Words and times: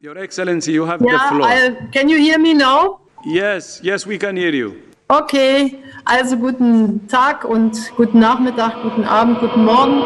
Your 0.00 0.18
Excellency, 0.18 0.72
you 0.72 0.84
have 0.84 1.00
the 1.00 1.08
Yeah, 1.08 1.30
floor. 1.30 1.48
I, 1.48 1.88
can 1.90 2.08
you 2.08 2.18
hear 2.18 2.38
me 2.38 2.52
now? 2.52 3.00
Yes, 3.24 3.80
yes, 3.82 4.06
we 4.06 4.18
can 4.18 4.36
hear 4.36 4.52
you. 4.54 4.82
Okay, 5.08 5.82
also 6.04 6.36
guten 6.36 7.06
Tag 7.08 7.44
und 7.44 7.72
guten 7.96 8.20
Nachmittag, 8.20 8.82
guten 8.82 9.04
Abend, 9.04 9.40
guten 9.40 9.64
Morgen. 9.64 10.02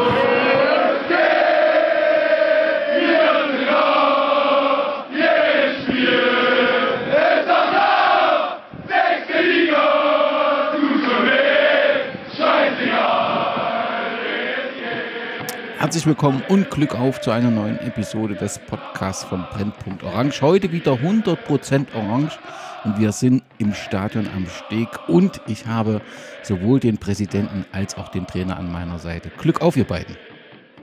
Herzlich 15.90 16.06
willkommen 16.06 16.44
und 16.48 16.70
Glück 16.70 16.94
auf 16.94 17.20
zu 17.20 17.32
einer 17.32 17.50
neuen 17.50 17.76
Episode 17.80 18.36
des 18.36 18.60
Podcasts 18.60 19.24
von 19.24 19.44
Brennpunkt 19.50 20.04
Orange. 20.04 20.40
Heute 20.40 20.70
wieder 20.70 20.92
100% 20.92 21.92
Orange 21.96 22.38
und 22.84 23.00
wir 23.00 23.10
sind 23.10 23.42
im 23.58 23.74
Stadion 23.74 24.28
am 24.28 24.46
Steg 24.46 24.86
und 25.08 25.40
ich 25.48 25.66
habe 25.66 26.00
sowohl 26.44 26.78
den 26.78 26.98
Präsidenten 26.98 27.64
als 27.72 27.96
auch 27.96 28.08
den 28.10 28.24
Trainer 28.24 28.56
an 28.56 28.70
meiner 28.70 29.00
Seite. 29.00 29.32
Glück 29.36 29.62
auf, 29.62 29.76
ihr 29.76 29.82
beiden. 29.82 30.16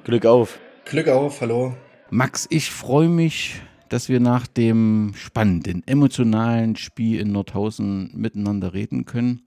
Glück 0.03 0.25
auf. 0.25 0.59
Glück 0.83 1.07
auf, 1.07 1.39
hallo. 1.39 1.77
Max, 2.09 2.45
ich 2.49 2.69
freue 2.69 3.07
mich, 3.07 3.61
dass 3.87 4.09
wir 4.09 4.19
nach 4.19 4.45
dem 4.45 5.13
spannenden, 5.15 5.83
emotionalen 5.87 6.75
Spiel 6.75 7.21
in 7.21 7.31
Nordhausen 7.31 8.11
miteinander 8.13 8.73
reden 8.73 9.05
können. 9.05 9.43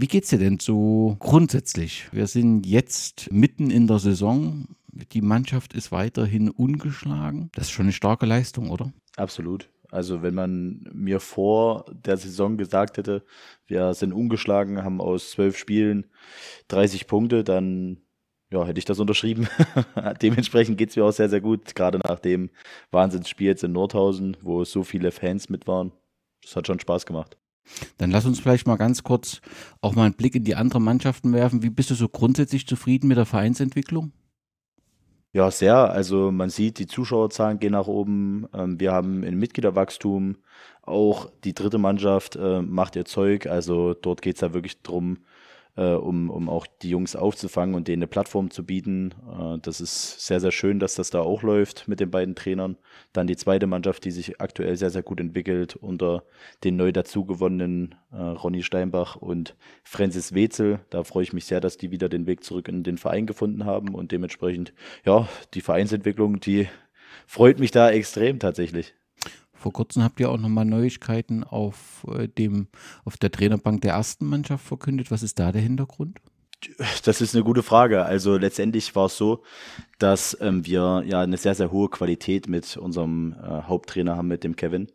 Wie 0.00 0.06
geht's 0.06 0.28
dir 0.28 0.38
denn 0.38 0.60
so 0.60 1.16
grundsätzlich? 1.18 2.06
Wir 2.12 2.28
sind 2.28 2.64
jetzt 2.64 3.32
mitten 3.32 3.68
in 3.68 3.88
der 3.88 3.98
Saison. 3.98 4.68
Die 4.92 5.20
Mannschaft 5.20 5.72
ist 5.72 5.90
weiterhin 5.90 6.50
ungeschlagen. 6.50 7.50
Das 7.56 7.64
ist 7.64 7.70
schon 7.72 7.86
eine 7.86 7.92
starke 7.92 8.24
Leistung, 8.24 8.70
oder? 8.70 8.92
Absolut. 9.16 9.68
Also 9.90 10.22
wenn 10.22 10.34
man 10.34 10.88
mir 10.92 11.18
vor 11.18 11.84
der 11.90 12.16
Saison 12.16 12.58
gesagt 12.58 12.96
hätte, 12.96 13.24
wir 13.66 13.92
sind 13.92 14.12
ungeschlagen, 14.12 14.84
haben 14.84 15.00
aus 15.00 15.32
zwölf 15.32 15.58
Spielen 15.58 16.06
30 16.68 17.08
Punkte, 17.08 17.42
dann 17.42 17.98
ja, 18.52 18.64
hätte 18.64 18.78
ich 18.78 18.84
das 18.84 19.00
unterschrieben. 19.00 19.48
Dementsprechend 20.22 20.78
geht's 20.78 20.94
mir 20.94 21.06
auch 21.06 21.12
sehr, 21.12 21.28
sehr 21.28 21.40
gut, 21.40 21.74
gerade 21.74 21.98
nach 21.98 22.20
dem 22.20 22.50
Wahnsinnsspiel 22.92 23.48
jetzt 23.48 23.64
in 23.64 23.72
Nordhausen, 23.72 24.36
wo 24.42 24.62
so 24.62 24.84
viele 24.84 25.10
Fans 25.10 25.48
mit 25.48 25.66
waren. 25.66 25.90
Das 26.44 26.54
hat 26.54 26.68
schon 26.68 26.78
Spaß 26.78 27.04
gemacht. 27.04 27.36
Dann 27.98 28.10
lass 28.10 28.26
uns 28.26 28.40
vielleicht 28.40 28.66
mal 28.66 28.76
ganz 28.76 29.02
kurz 29.02 29.40
auch 29.80 29.94
mal 29.94 30.04
einen 30.04 30.14
Blick 30.14 30.34
in 30.34 30.44
die 30.44 30.56
anderen 30.56 30.84
Mannschaften 30.84 31.32
werfen. 31.32 31.62
Wie 31.62 31.70
bist 31.70 31.90
du 31.90 31.94
so 31.94 32.08
grundsätzlich 32.08 32.66
zufrieden 32.66 33.08
mit 33.08 33.16
der 33.16 33.26
Vereinsentwicklung? 33.26 34.12
Ja, 35.32 35.50
sehr. 35.50 35.76
Also 35.90 36.32
man 36.32 36.48
sieht, 36.48 36.78
die 36.78 36.86
Zuschauerzahlen 36.86 37.58
gehen 37.58 37.72
nach 37.72 37.86
oben. 37.86 38.46
Ähm, 38.54 38.80
wir 38.80 38.92
haben 38.92 39.22
ein 39.24 39.38
Mitgliederwachstum. 39.38 40.36
Auch 40.82 41.30
die 41.44 41.54
dritte 41.54 41.78
Mannschaft 41.78 42.36
äh, 42.36 42.62
macht 42.62 42.96
ihr 42.96 43.04
Zeug. 43.04 43.46
Also 43.46 43.94
dort 43.94 44.22
geht 44.22 44.36
es 44.36 44.40
ja 44.40 44.54
wirklich 44.54 44.80
darum, 44.82 45.18
äh, 45.78 45.94
um, 45.94 46.28
um 46.28 46.48
auch 46.48 46.66
die 46.82 46.90
Jungs 46.90 47.14
aufzufangen 47.14 47.76
und 47.76 47.86
denen 47.86 48.02
eine 48.02 48.08
Plattform 48.08 48.50
zu 48.50 48.66
bieten. 48.66 49.14
Äh, 49.30 49.58
das 49.62 49.80
ist 49.80 50.26
sehr, 50.26 50.40
sehr 50.40 50.50
schön, 50.50 50.80
dass 50.80 50.96
das 50.96 51.10
da 51.10 51.20
auch 51.20 51.42
läuft 51.42 51.86
mit 51.86 52.00
den 52.00 52.10
beiden 52.10 52.34
Trainern. 52.34 52.76
Dann 53.12 53.28
die 53.28 53.36
zweite 53.36 53.68
Mannschaft, 53.68 54.04
die 54.04 54.10
sich 54.10 54.40
aktuell 54.40 54.76
sehr, 54.76 54.90
sehr 54.90 55.04
gut 55.04 55.20
entwickelt 55.20 55.76
unter 55.76 56.24
den 56.64 56.76
neu 56.76 56.90
dazugewonnenen 56.90 57.94
äh, 58.10 58.16
Ronny 58.16 58.64
Steinbach 58.64 59.16
und 59.16 59.54
Francis 59.84 60.34
Wetzel. 60.34 60.80
Da 60.90 61.04
freue 61.04 61.22
ich 61.22 61.32
mich 61.32 61.44
sehr, 61.44 61.60
dass 61.60 61.76
die 61.78 61.92
wieder 61.92 62.08
den 62.08 62.26
Weg 62.26 62.42
zurück 62.42 62.66
in 62.68 62.82
den 62.82 62.98
Verein 62.98 63.26
gefunden 63.26 63.64
haben 63.64 63.94
und 63.94 64.10
dementsprechend, 64.10 64.74
ja, 65.04 65.28
die 65.54 65.60
Vereinsentwicklung, 65.60 66.40
die 66.40 66.66
freut 67.26 67.60
mich 67.60 67.70
da 67.70 67.90
extrem 67.90 68.40
tatsächlich. 68.40 68.94
Vor 69.58 69.72
kurzem 69.72 70.02
habt 70.02 70.20
ihr 70.20 70.30
auch 70.30 70.38
nochmal 70.38 70.64
Neuigkeiten 70.64 71.42
auf, 71.42 72.06
äh, 72.14 72.28
dem, 72.28 72.68
auf 73.04 73.16
der 73.16 73.32
Trainerbank 73.32 73.80
der 73.80 73.94
ersten 73.94 74.26
Mannschaft 74.26 74.64
verkündet. 74.64 75.10
Was 75.10 75.22
ist 75.22 75.38
da 75.38 75.50
der 75.50 75.62
Hintergrund? 75.62 76.18
Das 77.04 77.20
ist 77.20 77.34
eine 77.34 77.44
gute 77.44 77.62
Frage. 77.62 78.04
Also 78.04 78.36
letztendlich 78.36 78.94
war 78.96 79.06
es 79.06 79.16
so, 79.16 79.42
dass 79.98 80.36
ähm, 80.40 80.66
wir 80.66 81.02
ja 81.06 81.20
eine 81.20 81.36
sehr, 81.36 81.54
sehr 81.54 81.70
hohe 81.70 81.88
Qualität 81.88 82.48
mit 82.48 82.76
unserem 82.76 83.34
äh, 83.40 83.62
Haupttrainer 83.62 84.16
haben, 84.16 84.28
mit 84.28 84.44
dem 84.44 84.56
Kevin. 84.56 84.88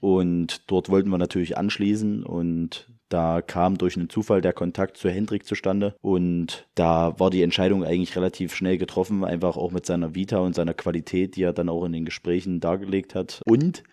Und 0.00 0.70
dort 0.70 0.88
wollten 0.88 1.08
wir 1.08 1.18
natürlich 1.18 1.56
anschließen 1.56 2.22
und 2.22 2.90
da 3.08 3.40
kam 3.40 3.78
durch 3.78 3.96
einen 3.96 4.10
Zufall 4.10 4.40
der 4.40 4.52
Kontakt 4.52 4.96
zu 4.96 5.08
Hendrik 5.08 5.46
zustande 5.46 5.94
und 6.00 6.66
da 6.74 7.18
war 7.18 7.30
die 7.30 7.42
Entscheidung 7.42 7.84
eigentlich 7.84 8.16
relativ 8.16 8.54
schnell 8.54 8.78
getroffen, 8.78 9.24
einfach 9.24 9.56
auch 9.56 9.70
mit 9.70 9.86
seiner 9.86 10.14
Vita 10.14 10.38
und 10.38 10.54
seiner 10.54 10.74
Qualität, 10.74 11.36
die 11.36 11.42
er 11.42 11.52
dann 11.52 11.68
auch 11.68 11.84
in 11.84 11.92
den 11.92 12.04
Gesprächen 12.04 12.60
dargelegt 12.60 13.14
hat. 13.14 13.42
Und 13.46 13.84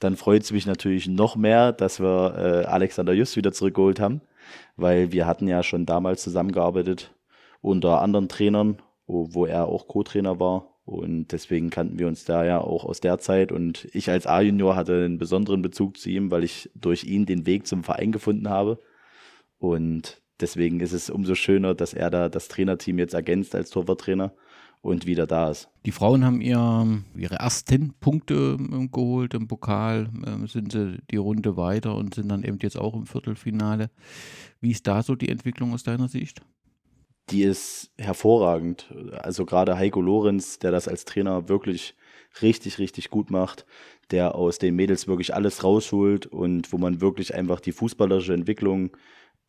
dann 0.00 0.16
freut 0.16 0.42
es 0.42 0.52
mich 0.52 0.66
natürlich 0.66 1.08
noch 1.08 1.36
mehr, 1.36 1.72
dass 1.72 2.00
wir 2.00 2.34
äh, 2.36 2.66
Alexander 2.66 3.12
Just 3.12 3.36
wieder 3.36 3.52
zurückgeholt 3.52 4.00
haben, 4.00 4.22
weil 4.76 5.12
wir 5.12 5.26
hatten 5.26 5.48
ja 5.48 5.62
schon 5.62 5.86
damals 5.86 6.22
zusammengearbeitet 6.22 7.12
unter 7.60 8.00
anderen 8.00 8.28
Trainern, 8.28 8.78
wo, 9.06 9.34
wo 9.34 9.46
er 9.46 9.66
auch 9.66 9.88
Co-Trainer 9.88 10.40
war 10.40 10.73
und 10.84 11.28
deswegen 11.32 11.70
kannten 11.70 11.98
wir 11.98 12.06
uns 12.06 12.24
da 12.24 12.44
ja 12.44 12.60
auch 12.60 12.84
aus 12.84 13.00
der 13.00 13.18
Zeit. 13.18 13.52
Und 13.52 13.88
ich 13.92 14.10
als 14.10 14.26
A-Junior 14.26 14.76
hatte 14.76 15.04
einen 15.04 15.18
besonderen 15.18 15.62
Bezug 15.62 15.96
zu 15.96 16.10
ihm, 16.10 16.30
weil 16.30 16.44
ich 16.44 16.70
durch 16.74 17.04
ihn 17.04 17.24
den 17.24 17.46
Weg 17.46 17.66
zum 17.66 17.84
Verein 17.84 18.12
gefunden 18.12 18.50
habe. 18.50 18.78
Und 19.58 20.20
deswegen 20.40 20.80
ist 20.80 20.92
es 20.92 21.08
umso 21.08 21.34
schöner, 21.34 21.74
dass 21.74 21.94
er 21.94 22.10
da 22.10 22.28
das 22.28 22.48
Trainerteam 22.48 22.98
jetzt 22.98 23.14
ergänzt 23.14 23.54
als 23.54 23.70
Torwarttrainer 23.70 24.34
und 24.82 25.06
wieder 25.06 25.26
da 25.26 25.50
ist. 25.50 25.70
Die 25.86 25.92
Frauen 25.92 26.22
haben 26.22 26.42
ihr, 26.42 27.02
ihre 27.16 27.36
ersten 27.36 27.94
Punkte 27.94 28.58
ähm, 28.58 28.90
geholt 28.90 29.32
im 29.32 29.48
Pokal, 29.48 30.10
ähm, 30.26 30.46
sind 30.46 30.72
sie 30.72 30.98
die 31.10 31.16
Runde 31.16 31.56
weiter 31.56 31.96
und 31.96 32.14
sind 32.14 32.28
dann 32.28 32.44
eben 32.44 32.58
jetzt 32.60 32.76
auch 32.76 32.92
im 32.92 33.06
Viertelfinale. 33.06 33.90
Wie 34.60 34.72
ist 34.72 34.86
da 34.86 35.02
so 35.02 35.14
die 35.14 35.30
Entwicklung 35.30 35.72
aus 35.72 35.82
deiner 35.82 36.08
Sicht? 36.08 36.42
Die 37.30 37.42
ist 37.42 37.90
hervorragend. 37.98 38.92
Also 39.12 39.44
gerade 39.46 39.76
Heiko 39.76 40.00
Lorenz, 40.00 40.58
der 40.58 40.70
das 40.70 40.88
als 40.88 41.04
Trainer 41.04 41.48
wirklich 41.48 41.94
richtig, 42.42 42.78
richtig 42.78 43.10
gut 43.10 43.30
macht, 43.30 43.64
der 44.10 44.34
aus 44.34 44.58
den 44.58 44.76
Mädels 44.76 45.08
wirklich 45.08 45.34
alles 45.34 45.64
rausholt 45.64 46.26
und 46.26 46.72
wo 46.72 46.78
man 46.78 47.00
wirklich 47.00 47.34
einfach 47.34 47.60
die 47.60 47.72
fußballerische 47.72 48.34
Entwicklung 48.34 48.96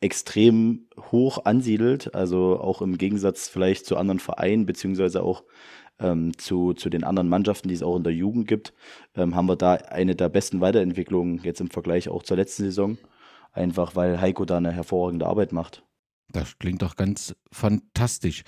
extrem 0.02 0.88
hoch 1.12 1.46
ansiedelt. 1.46 2.14
Also 2.16 2.60
auch 2.60 2.82
im 2.82 2.98
Gegensatz 2.98 3.48
vielleicht 3.48 3.86
zu 3.86 3.98
anderen 3.98 4.20
Vereinen, 4.20 4.66
beziehungsweise 4.66 5.24
auch 5.24 5.44
ähm, 6.00 6.38
zu, 6.38 6.74
zu 6.74 6.90
den 6.90 7.04
anderen 7.04 7.30
Mannschaften, 7.30 7.70
die 7.70 7.76
es 7.76 7.84
auch 7.84 7.96
in 7.96 8.04
der 8.04 8.14
Jugend 8.14 8.48
gibt, 8.48 8.74
ähm, 9.16 9.36
haben 9.36 9.48
wir 9.48 9.56
da 9.56 9.74
eine 9.74 10.16
der 10.16 10.30
besten 10.30 10.62
Weiterentwicklungen 10.62 11.42
jetzt 11.44 11.62
im 11.62 11.70
Vergleich 11.70 12.10
auch 12.10 12.24
zur 12.24 12.38
letzten 12.38 12.64
Saison. 12.64 12.98
Einfach 13.54 13.96
weil 13.96 14.20
Heiko 14.20 14.46
da 14.46 14.58
eine 14.58 14.72
hervorragende 14.72 15.26
Arbeit 15.28 15.54
macht. 15.54 15.85
Das 16.32 16.58
klingt 16.60 16.82
doch 16.82 16.96
ganz 16.96 17.36
fantastisch. 17.52 18.44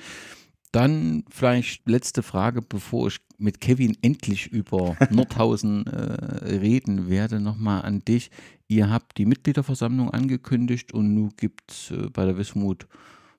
Dann 0.71 1.23
vielleicht 1.29 1.87
letzte 1.87 2.23
Frage, 2.23 2.61
bevor 2.61 3.07
ich 3.07 3.19
mit 3.37 3.61
Kevin 3.61 3.97
endlich 4.01 4.47
über 4.47 4.97
Nordhausen 5.11 5.87
äh, 5.87 6.55
reden 6.59 7.09
werde, 7.09 7.39
nochmal 7.39 7.83
an 7.83 8.03
dich. 8.03 8.31
Ihr 8.67 8.89
habt 8.89 9.17
die 9.17 9.25
Mitgliederversammlung 9.25 10.11
angekündigt 10.11 10.91
und 10.93 11.13
nun 11.13 11.31
gibt 11.37 11.71
es 11.71 11.91
äh, 11.91 12.09
bei 12.11 12.25
der 12.25 12.37
Wismut 12.37 12.87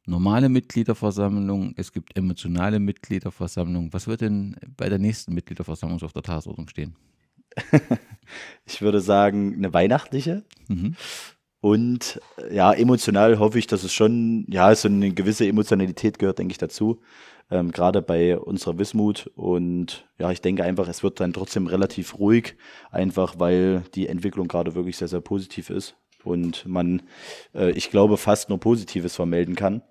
normale 0.09 0.49
Mitgliederversammlung, 0.49 1.75
es 1.77 1.93
gibt 1.93 2.17
emotionale 2.17 2.81
Mitgliederversammlung. 2.81 3.93
Was 3.93 4.07
wird 4.07 4.23
denn 4.23 4.57
bei 4.77 4.89
der 4.89 4.99
nächsten 4.99 5.35
Mitgliederversammlung 5.35 6.03
auf 6.03 6.13
der 6.15 6.23
Tagesordnung 6.23 6.69
stehen? 6.69 6.97
ich 8.67 8.81
würde 8.81 9.01
sagen, 9.01 9.55
eine 9.55 9.73
weihnachtliche. 9.73 10.45
Mhm. 10.69 10.97
Und 11.61 12.21
ja, 12.51 12.73
emotional 12.73 13.39
hoffe 13.39 13.59
ich, 13.59 13.67
dass 13.67 13.83
es 13.83 13.93
schon, 13.93 14.47
ja, 14.49 14.75
so 14.75 14.89
eine 14.89 15.13
gewisse 15.13 15.47
Emotionalität 15.47 16.19
gehört, 16.19 16.39
denke 16.39 16.53
ich, 16.53 16.59
dazu. 16.59 17.01
Ähm, 17.51 17.73
Gerade 17.73 18.03
bei 18.03 18.39
unserer 18.39 18.79
Wismut. 18.79 19.31
Und 19.35 20.07
ja, 20.19 20.31
ich 20.31 20.41
denke 20.41 20.63
einfach, 20.63 20.87
es 20.89 21.03
wird 21.03 21.21
dann 21.21 21.33
trotzdem 21.33 21.67
relativ 21.67 22.19
ruhig, 22.19 22.57
einfach 22.91 23.39
weil 23.39 23.83
die 23.95 24.07
Entwicklung 24.07 24.47
gerade 24.47 24.75
wirklich 24.75 24.97
sehr, 24.97 25.09
sehr 25.09 25.21
positiv 25.21 25.71
ist. 25.71 25.97
Und 26.25 26.67
man, 26.67 27.03
äh, 27.55 27.71
ich 27.71 27.91
glaube, 27.91 28.17
fast 28.17 28.49
nur 28.49 28.61
Positives 28.61 29.17
vermelden 29.17 29.55
kann. 29.55 29.83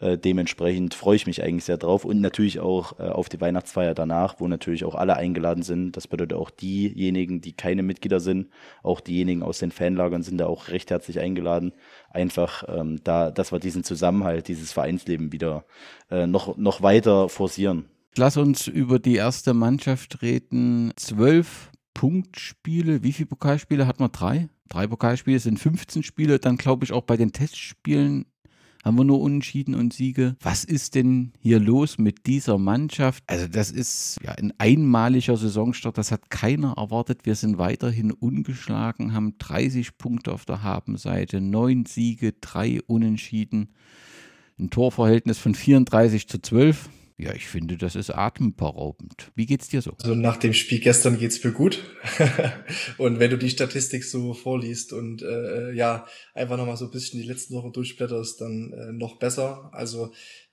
Äh, 0.00 0.16
dementsprechend 0.16 0.94
freue 0.94 1.16
ich 1.16 1.26
mich 1.26 1.42
eigentlich 1.42 1.64
sehr 1.64 1.76
drauf 1.76 2.06
und 2.06 2.20
natürlich 2.20 2.58
auch 2.58 2.98
äh, 2.98 3.02
auf 3.02 3.28
die 3.28 3.40
Weihnachtsfeier 3.40 3.94
danach, 3.94 4.36
wo 4.38 4.48
natürlich 4.48 4.84
auch 4.84 4.94
alle 4.94 5.16
eingeladen 5.16 5.62
sind. 5.62 5.96
Das 5.96 6.08
bedeutet 6.08 6.36
auch 6.36 6.48
diejenigen, 6.50 7.42
die 7.42 7.52
keine 7.52 7.82
Mitglieder 7.82 8.18
sind, 8.18 8.48
auch 8.82 9.00
diejenigen 9.00 9.42
aus 9.42 9.58
den 9.58 9.70
Fanlagern 9.70 10.22
sind 10.22 10.38
da 10.38 10.46
auch 10.46 10.68
recht 10.68 10.90
herzlich 10.90 11.20
eingeladen. 11.20 11.72
Einfach 12.10 12.64
ähm, 12.66 13.00
da, 13.04 13.30
dass 13.30 13.52
wir 13.52 13.58
diesen 13.58 13.84
Zusammenhalt, 13.84 14.48
dieses 14.48 14.72
Vereinsleben 14.72 15.32
wieder 15.32 15.66
äh, 16.10 16.26
noch, 16.26 16.56
noch 16.56 16.80
weiter 16.80 17.28
forcieren. 17.28 17.84
Lass 18.16 18.38
uns 18.38 18.66
über 18.66 18.98
die 18.98 19.16
erste 19.16 19.52
Mannschaft 19.52 20.22
reden. 20.22 20.92
Zwölf 20.96 21.70
Punktspiele. 21.92 23.02
Wie 23.02 23.12
viele 23.12 23.26
Pokalspiele 23.26 23.86
hat 23.86 24.00
man? 24.00 24.10
Drei? 24.10 24.48
Drei 24.70 24.86
Pokalspiele 24.86 25.38
sind 25.38 25.58
15 25.58 26.02
Spiele. 26.02 26.38
Dann 26.38 26.56
glaube 26.56 26.84
ich 26.84 26.92
auch 26.92 27.02
bei 27.02 27.18
den 27.18 27.32
Testspielen 27.32 28.24
haben 28.84 28.96
wir 28.96 29.04
nur 29.04 29.20
Unentschieden 29.20 29.74
und 29.74 29.92
Siege. 29.92 30.36
Was 30.40 30.64
ist 30.64 30.94
denn 30.94 31.32
hier 31.40 31.60
los 31.60 31.98
mit 31.98 32.26
dieser 32.26 32.58
Mannschaft? 32.58 33.22
Also 33.26 33.46
das 33.46 33.70
ist 33.70 34.18
ja 34.22 34.32
ein 34.32 34.52
einmaliger 34.58 35.36
Saisonstart, 35.36 35.98
das 35.98 36.12
hat 36.12 36.30
keiner 36.30 36.74
erwartet. 36.76 37.20
Wir 37.24 37.34
sind 37.34 37.58
weiterhin 37.58 38.10
ungeschlagen, 38.10 39.12
haben 39.12 39.34
30 39.38 39.98
Punkte 39.98 40.32
auf 40.32 40.44
der 40.44 40.62
Habenseite, 40.62 41.40
neun 41.40 41.84
Siege, 41.86 42.32
drei 42.40 42.80
Unentschieden, 42.86 43.68
ein 44.58 44.70
Torverhältnis 44.70 45.38
von 45.38 45.54
34 45.54 46.28
zu 46.28 46.40
12. 46.40 46.88
Ja, 47.20 47.34
ich 47.34 47.48
finde, 47.48 47.76
das 47.76 47.96
ist 47.96 48.10
atemberaubend. 48.10 49.30
Wie 49.34 49.44
geht's 49.44 49.68
dir 49.68 49.82
so? 49.82 49.92
Also 50.00 50.14
nach 50.14 50.38
dem 50.38 50.54
Spiel 50.54 50.80
gestern 50.80 51.18
geht's 51.18 51.44
mir 51.44 51.52
gut. 51.52 51.84
und 52.98 53.18
wenn 53.18 53.30
du 53.30 53.36
die 53.36 53.50
Statistik 53.50 54.04
so 54.04 54.32
vorliest 54.32 54.94
und 54.94 55.20
äh, 55.20 55.72
ja, 55.72 56.06
einfach 56.32 56.56
nochmal 56.56 56.78
so 56.78 56.86
ein 56.86 56.90
bisschen 56.90 57.20
die 57.20 57.26
letzten 57.26 57.54
Wochen 57.54 57.72
durchblätterst, 57.72 58.40
dann 58.40 58.72
äh, 58.72 58.92
noch 58.92 59.18
besser. 59.18 59.68
Also 59.74 60.12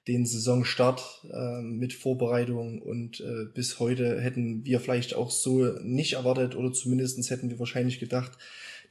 den 0.09 0.25
Saisonstart 0.25 1.25
äh, 1.31 1.61
mit 1.61 1.93
Vorbereitung 1.93 2.81
und 2.81 3.21
äh, 3.21 3.45
bis 3.53 3.79
heute 3.79 4.19
hätten 4.19 4.65
wir 4.65 4.81
vielleicht 4.81 5.15
auch 5.15 5.31
so 5.31 5.63
nicht 5.83 6.13
erwartet 6.13 6.55
oder 6.55 6.73
zumindestens 6.73 7.29
hätten 7.29 7.49
wir 7.49 7.59
wahrscheinlich 7.59 7.99
gedacht, 7.99 8.37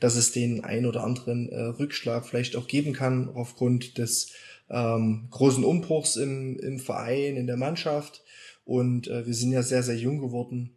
dass 0.00 0.17
es 0.17 0.32
den 0.32 0.64
ein 0.64 0.87
oder 0.87 1.05
anderen 1.05 1.49
äh, 1.49 1.61
Rückschlag 1.61 2.26
vielleicht 2.26 2.56
auch 2.56 2.69
geben 2.69 2.93
kann 2.93 3.29
aufgrund 3.29 3.99
des 3.99 4.32
ähm, 4.70 5.28
großen 5.30 5.64
Umbruchs 5.64 6.16
im, 6.16 6.58
im 6.58 6.78
Verein, 6.78 7.36
in 7.36 7.46
der 7.46 7.56
Mannschaft. 7.56 8.22
Und 8.64 9.08
äh, 9.08 9.26
wir 9.26 9.34
sind 9.34 9.52
ja 9.52 9.62
sehr, 9.62 9.82
sehr 9.82 9.96
jung 9.96 10.18
geworden. 10.18 10.76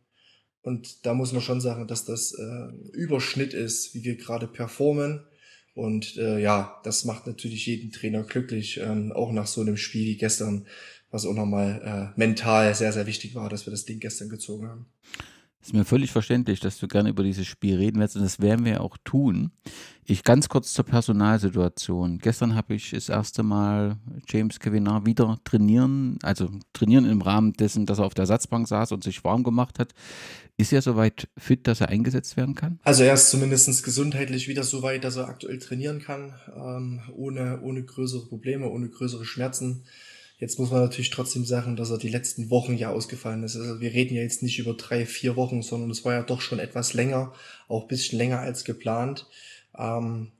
Und 0.61 1.05
da 1.05 1.13
muss 1.13 1.31
man 1.31 1.41
schon 1.41 1.61
sagen, 1.61 1.87
dass 1.87 2.05
das 2.05 2.33
äh, 2.33 2.67
Überschnitt 2.91 3.53
ist, 3.53 3.95
wie 3.95 4.03
wir 4.03 4.15
gerade 4.15 4.47
performen. 4.47 5.25
Und 5.73 6.17
äh, 6.17 6.39
ja, 6.39 6.79
das 6.83 7.05
macht 7.05 7.25
natürlich 7.25 7.65
jeden 7.65 7.91
Trainer 7.91 8.23
glücklich, 8.23 8.79
ähm, 8.83 9.11
auch 9.11 9.31
nach 9.31 9.47
so 9.47 9.61
einem 9.61 9.77
Spiel 9.77 10.05
wie 10.05 10.17
gestern, 10.17 10.67
was 11.09 11.25
auch 11.25 11.33
nochmal 11.33 12.13
äh, 12.15 12.19
mental 12.19 12.75
sehr, 12.75 12.91
sehr 12.91 13.07
wichtig 13.07 13.33
war, 13.33 13.49
dass 13.49 13.65
wir 13.65 13.71
das 13.71 13.85
Ding 13.85 13.99
gestern 13.99 14.29
gezogen 14.29 14.67
haben. 14.67 14.85
Ist 15.61 15.73
mir 15.73 15.83
völlig 15.83 16.11
verständlich, 16.11 16.61
dass 16.61 16.77
du 16.79 16.87
gerne 16.87 17.09
über 17.09 17.21
dieses 17.21 17.45
Spiel 17.45 17.75
reden 17.75 17.99
willst 17.99 18.15
und 18.15 18.23
das 18.23 18.39
werden 18.39 18.63
wir 18.63 18.81
auch 18.81 18.95
tun. 19.03 19.51
Ich 20.05 20.23
ganz 20.23 20.47
kurz 20.47 20.73
zur 20.73 20.85
Personalsituation. 20.85 22.19
Gestern 22.19 22.55
habe 22.55 22.75
ich 22.75 22.91
das 22.91 23.09
erste 23.09 23.43
Mal 23.43 23.97
James 24.29 24.59
Kevinar 24.59 25.05
wieder 25.05 25.37
trainieren, 25.43 26.17
also 26.23 26.49
trainieren 26.71 27.03
im 27.03 27.21
Rahmen 27.21 27.53
dessen, 27.53 27.85
dass 27.85 27.99
er 27.99 28.05
auf 28.05 28.13
der 28.13 28.23
Ersatzbank 28.23 28.69
saß 28.69 28.93
und 28.93 29.03
sich 29.03 29.23
warm 29.25 29.43
gemacht 29.43 29.79
hat. 29.79 29.93
Ist 30.55 30.71
er 30.71 30.81
soweit 30.81 31.27
fit, 31.37 31.67
dass 31.67 31.81
er 31.81 31.89
eingesetzt 31.89 32.37
werden 32.37 32.55
kann? 32.55 32.79
Also 32.83 33.03
er 33.03 33.13
ist 33.13 33.29
zumindest 33.29 33.83
gesundheitlich 33.83 34.47
wieder 34.47 34.63
so 34.63 34.81
weit, 34.81 35.03
dass 35.03 35.17
er 35.17 35.27
aktuell 35.27 35.59
trainieren 35.59 35.99
kann, 35.99 36.33
ähm, 36.55 37.01
ohne, 37.13 37.61
ohne 37.61 37.83
größere 37.83 38.27
Probleme, 38.27 38.69
ohne 38.69 38.87
größere 38.87 39.25
Schmerzen. 39.25 39.83
Jetzt 40.39 40.57
muss 40.57 40.71
man 40.71 40.79
natürlich 40.79 41.09
trotzdem 41.09 41.43
sagen, 41.43 41.75
dass 41.75 41.89
er 41.89 41.97
die 41.97 42.09
letzten 42.09 42.49
Wochen 42.49 42.77
ja 42.77 42.91
ausgefallen 42.91 43.43
ist. 43.43 43.57
Also 43.57 43.81
wir 43.81 43.93
reden 43.93 44.15
ja 44.15 44.21
jetzt 44.21 44.41
nicht 44.41 44.57
über 44.57 44.73
drei, 44.73 45.05
vier 45.05 45.35
Wochen, 45.35 45.61
sondern 45.61 45.91
es 45.91 46.05
war 46.05 46.13
ja 46.13 46.23
doch 46.23 46.39
schon 46.39 46.59
etwas 46.59 46.93
länger, 46.93 47.33
auch 47.67 47.87
bisschen 47.87 48.17
länger 48.17 48.39
als 48.39 48.63
geplant. 48.63 49.27
Ähm, 49.77 50.31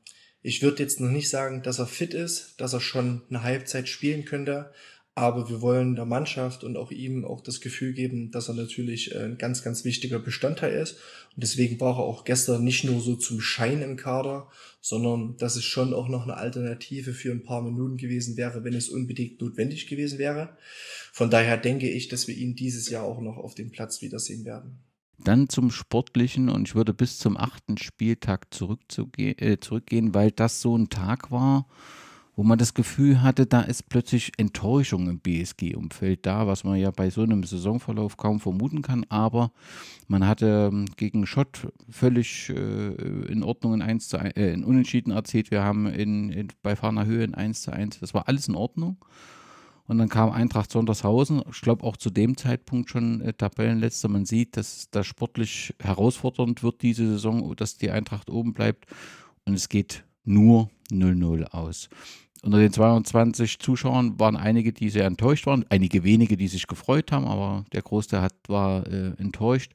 ich 0.42 0.62
würde 0.62 0.82
jetzt 0.82 1.02
noch 1.02 1.10
nicht 1.10 1.30
sagen, 1.30 1.64
dass 1.64 1.80
er 1.80 1.86
fit 1.86 2.14
ist, 2.14 2.62
dass 2.62 2.72
er 2.72 2.80
schon 2.80 3.24
eine 3.30 3.44
Halbzeit 3.44 3.90
spielen 3.90 4.24
könnte, 4.24 4.72
aber 5.20 5.50
wir 5.50 5.62
wollen 5.62 5.96
der 5.96 6.06
Mannschaft 6.06 6.64
und 6.64 6.78
auch 6.78 6.92
ihm 6.92 7.26
auch 7.26 7.42
das 7.42 7.60
Gefühl 7.60 7.94
geben, 7.94 8.32
dass 8.32 8.48
er 8.48 8.54
natürlich 8.56 9.14
äh, 9.14 9.20
ein 9.20 9.38
ganz, 9.38 9.64
ganz 9.64 9.84
wichtiger 9.84 10.18
Bestandteil 10.18 10.74
ist. 10.74 10.94
Und 11.36 11.44
deswegen 11.44 11.80
war 11.80 11.98
er 11.98 12.04
auch 12.04 12.24
gestern 12.24 12.64
nicht 12.64 12.86
nur 12.86 13.02
so 13.02 13.16
zum 13.16 13.42
Schein 13.42 13.82
im 13.82 13.98
Kader, 13.98 14.48
sondern 14.80 15.36
dass 15.38 15.58
es 15.58 15.66
schon 15.66 15.94
auch 15.94 16.08
noch 16.08 16.24
eine 16.24 16.38
Alternative 16.38 17.14
für 17.14 17.32
ein 17.32 17.44
paar 17.44 17.62
Minuten 17.62 17.98
gewesen 17.98 18.38
wäre, 18.38 18.64
wenn 18.64 18.74
es 18.74 18.88
unbedingt 18.88 19.42
notwendig 19.42 19.88
gewesen 19.88 20.20
wäre. 20.20 20.58
Von 21.12 21.30
daher 21.30 21.58
denke 21.58 21.90
ich, 21.90 22.08
dass 22.08 22.28
wir 22.28 22.36
ihn 22.36 22.56
dieses 22.56 22.90
Jahr 22.90 23.04
auch 23.04 23.20
noch 23.20 23.38
auf 23.38 23.56
dem 23.56 23.72
Platz 23.72 24.02
wiedersehen 24.02 24.46
werden. 24.46 24.80
Dann 25.22 25.50
zum 25.50 25.70
Sportlichen 25.70 26.48
und 26.48 26.70
ich 26.70 26.76
würde 26.76 26.94
bis 26.94 27.18
zum 27.18 27.36
achten 27.36 27.78
Spieltag 27.78 28.48
äh, 29.18 29.58
zurückgehen, 29.60 30.14
weil 30.14 30.32
das 30.32 30.62
so 30.62 30.78
ein 30.78 30.90
Tag 30.90 31.30
war, 31.30 31.68
wo 32.40 32.44
man 32.44 32.58
das 32.58 32.74
Gefühl 32.74 33.22
hatte, 33.22 33.46
da 33.46 33.60
ist 33.60 33.90
plötzlich 33.90 34.32
Enttäuschung 34.38 35.10
im 35.10 35.20
BSG-Umfeld 35.20 36.26
da, 36.26 36.48
was 36.48 36.64
man 36.64 36.80
ja 36.80 36.90
bei 36.90 37.10
so 37.10 37.22
einem 37.22 37.44
Saisonverlauf 37.44 38.16
kaum 38.16 38.40
vermuten 38.40 38.82
kann. 38.82 39.06
Aber 39.10 39.52
man 40.08 40.26
hatte 40.26 40.70
ähm, 40.72 40.86
gegen 40.96 41.28
Schott 41.28 41.68
völlig 41.90 42.48
äh, 42.48 42.94
in 43.30 43.44
Ordnung 43.44 43.74
in 43.74 43.82
1 43.82 44.08
zu 44.08 44.20
1, 44.20 44.38
äh, 44.38 44.54
in 44.54 44.64
Unentschieden 44.64 45.12
erzählt. 45.12 45.52
Wir 45.52 45.66
haben 45.66 45.88
in, 45.88 46.30
in, 46.30 46.48
bei 46.62 46.78
Fahner 46.78 47.06
Höhe 47.06 47.26
in 47.26 47.36
1 47.36 47.64
zu 47.64 47.74
1. 47.74 48.00
Das 48.00 48.14
war 48.14 48.30
alles 48.30 48.48
in 48.48 48.56
Ordnung. 48.56 48.96
Und 49.88 49.98
dann 49.98 50.08
kam 50.08 50.32
Eintracht 50.32 50.72
Sondershausen, 50.72 51.44
ich 51.52 51.60
glaube 51.60 51.84
auch 51.84 51.98
zu 51.98 52.10
dem 52.10 52.38
Zeitpunkt 52.38 52.90
schon 52.90 53.20
äh, 53.20 53.34
Tabellenletzter. 53.34 54.08
Man 54.08 54.24
sieht, 54.24 54.56
dass 54.56 54.90
das 54.92 55.06
sportlich 55.06 55.76
herausfordernd 55.82 56.64
wird 56.64 56.84
diese 56.84 57.06
Saison, 57.06 57.54
dass 57.58 57.76
die 57.76 57.92
Eintracht 57.92 58.30
oben 58.30 58.54
bleibt. 58.54 58.86
Und 59.44 59.56
es 59.56 59.68
geht 59.68 60.06
nur 60.24 60.70
0-0 60.92 61.44
aus. 61.52 61.90
Unter 62.42 62.60
den 62.60 62.72
22 62.72 63.60
Zuschauern 63.60 64.20
waren 64.20 64.38
einige, 64.38 64.72
die 64.72 64.90
sehr 64.90 65.06
enttäuscht 65.06 65.46
waren, 65.46 65.66
einige 65.70 66.04
wenige, 66.04 66.38
die 66.38 66.48
sich 66.48 66.68
gefreut 66.68 67.12
haben, 67.12 67.26
aber 67.26 67.66
der 67.74 67.82
Großteil 67.82 68.22
hat, 68.22 68.34
war 68.48 68.88
äh, 68.88 69.12
enttäuscht. 69.18 69.74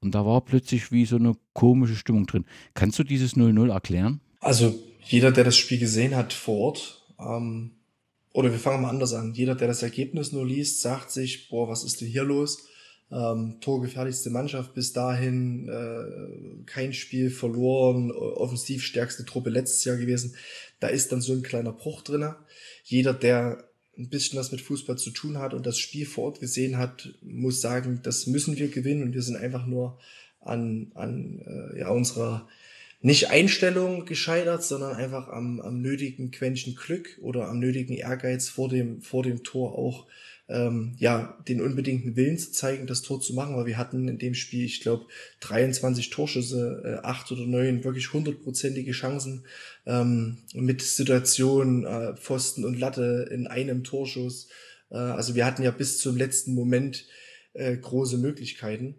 Und 0.00 0.14
da 0.14 0.24
war 0.24 0.40
plötzlich 0.40 0.92
wie 0.92 1.04
so 1.04 1.16
eine 1.16 1.34
komische 1.52 1.94
Stimmung 1.94 2.26
drin. 2.26 2.46
Kannst 2.72 2.98
du 2.98 3.04
dieses 3.04 3.36
0-0 3.36 3.70
erklären? 3.70 4.20
Also 4.40 4.74
jeder, 5.02 5.30
der 5.30 5.44
das 5.44 5.58
Spiel 5.58 5.78
gesehen 5.78 6.16
hat 6.16 6.32
vor 6.32 6.58
Ort, 6.58 7.02
ähm, 7.18 7.72
oder 8.32 8.50
wir 8.50 8.58
fangen 8.58 8.82
mal 8.82 8.88
anders 8.88 9.12
an, 9.12 9.34
jeder, 9.34 9.54
der 9.54 9.68
das 9.68 9.82
Ergebnis 9.82 10.32
nur 10.32 10.46
liest, 10.46 10.80
sagt 10.80 11.10
sich, 11.10 11.50
boah, 11.50 11.68
was 11.68 11.84
ist 11.84 12.00
denn 12.00 12.08
hier 12.08 12.24
los? 12.24 12.66
ähm, 13.12 13.56
torgefährlichste 13.60 14.30
Mannschaft 14.30 14.74
bis 14.74 14.92
dahin, 14.92 15.68
äh, 15.68 16.64
kein 16.66 16.92
Spiel 16.92 17.30
verloren, 17.30 18.12
offensiv 18.12 18.84
stärkste 18.84 19.24
Truppe 19.24 19.50
letztes 19.50 19.84
Jahr 19.84 19.96
gewesen. 19.96 20.36
Da 20.80 20.88
ist 20.88 21.12
dann 21.12 21.20
so 21.20 21.32
ein 21.32 21.42
kleiner 21.42 21.72
Bruch 21.72 22.02
drinne. 22.02 22.36
Jeder, 22.84 23.14
der 23.14 23.64
ein 23.98 24.08
bisschen 24.08 24.38
was 24.38 24.50
mit 24.50 24.60
Fußball 24.60 24.96
zu 24.96 25.10
tun 25.10 25.38
hat 25.38 25.52
und 25.54 25.66
das 25.66 25.78
Spiel 25.78 26.06
vor 26.06 26.24
Ort 26.24 26.40
gesehen 26.40 26.78
hat, 26.78 27.14
muss 27.22 27.60
sagen, 27.60 28.00
das 28.02 28.26
müssen 28.26 28.56
wir 28.56 28.68
gewinnen 28.68 29.02
und 29.02 29.14
wir 29.14 29.22
sind 29.22 29.36
einfach 29.36 29.66
nur 29.66 29.98
an, 30.40 30.90
an 30.94 31.40
äh, 31.74 31.80
ja, 31.80 31.90
unserer 31.90 32.48
nicht 33.02 33.30
Einstellung 33.30 34.04
gescheitert, 34.04 34.62
sondern 34.62 34.94
einfach 34.94 35.28
am, 35.28 35.60
am 35.60 35.80
nötigen 35.80 36.30
Quäntchen 36.30 36.74
Glück 36.74 37.18
oder 37.22 37.48
am 37.48 37.58
nötigen 37.58 37.94
Ehrgeiz 37.94 38.48
vor 38.48 38.68
dem, 38.68 39.00
vor 39.00 39.22
dem 39.22 39.42
Tor 39.42 39.78
auch 39.78 40.06
ähm, 40.50 40.94
ja, 40.98 41.38
den 41.48 41.60
unbedingten 41.60 42.16
Willen 42.16 42.36
zu 42.36 42.50
zeigen, 42.50 42.86
das 42.86 43.02
Tor 43.02 43.20
zu 43.20 43.34
machen, 43.34 43.56
weil 43.56 43.66
wir 43.66 43.78
hatten 43.78 44.08
in 44.08 44.18
dem 44.18 44.34
Spiel, 44.34 44.64
ich 44.64 44.80
glaube, 44.80 45.06
23 45.40 46.10
Torschüsse, 46.10 46.82
äh, 46.84 47.06
acht 47.06 47.30
oder 47.30 47.46
neun 47.46 47.84
wirklich 47.84 48.12
hundertprozentige 48.12 48.92
Chancen 48.92 49.44
ähm, 49.86 50.38
mit 50.52 50.82
Situationen, 50.82 51.84
äh, 51.84 52.16
Pfosten 52.16 52.64
und 52.64 52.78
Latte 52.78 53.28
in 53.30 53.46
einem 53.46 53.84
Torschuss. 53.84 54.48
Äh, 54.90 54.96
also 54.96 55.36
wir 55.36 55.46
hatten 55.46 55.62
ja 55.62 55.70
bis 55.70 55.98
zum 55.98 56.16
letzten 56.16 56.54
Moment 56.54 57.06
äh, 57.52 57.76
große 57.76 58.18
Möglichkeiten. 58.18 58.96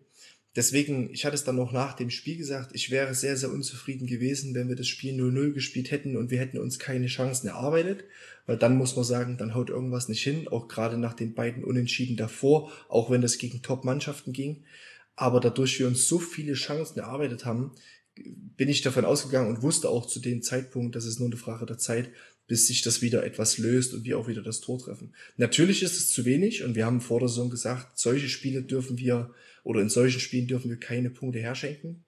Deswegen, 0.55 1.09
ich 1.11 1.23
hatte 1.23 1.35
es 1.35 1.45
dann 1.45 1.55
noch 1.55 1.71
nach 1.71 1.93
dem 1.93 2.09
Spiel 2.09 2.37
gesagt, 2.37 2.71
ich 2.73 2.91
wäre 2.91 3.15
sehr, 3.15 3.37
sehr 3.37 3.51
unzufrieden 3.51 4.05
gewesen, 4.05 4.53
wenn 4.53 4.67
wir 4.67 4.75
das 4.75 4.87
Spiel 4.87 5.13
0-0 5.13 5.53
gespielt 5.53 5.91
hätten 5.91 6.17
und 6.17 6.29
wir 6.29 6.39
hätten 6.39 6.57
uns 6.57 6.77
keine 6.77 7.07
Chancen 7.07 7.47
erarbeitet, 7.47 8.03
weil 8.45 8.57
dann 8.57 8.77
muss 8.77 8.97
man 8.97 9.05
sagen, 9.05 9.37
dann 9.37 9.55
haut 9.55 9.69
irgendwas 9.69 10.09
nicht 10.09 10.23
hin, 10.23 10.49
auch 10.49 10.67
gerade 10.67 10.97
nach 10.97 11.13
den 11.13 11.35
beiden 11.35 11.63
Unentschieden 11.63 12.17
davor, 12.17 12.71
auch 12.89 13.09
wenn 13.09 13.21
das 13.21 13.37
gegen 13.37 13.61
Top-Mannschaften 13.61 14.33
ging. 14.33 14.63
Aber 15.15 15.39
dadurch 15.39 15.79
wir 15.79 15.87
uns 15.87 16.07
so 16.07 16.19
viele 16.19 16.53
Chancen 16.53 16.99
erarbeitet 16.99 17.45
haben, 17.45 17.71
bin 18.15 18.67
ich 18.67 18.81
davon 18.81 19.05
ausgegangen 19.05 19.49
und 19.49 19.61
wusste 19.61 19.87
auch 19.87 20.05
zu 20.05 20.19
dem 20.19 20.41
Zeitpunkt, 20.41 20.97
dass 20.97 21.05
es 21.05 21.19
nur 21.19 21.29
eine 21.29 21.37
Frage 21.37 21.65
der 21.65 21.77
Zeit, 21.77 22.09
bis 22.47 22.67
sich 22.67 22.81
das 22.81 23.01
wieder 23.01 23.23
etwas 23.23 23.57
löst 23.57 23.93
und 23.93 24.03
wir 24.03 24.17
auch 24.17 24.27
wieder 24.27 24.41
das 24.41 24.59
Tor 24.59 24.77
treffen. 24.79 25.13
Natürlich 25.37 25.81
ist 25.83 25.95
es 25.95 26.09
zu 26.09 26.25
wenig 26.25 26.63
und 26.63 26.75
wir 26.75 26.85
haben 26.85 26.99
vor 26.99 27.19
der 27.19 27.29
Saison 27.29 27.49
gesagt, 27.49 27.97
solche 27.97 28.27
Spiele 28.27 28.63
dürfen 28.63 28.97
wir 28.97 29.33
oder 29.63 29.81
in 29.81 29.89
solchen 29.89 30.19
Spielen 30.19 30.47
dürfen 30.47 30.69
wir 30.69 30.79
keine 30.79 31.09
Punkte 31.09 31.39
herschenken. 31.39 32.03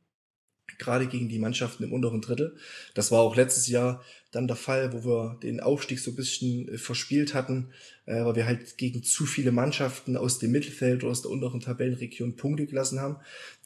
Gerade 0.79 1.07
gegen 1.07 1.29
die 1.29 1.39
Mannschaften 1.39 1.83
im 1.83 1.93
unteren 1.93 2.21
Drittel. 2.21 2.57
Das 2.93 3.11
war 3.11 3.19
auch 3.19 3.35
letztes 3.35 3.67
Jahr 3.67 4.03
dann 4.31 4.47
der 4.47 4.55
Fall, 4.55 4.93
wo 4.93 5.05
wir 5.05 5.39
den 5.43 5.59
Aufstieg 5.59 5.99
so 5.99 6.11
ein 6.11 6.15
bisschen 6.15 6.67
äh, 6.67 6.77
verspielt 6.77 7.33
hatten, 7.33 7.71
äh, 8.05 8.23
weil 8.23 8.35
wir 8.35 8.45
halt 8.45 8.77
gegen 8.77 9.03
zu 9.03 9.25
viele 9.25 9.51
Mannschaften 9.51 10.17
aus 10.17 10.39
dem 10.39 10.51
Mittelfeld 10.51 11.03
oder 11.03 11.11
aus 11.11 11.21
der 11.21 11.31
unteren 11.31 11.59
Tabellenregion 11.59 12.35
Punkte 12.35 12.65
gelassen 12.65 12.99
haben. 12.99 13.17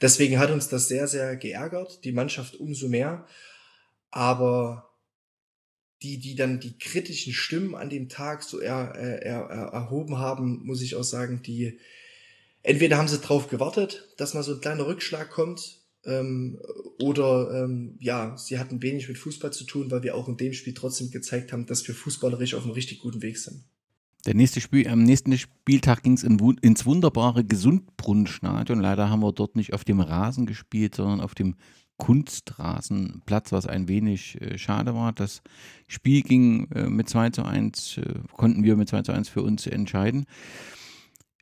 Deswegen 0.02 0.40
hat 0.40 0.52
uns 0.52 0.68
das 0.68 0.88
sehr, 0.88 1.08
sehr 1.08 1.38
geärgert, 1.38 2.04
die 2.04 2.12
Mannschaft 2.12 2.56
umso 2.56 2.90
mehr. 2.90 3.26
Aber 4.10 4.90
die, 6.02 6.20
die 6.20 6.36
dann 6.36 6.60
die 6.60 6.78
kritischen 6.78 7.34
Stimmen 7.34 7.76
an 7.76 7.90
dem 7.90 8.10
Tag 8.10 8.44
so 8.44 8.60
er, 8.60 8.94
er, 8.96 9.22
er, 9.24 9.68
erhoben 9.74 10.18
haben, 10.18 10.66
muss 10.66 10.82
ich 10.82 10.96
auch 10.96 11.04
sagen, 11.04 11.42
die, 11.42 11.80
entweder 12.68 12.98
haben 12.98 13.08
sie 13.08 13.20
drauf 13.20 13.48
gewartet, 13.48 14.14
dass 14.18 14.34
mal 14.34 14.44
so 14.44 14.54
ein 14.54 14.62
kleiner 14.62 14.86
Rückschlag 14.86 15.30
kommt, 15.30 15.78
ähm, 16.06 16.60
oder 17.00 17.64
ähm, 17.64 17.98
ja, 18.00 18.38
sie 18.38 18.60
hatten 18.60 18.82
wenig 18.82 19.08
mit 19.08 19.18
Fußball 19.18 19.52
zu 19.52 19.66
tun, 19.66 19.92
weil 19.92 20.04
wir 20.04 20.16
auch 20.16 20.28
in 20.28 20.38
dem 20.38 20.54
Spiel 20.54 20.74
trotzdem 20.74 21.12
gezeigt 21.12 21.52
haben, 21.52 21.66
dass 21.66 21.88
wir 21.88 21.96
fußballerisch 21.96 22.54
auf 22.54 22.64
einem 22.64 22.72
richtig 22.72 23.00
guten 23.00 23.22
Weg 23.22 23.38
sind. 23.38 23.64
Der 24.26 24.34
nächste 24.34 24.62
Spiel, 24.62 24.88
am 24.88 25.04
nächsten 25.04 25.38
Spieltag 25.38 26.04
ging 26.04 26.14
es 26.14 26.24
in, 26.24 26.38
ins 26.62 26.86
wunderbare 26.86 27.46
Gesundbrunnenstadion. 27.46 28.80
Leider 28.80 29.10
haben 29.10 29.22
wir 29.22 29.32
dort 29.32 29.56
nicht 29.56 29.74
auf 29.74 29.84
dem 29.84 30.00
Rasen 30.00 30.46
gespielt, 30.46 30.96
sondern 30.96 31.22
auf 31.22 31.36
dem 31.36 31.56
Kunstrasenplatz, 31.98 33.52
was 33.52 33.68
ein 33.68 33.88
wenig 33.88 34.40
äh, 34.42 34.58
schade 34.58 34.94
war. 34.94 35.14
Das 35.14 35.42
Spiel 35.88 36.22
ging 36.22 36.70
äh, 36.72 36.90
mit 36.90 37.10
2 37.10 37.32
zu 37.32 37.44
1, 37.44 37.98
äh, 37.98 38.14
konnten 38.32 38.64
wir 38.64 38.76
mit 38.76 38.90
2 38.90 39.02
zu 39.04 39.12
1 39.14 39.30
für 39.30 39.42
uns 39.42 39.66
entscheiden. 39.68 40.26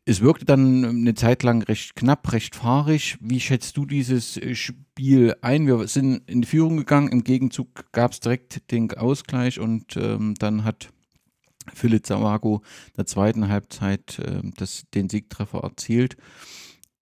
Es 0.07 0.21
wirkte 0.21 0.45
dann 0.45 0.85
eine 0.85 1.15
Zeit 1.15 1.41
lang 1.41 1.63
recht 1.63 1.95
knapp, 1.95 2.31
recht 2.31 2.55
fahrig. 2.55 3.17
Wie 3.21 3.39
schätzt 3.39 3.75
du 3.75 3.87
dieses 3.87 4.37
äh, 4.37 4.53
Spiel 4.53 5.35
ein? 5.41 5.65
Wir 5.65 5.87
sind 5.87 6.29
in 6.29 6.41
die 6.41 6.47
Führung 6.47 6.77
gegangen, 6.77 7.07
im 7.07 7.23
Gegenzug 7.23 7.91
gab 7.91 8.11
es 8.11 8.19
direkt 8.19 8.71
den 8.71 8.91
Ausgleich 8.91 9.59
und 9.59 9.97
ähm, 9.97 10.35
dann 10.37 10.63
hat 10.63 10.89
Philipp 11.73 12.05
Zawago 12.05 12.61
in 12.89 12.93
der 12.97 13.07
zweiten 13.07 13.47
Halbzeit 13.47 14.19
äh, 14.19 14.41
das, 14.55 14.83
den 14.93 15.09
Siegtreffer 15.09 15.61
erzielt. 15.63 16.17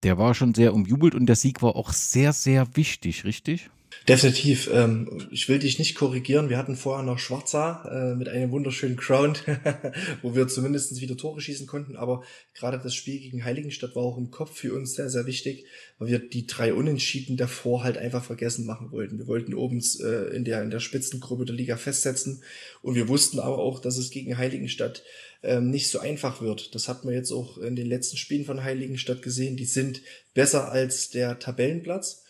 Der 0.03 0.17
war 0.17 0.33
schon 0.33 0.53
sehr 0.53 0.73
umjubelt 0.73 1.13
und 1.13 1.25
der 1.25 1.35
Sieg 1.35 1.61
war 1.61 1.75
auch 1.75 1.91
sehr, 1.91 2.31
sehr 2.31 2.77
wichtig, 2.77 3.25
richtig? 3.25 3.69
Definitiv. 4.07 4.69
Ähm, 4.71 5.27
ich 5.31 5.47
will 5.47 5.59
dich 5.59 5.79
nicht 5.79 5.95
korrigieren. 5.95 6.49
Wir 6.49 6.57
hatten 6.57 6.75
vorher 6.75 7.05
noch 7.05 7.19
Schwarza 7.19 7.85
äh, 7.89 8.15
mit 8.15 8.27
einem 8.27 8.51
wunderschönen 8.51 8.97
Ground, 8.97 9.43
wo 10.21 10.35
wir 10.35 10.47
zumindest 10.47 10.99
wieder 10.99 11.15
Tore 11.15 11.39
schießen 11.39 11.67
konnten. 11.67 11.95
Aber 11.95 12.23
gerade 12.53 12.79
das 12.79 12.93
Spiel 12.95 13.19
gegen 13.19 13.45
Heiligenstadt 13.45 13.95
war 13.95 14.03
auch 14.03 14.17
im 14.17 14.29
Kopf 14.29 14.55
für 14.55 14.73
uns 14.73 14.95
sehr, 14.95 15.09
sehr 15.09 15.25
wichtig, 15.25 15.65
weil 15.99 16.09
wir 16.09 16.19
die 16.19 16.47
drei 16.47 16.73
Unentschieden 16.73 17.37
davor 17.37 17.83
halt 17.83 17.97
einfach 17.97 18.23
vergessen 18.23 18.65
machen 18.65 18.91
wollten. 18.91 19.19
Wir 19.19 19.27
wollten 19.27 19.53
oben 19.53 19.81
äh, 20.01 20.35
in, 20.35 20.43
der, 20.43 20.63
in 20.63 20.69
der 20.69 20.81
Spitzengruppe 20.81 21.45
der 21.45 21.55
Liga 21.55 21.77
festsetzen. 21.77 22.43
Und 22.81 22.95
wir 22.95 23.07
wussten 23.07 23.39
aber 23.39 23.59
auch, 23.59 23.79
dass 23.79 23.97
es 23.97 24.09
gegen 24.09 24.37
Heiligenstadt 24.37 25.03
ähm, 25.43 25.69
nicht 25.69 25.89
so 25.89 25.99
einfach 25.99 26.41
wird. 26.41 26.73
Das 26.75 26.87
hat 26.87 27.05
man 27.05 27.13
jetzt 27.13 27.31
auch 27.31 27.57
in 27.57 27.75
den 27.75 27.87
letzten 27.87 28.17
Spielen 28.17 28.45
von 28.45 28.63
Heiligenstadt 28.63 29.21
gesehen. 29.21 29.57
Die 29.57 29.65
sind 29.65 30.01
besser 30.33 30.71
als 30.71 31.09
der 31.09 31.39
Tabellenplatz. 31.39 32.22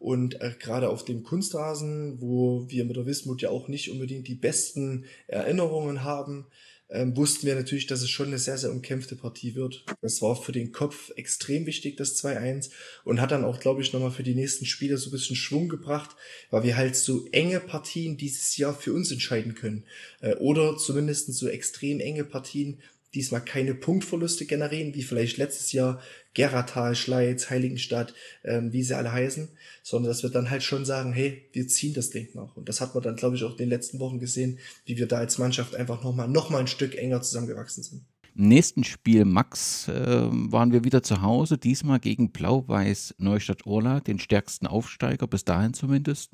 Und 0.00 0.40
äh, 0.40 0.54
gerade 0.58 0.88
auf 0.88 1.04
dem 1.04 1.22
Kunstrasen, 1.22 2.22
wo 2.22 2.64
wir 2.68 2.86
mit 2.86 2.96
der 2.96 3.04
Wismut 3.04 3.42
ja 3.42 3.50
auch 3.50 3.68
nicht 3.68 3.90
unbedingt 3.90 4.26
die 4.26 4.34
besten 4.34 5.04
Erinnerungen 5.28 6.02
haben, 6.02 6.46
ähm, 6.88 7.14
wussten 7.16 7.46
wir 7.46 7.54
natürlich, 7.54 7.86
dass 7.86 8.00
es 8.00 8.08
schon 8.08 8.28
eine 8.28 8.38
sehr, 8.38 8.56
sehr 8.56 8.72
umkämpfte 8.72 9.14
Partie 9.14 9.54
wird. 9.54 9.84
Das 10.00 10.22
war 10.22 10.34
für 10.34 10.52
den 10.52 10.72
Kopf 10.72 11.12
extrem 11.16 11.66
wichtig, 11.66 11.98
das 11.98 12.16
2-1, 12.16 12.70
und 13.04 13.20
hat 13.20 13.30
dann 13.30 13.44
auch, 13.44 13.60
glaube 13.60 13.82
ich, 13.82 13.92
nochmal 13.92 14.10
für 14.10 14.22
die 14.22 14.34
nächsten 14.34 14.64
Spiele 14.64 14.96
so 14.96 15.10
ein 15.10 15.12
bisschen 15.12 15.36
Schwung 15.36 15.68
gebracht, 15.68 16.16
weil 16.50 16.62
wir 16.64 16.78
halt 16.78 16.96
so 16.96 17.26
enge 17.30 17.60
Partien 17.60 18.16
dieses 18.16 18.56
Jahr 18.56 18.74
für 18.74 18.94
uns 18.94 19.12
entscheiden 19.12 19.54
können. 19.54 19.84
Äh, 20.22 20.34
oder 20.36 20.78
zumindest 20.78 21.32
so 21.34 21.46
extrem 21.46 22.00
enge 22.00 22.24
Partien, 22.24 22.80
diesmal 23.14 23.44
keine 23.44 23.74
Punktverluste 23.74 24.46
generieren, 24.46 24.94
wie 24.94 25.02
vielleicht 25.02 25.36
letztes 25.36 25.72
Jahr 25.72 26.00
Geratal, 26.34 26.94
Schleiz, 26.94 27.50
Heiligenstadt, 27.50 28.14
ähm, 28.44 28.72
wie 28.72 28.82
sie 28.82 28.96
alle 28.96 29.12
heißen, 29.12 29.48
sondern 29.82 30.10
dass 30.10 30.22
wir 30.22 30.30
dann 30.30 30.50
halt 30.50 30.62
schon 30.62 30.84
sagen, 30.84 31.12
hey, 31.12 31.48
wir 31.52 31.66
ziehen 31.66 31.94
das 31.94 32.10
Ding 32.10 32.28
noch. 32.34 32.56
Und 32.56 32.68
das 32.68 32.80
hat 32.80 32.94
man 32.94 33.02
dann, 33.02 33.16
glaube 33.16 33.36
ich, 33.36 33.44
auch 33.44 33.52
in 33.52 33.58
den 33.58 33.68
letzten 33.68 33.98
Wochen 33.98 34.20
gesehen, 34.20 34.58
wie 34.84 34.96
wir 34.96 35.08
da 35.08 35.18
als 35.18 35.38
Mannschaft 35.38 35.74
einfach 35.74 36.02
nochmal 36.04 36.28
noch 36.28 36.50
mal 36.50 36.58
ein 36.58 36.66
Stück 36.66 36.96
enger 36.96 37.22
zusammengewachsen 37.22 37.82
sind. 37.82 38.04
Im 38.36 38.48
nächsten 38.48 38.84
Spiel, 38.84 39.24
Max, 39.24 39.88
äh, 39.88 40.28
waren 40.30 40.72
wir 40.72 40.84
wieder 40.84 41.02
zu 41.02 41.22
Hause, 41.22 41.58
diesmal 41.58 41.98
gegen 41.98 42.30
Blau-Weiß 42.30 43.16
Neustadt-Urla, 43.18 44.00
den 44.00 44.18
stärksten 44.18 44.66
Aufsteiger, 44.66 45.26
bis 45.26 45.44
dahin 45.44 45.74
zumindest. 45.74 46.30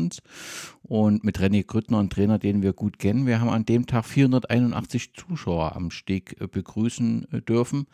Und 0.83 1.25
mit 1.25 1.39
René 1.39 1.65
Grüttner, 1.67 1.99
ein 1.99 2.11
Trainer, 2.11 2.39
den 2.39 2.63
wir 2.63 2.73
gut 2.73 2.99
kennen. 2.99 3.27
Wir 3.27 3.41
haben 3.41 3.49
an 3.49 3.65
dem 3.65 3.87
Tag 3.87 4.05
481 4.05 5.15
Zuschauer 5.15 5.75
am 5.75 5.91
Steg 5.91 6.41
äh, 6.41 6.47
begrüßen 6.47 7.33
äh, 7.33 7.41
dürfen. 7.41 7.87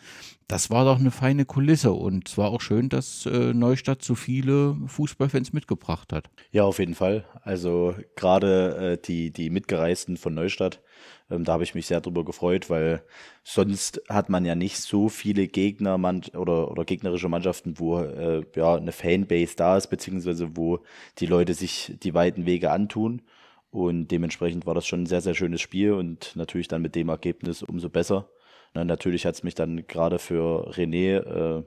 Das 0.49 0.69
war 0.69 0.85
doch 0.85 0.99
eine 0.99 1.11
feine 1.11 1.45
Kulisse 1.45 1.93
und 1.93 2.29
es 2.29 2.37
war 2.37 2.51
auch 2.51 2.61
schön, 2.61 2.91
dass 2.91 3.25
Neustadt 3.25 4.03
so 4.03 4.15
viele 4.15 4.77
Fußballfans 4.87 5.55
mitgebracht 5.55 6.13
hat. 6.13 6.29
Ja, 6.51 6.65
auf 6.65 6.79
jeden 6.79 6.95
Fall. 6.95 7.25
Also 7.43 7.95
gerade 8.17 9.01
die, 9.03 9.31
die 9.31 9.49
Mitgereisten 9.49 10.19
von 10.19 10.35
Neustadt 10.35 10.83
ähm, 11.31 11.45
da 11.45 11.55
habe 11.55 11.65
ich 11.65 11.75
mich 11.75 11.87
sehr 11.87 12.01
drüber 12.01 12.25
gefreut, 12.25 12.71
weil 12.71 13.03
sonst 13.45 14.03
hat 14.09 14.29
man 14.29 14.45
ja 14.45 14.55
nicht 14.55 14.79
so 14.79 15.09
viele 15.09 15.49
Gegner 15.49 15.95
oder, 16.37 16.71
oder 16.71 16.85
gegnerische 16.85 17.29
Mannschaften, 17.29 17.79
wo 17.79 18.01
äh, 18.01 18.45
ja 18.55 18.77
eine 18.77 18.93
Fanbase 18.93 19.57
da 19.57 19.77
ist, 19.77 19.89
beziehungsweise 19.89 20.57
wo 20.57 20.81
die 21.19 21.27
Leute 21.27 21.55
sich 21.55 21.95
die 22.03 22.15
weiten 22.15 22.47
Wege 22.47 22.71
antun. 22.71 23.23
Und 23.71 24.09
dementsprechend 24.09 24.67
war 24.67 24.75
das 24.75 24.87
schon 24.87 25.05
ein 25.05 25.07
sehr, 25.07 25.23
sehr 25.23 25.35
schönes 25.35 25.63
Spiel 25.63 25.93
und 25.93 26.37
natürlich 26.37 26.69
dann 26.69 26.83
mit 26.83 26.95
dem 26.95 27.09
Ergebnis 27.09 27.63
umso 27.63 27.89
besser. 27.89 28.29
Na, 28.75 28.85
natürlich 28.85 29.25
hat 29.27 29.35
es 29.35 29.43
mich 29.43 29.55
dann 29.55 29.87
gerade 29.87 30.19
für 30.19 30.71
René 30.73 31.19
äh, 31.21 31.63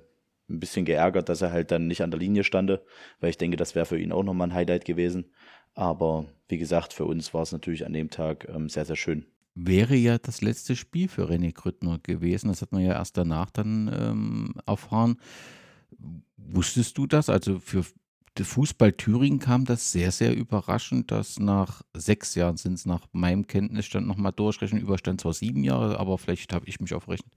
ein 0.49 0.59
bisschen 0.59 0.85
geärgert, 0.85 1.29
dass 1.29 1.41
er 1.41 1.51
halt 1.51 1.71
dann 1.71 1.87
nicht 1.87 2.01
an 2.01 2.11
der 2.11 2.19
Linie 2.19 2.43
stande, 2.43 2.83
weil 3.19 3.31
ich 3.31 3.37
denke, 3.37 3.57
das 3.57 3.75
wäre 3.75 3.85
für 3.85 3.97
ihn 3.97 4.11
auch 4.11 4.23
nochmal 4.23 4.49
ein 4.49 4.53
Highlight 4.53 4.85
gewesen. 4.85 5.31
Aber 5.75 6.25
wie 6.48 6.58
gesagt, 6.58 6.94
für 6.94 7.05
uns 7.05 7.34
war 7.34 7.44
es 7.44 7.51
natürlich 7.51 7.86
an 7.86 7.94
dem 7.94 8.10
Tag 8.10 8.48
ähm, 8.50 8.70
sehr, 8.70 8.86
sehr 8.86 8.96
schön 8.96 9.25
wäre 9.55 9.96
ja 9.96 10.17
das 10.17 10.41
letzte 10.41 10.75
Spiel 10.75 11.08
für 11.08 11.29
René 11.29 11.53
Grüttner 11.53 11.98
gewesen. 12.03 12.50
Das 12.50 12.62
hat 12.62 12.74
man 12.74 12.82
ja 12.82 12.94
erst 12.94 13.17
danach 13.17 13.50
dann 13.50 13.89
ähm, 13.98 14.53
erfahren. 14.65 15.17
Wusstest 16.38 16.98
du 16.98 17.08
das? 17.08 17.29
Also 17.29 17.60
für 17.60 17.86
Fußball 18.43 18.91
Thüringen 18.93 19.39
kam 19.39 19.63
das 19.63 19.91
sehr, 19.91 20.11
sehr 20.11 20.35
überraschend, 20.35 21.09
dass 21.09 21.39
nach 21.39 21.83
sechs 21.93 22.35
Jahren 22.35 22.57
sind 22.57 22.73
es 22.73 22.85
nach 22.85 23.07
meinem 23.13 23.47
Kenntnisstand 23.47 24.05
nochmal 24.05 24.33
durchrechnen, 24.33 24.81
Überstand 24.81 25.21
zwar 25.21 25.33
sieben 25.33 25.63
Jahre, 25.63 25.99
aber 25.99 26.17
vielleicht 26.17 26.51
habe 26.53 26.67
ich 26.67 26.81
mich 26.81 26.93
aufrechnet. 26.93 27.31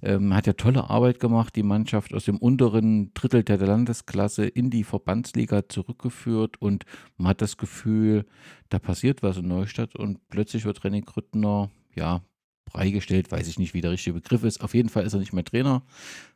Ähm, 0.00 0.32
hat 0.34 0.46
ja 0.46 0.52
tolle 0.52 0.88
Arbeit 0.88 1.18
gemacht, 1.18 1.56
die 1.56 1.64
Mannschaft 1.64 2.14
aus 2.14 2.24
dem 2.24 2.38
unteren 2.38 3.12
Drittel 3.14 3.42
der 3.42 3.58
Landesklasse 3.58 4.46
in 4.46 4.70
die 4.70 4.84
Verbandsliga 4.84 5.68
zurückgeführt 5.68 6.60
und 6.62 6.84
man 7.16 7.28
hat 7.28 7.42
das 7.42 7.56
Gefühl, 7.56 8.24
da 8.68 8.78
passiert 8.78 9.22
was 9.22 9.38
in 9.38 9.48
Neustadt 9.48 9.96
und 9.96 10.28
plötzlich 10.28 10.64
wird 10.64 10.80
René 10.80 11.04
Grüttner, 11.04 11.70
ja, 11.96 12.22
freigestellt, 12.70 13.32
weiß 13.32 13.48
ich 13.48 13.58
nicht, 13.58 13.74
wie 13.74 13.80
der 13.80 13.92
richtige 13.92 14.14
Begriff 14.14 14.44
ist. 14.44 14.60
Auf 14.60 14.74
jeden 14.74 14.88
Fall 14.88 15.04
ist 15.04 15.14
er 15.14 15.20
nicht 15.20 15.32
mehr 15.32 15.44
Trainer. 15.44 15.82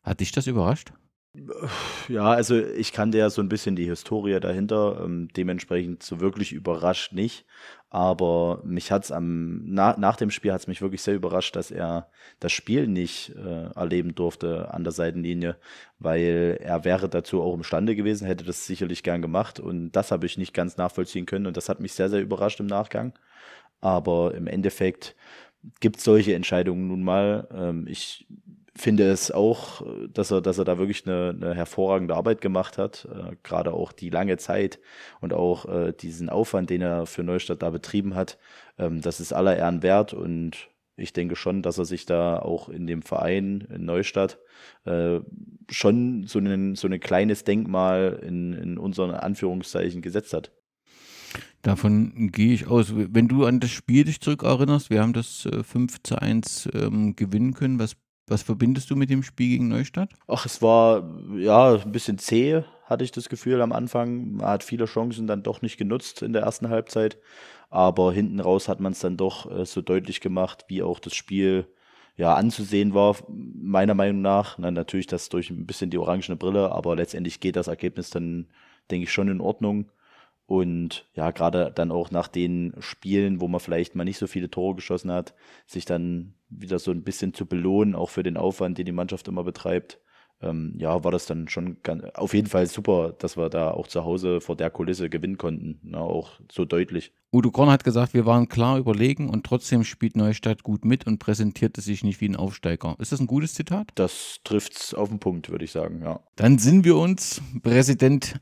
Hat 0.02 0.20
dich 0.20 0.32
das 0.32 0.46
überrascht? 0.46 0.92
Ja, 2.08 2.24
also 2.30 2.58
ich 2.58 2.92
kannte 2.92 3.16
ja 3.16 3.30
so 3.30 3.40
ein 3.40 3.48
bisschen 3.48 3.74
die 3.74 3.86
Historie 3.86 4.38
dahinter, 4.38 5.00
ähm, 5.02 5.28
dementsprechend 5.34 6.02
so 6.02 6.20
wirklich 6.20 6.52
überrascht 6.52 7.12
nicht. 7.14 7.46
Aber 7.88 8.60
mich 8.64 8.90
hat's 8.92 9.10
am, 9.10 9.62
na, 9.64 9.96
nach 9.98 10.16
dem 10.16 10.30
Spiel 10.30 10.52
hat's 10.52 10.66
mich 10.66 10.82
wirklich 10.82 11.00
sehr 11.02 11.14
überrascht, 11.14 11.56
dass 11.56 11.70
er 11.70 12.08
das 12.40 12.52
Spiel 12.52 12.86
nicht 12.86 13.30
äh, 13.36 13.70
erleben 13.74 14.14
durfte 14.14 14.72
an 14.74 14.84
der 14.84 14.92
Seitenlinie, 14.92 15.56
weil 15.98 16.58
er 16.60 16.84
wäre 16.84 17.08
dazu 17.08 17.42
auch 17.42 17.54
imstande 17.54 17.96
gewesen, 17.96 18.26
hätte 18.26 18.44
das 18.44 18.66
sicherlich 18.66 19.02
gern 19.02 19.22
gemacht 19.22 19.58
und 19.60 19.92
das 19.92 20.10
habe 20.10 20.26
ich 20.26 20.36
nicht 20.38 20.52
ganz 20.54 20.76
nachvollziehen 20.76 21.26
können 21.26 21.46
und 21.46 21.56
das 21.56 21.68
hat 21.70 21.80
mich 21.80 21.92
sehr, 21.94 22.10
sehr 22.10 22.20
überrascht 22.20 22.60
im 22.60 22.66
Nachgang. 22.66 23.14
Aber 23.80 24.34
im 24.34 24.46
Endeffekt 24.46 25.16
gibt 25.80 25.98
es 25.98 26.04
solche 26.04 26.34
Entscheidungen 26.34 26.88
nun 26.88 27.02
mal. 27.04 27.48
Ähm, 27.52 27.86
ich 27.88 28.26
finde 28.74 29.10
es 29.10 29.30
auch, 29.30 29.82
dass 30.08 30.30
er, 30.30 30.40
dass 30.40 30.58
er 30.58 30.64
da 30.64 30.78
wirklich 30.78 31.06
eine, 31.06 31.30
eine 31.30 31.54
hervorragende 31.54 32.14
Arbeit 32.14 32.40
gemacht 32.40 32.78
hat. 32.78 33.06
Äh, 33.12 33.36
Gerade 33.42 33.72
auch 33.72 33.92
die 33.92 34.10
lange 34.10 34.38
Zeit 34.38 34.80
und 35.20 35.32
auch 35.32 35.66
äh, 35.66 35.92
diesen 35.92 36.28
Aufwand, 36.28 36.70
den 36.70 36.82
er 36.82 37.06
für 37.06 37.22
Neustadt 37.22 37.62
da 37.62 37.70
betrieben 37.70 38.14
hat. 38.14 38.38
Ähm, 38.78 39.00
das 39.00 39.20
ist 39.20 39.32
aller 39.32 39.56
Ehren 39.56 39.82
wert 39.82 40.14
und 40.14 40.68
ich 40.96 41.12
denke 41.12 41.36
schon, 41.36 41.62
dass 41.62 41.78
er 41.78 41.84
sich 41.84 42.06
da 42.06 42.38
auch 42.38 42.68
in 42.68 42.86
dem 42.86 43.02
Verein 43.02 43.66
in 43.74 43.84
Neustadt 43.84 44.38
äh, 44.84 45.20
schon 45.70 46.26
so 46.26 46.38
ein, 46.38 46.74
so 46.76 46.86
ein 46.86 47.00
kleines 47.00 47.44
Denkmal 47.44 48.20
in, 48.22 48.52
in 48.52 48.78
unseren 48.78 49.10
Anführungszeichen 49.12 50.02
gesetzt 50.02 50.32
hat. 50.32 50.52
Davon 51.62 52.30
gehe 52.30 52.52
ich 52.52 52.66
aus. 52.66 52.92
Wenn 52.94 53.28
du 53.28 53.46
an 53.46 53.60
das 53.60 53.70
Spiel 53.70 54.04
dich 54.04 54.20
zurückerinnerst, 54.20 54.90
wir 54.90 55.00
haben 55.00 55.12
das 55.12 55.46
äh, 55.46 55.62
5 55.62 56.02
zu 56.02 56.20
1 56.20 56.68
ähm, 56.74 57.16
gewinnen 57.16 57.54
können. 57.54 57.78
Was 57.78 57.96
was 58.26 58.42
verbindest 58.42 58.90
du 58.90 58.96
mit 58.96 59.10
dem 59.10 59.22
Spiel 59.22 59.48
gegen 59.48 59.68
Neustadt? 59.68 60.10
Ach, 60.26 60.46
es 60.46 60.62
war 60.62 61.08
ja 61.36 61.74
ein 61.74 61.92
bisschen 61.92 62.18
zäh, 62.18 62.62
hatte 62.84 63.04
ich 63.04 63.12
das 63.12 63.28
Gefühl 63.28 63.60
am 63.60 63.72
Anfang. 63.72 64.32
Man 64.34 64.46
hat 64.46 64.62
viele 64.62 64.86
Chancen 64.86 65.26
dann 65.26 65.42
doch 65.42 65.62
nicht 65.62 65.76
genutzt 65.76 66.22
in 66.22 66.32
der 66.32 66.42
ersten 66.42 66.68
Halbzeit. 66.68 67.18
Aber 67.70 68.12
hinten 68.12 68.40
raus 68.40 68.68
hat 68.68 68.80
man 68.80 68.92
es 68.92 69.00
dann 69.00 69.16
doch 69.16 69.50
äh, 69.50 69.64
so 69.64 69.80
deutlich 69.80 70.20
gemacht, 70.20 70.66
wie 70.68 70.82
auch 70.82 70.98
das 70.98 71.14
Spiel 71.14 71.66
ja 72.16 72.34
anzusehen 72.34 72.92
war, 72.92 73.16
meiner 73.28 73.94
Meinung 73.94 74.20
nach. 74.20 74.58
Na, 74.58 74.70
natürlich 74.70 75.06
das 75.06 75.28
durch 75.30 75.50
ein 75.50 75.66
bisschen 75.66 75.90
die 75.90 75.98
orangene 75.98 76.36
Brille, 76.36 76.70
aber 76.70 76.94
letztendlich 76.96 77.40
geht 77.40 77.56
das 77.56 77.68
Ergebnis 77.68 78.10
dann, 78.10 78.46
denke 78.90 79.04
ich, 79.04 79.12
schon 79.12 79.28
in 79.28 79.40
Ordnung. 79.40 79.90
Und 80.52 81.06
ja, 81.14 81.30
gerade 81.30 81.72
dann 81.74 81.90
auch 81.90 82.10
nach 82.10 82.28
den 82.28 82.74
Spielen, 82.78 83.40
wo 83.40 83.48
man 83.48 83.58
vielleicht 83.58 83.94
mal 83.94 84.04
nicht 84.04 84.18
so 84.18 84.26
viele 84.26 84.50
Tore 84.50 84.74
geschossen 84.74 85.10
hat, 85.10 85.32
sich 85.66 85.86
dann 85.86 86.34
wieder 86.50 86.78
so 86.78 86.90
ein 86.90 87.04
bisschen 87.04 87.32
zu 87.32 87.46
belohnen, 87.46 87.94
auch 87.94 88.10
für 88.10 88.22
den 88.22 88.36
Aufwand, 88.36 88.76
den 88.76 88.84
die 88.84 88.92
Mannschaft 88.92 89.28
immer 89.28 89.44
betreibt, 89.44 89.98
ähm, 90.42 90.74
ja, 90.76 91.04
war 91.04 91.10
das 91.10 91.24
dann 91.24 91.48
schon 91.48 91.78
ganz, 91.82 92.04
auf 92.16 92.34
jeden 92.34 92.48
Fall 92.48 92.66
super, 92.66 93.14
dass 93.18 93.38
wir 93.38 93.48
da 93.48 93.70
auch 93.70 93.86
zu 93.86 94.04
Hause 94.04 94.42
vor 94.42 94.54
der 94.54 94.68
Kulisse 94.68 95.08
gewinnen 95.08 95.38
konnten. 95.38 95.80
Ne, 95.84 95.96
auch 95.96 96.32
so 96.50 96.66
deutlich. 96.66 97.14
Udo 97.32 97.50
Korn 97.50 97.70
hat 97.70 97.82
gesagt, 97.82 98.12
wir 98.12 98.26
waren 98.26 98.46
klar 98.46 98.76
überlegen 98.76 99.30
und 99.30 99.46
trotzdem 99.46 99.84
spielt 99.84 100.18
Neustadt 100.18 100.64
gut 100.64 100.84
mit 100.84 101.06
und 101.06 101.18
präsentierte 101.18 101.80
sich 101.80 102.04
nicht 102.04 102.20
wie 102.20 102.28
ein 102.28 102.36
Aufsteiger. 102.36 102.96
Ist 102.98 103.12
das 103.12 103.20
ein 103.20 103.26
gutes 103.26 103.54
Zitat? 103.54 103.88
Das 103.94 104.40
trifft's 104.44 104.92
auf 104.92 105.08
den 105.08 105.18
Punkt, 105.18 105.48
würde 105.48 105.64
ich 105.64 105.72
sagen, 105.72 106.02
ja. 106.02 106.20
Dann 106.36 106.58
sind 106.58 106.84
wir 106.84 106.98
uns, 106.98 107.40
Präsident, 107.62 108.38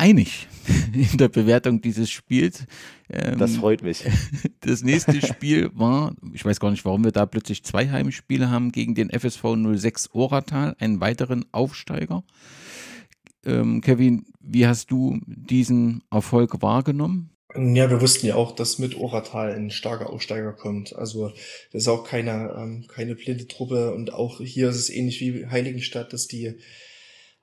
einig 0.00 0.48
in 0.92 1.18
der 1.18 1.28
Bewertung 1.28 1.80
dieses 1.80 2.10
Spiels. 2.10 2.64
Ähm, 3.10 3.38
das 3.38 3.56
freut 3.56 3.82
mich. 3.82 4.04
Das 4.62 4.82
nächste 4.82 5.26
Spiel 5.26 5.70
war, 5.72 6.14
ich 6.34 6.44
weiß 6.44 6.60
gar 6.60 6.70
nicht, 6.70 6.84
warum 6.84 7.02
wir 7.02 7.12
da 7.12 7.24
plötzlich 7.24 7.64
zwei 7.64 7.88
Heimspiele 7.88 8.50
haben 8.50 8.72
gegen 8.72 8.94
den 8.94 9.08
FSV 9.10 9.42
06 9.74 10.10
Oratal, 10.12 10.76
einen 10.78 11.00
weiteren 11.00 11.46
Aufsteiger. 11.50 12.24
Ähm, 13.44 13.80
Kevin, 13.80 14.26
wie 14.40 14.66
hast 14.66 14.90
du 14.90 15.18
diesen 15.26 16.02
Erfolg 16.10 16.60
wahrgenommen? 16.60 17.30
Ja, 17.56 17.90
wir 17.90 18.00
wussten 18.00 18.26
ja 18.26 18.34
auch, 18.34 18.52
dass 18.52 18.78
mit 18.78 18.96
Oratal 18.96 19.54
ein 19.54 19.70
starker 19.70 20.10
Aufsteiger 20.10 20.52
kommt. 20.52 20.94
Also 20.94 21.30
das 21.72 21.82
ist 21.82 21.88
auch 21.88 22.04
keine, 22.04 22.54
ähm, 22.56 22.84
keine 22.86 23.14
blinde 23.14 23.48
Truppe 23.48 23.94
und 23.94 24.12
auch 24.12 24.40
hier 24.40 24.68
ist 24.68 24.76
es 24.76 24.90
ähnlich 24.90 25.20
wie 25.20 25.46
Heiligenstadt, 25.46 26.12
dass 26.12 26.26
die 26.26 26.58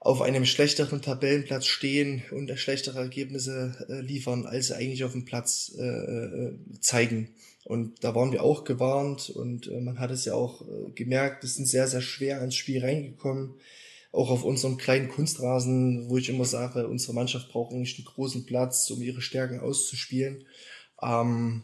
auf 0.08 0.22
einem 0.22 0.46
schlechteren 0.46 1.02
Tabellenplatz 1.02 1.66
stehen 1.66 2.24
und 2.32 2.58
schlechtere 2.58 2.98
Ergebnisse 2.98 3.86
äh, 3.90 4.00
liefern, 4.00 4.46
als 4.46 4.68
sie 4.68 4.78
eigentlich 4.78 5.04
auf 5.04 5.12
dem 5.12 5.26
Platz 5.26 5.76
äh, 5.78 5.84
äh, 5.84 6.58
zeigen. 6.80 7.36
Und 7.66 8.06
da 8.06 8.16
waren 8.16 8.32
wir 8.32 8.42
auch 8.42 8.64
gewarnt 8.64 9.30
und 9.30 9.68
äh, 9.68 9.82
man 9.82 10.00
hat 10.00 10.12
es 10.12 10.24
ja 10.24 10.34
auch 10.34 10.62
äh, 10.62 10.92
gemerkt, 10.92 11.44
es 11.44 11.56
sind 11.56 11.66
sehr, 11.66 11.90
sehr 11.90 12.00
schwer 12.00 12.42
ins 12.42 12.56
Spiel 12.56 12.82
reingekommen. 12.86 13.56
Auch 14.14 14.30
auf 14.30 14.46
unserem 14.46 14.78
kleinen 14.78 15.10
Kunstrasen, 15.10 16.10
wo 16.10 16.16
ich 16.16 16.30
immer 16.30 16.46
sage, 16.46 16.88
unsere 16.88 17.14
Mannschaft 17.14 17.50
braucht 17.50 17.74
eigentlich 17.74 17.98
einen 17.98 18.06
großen 18.06 18.46
Platz, 18.46 18.90
um 18.90 19.02
ihre 19.02 19.20
Stärken 19.20 19.60
auszuspielen. 19.60 20.46
Ähm, 21.04 21.64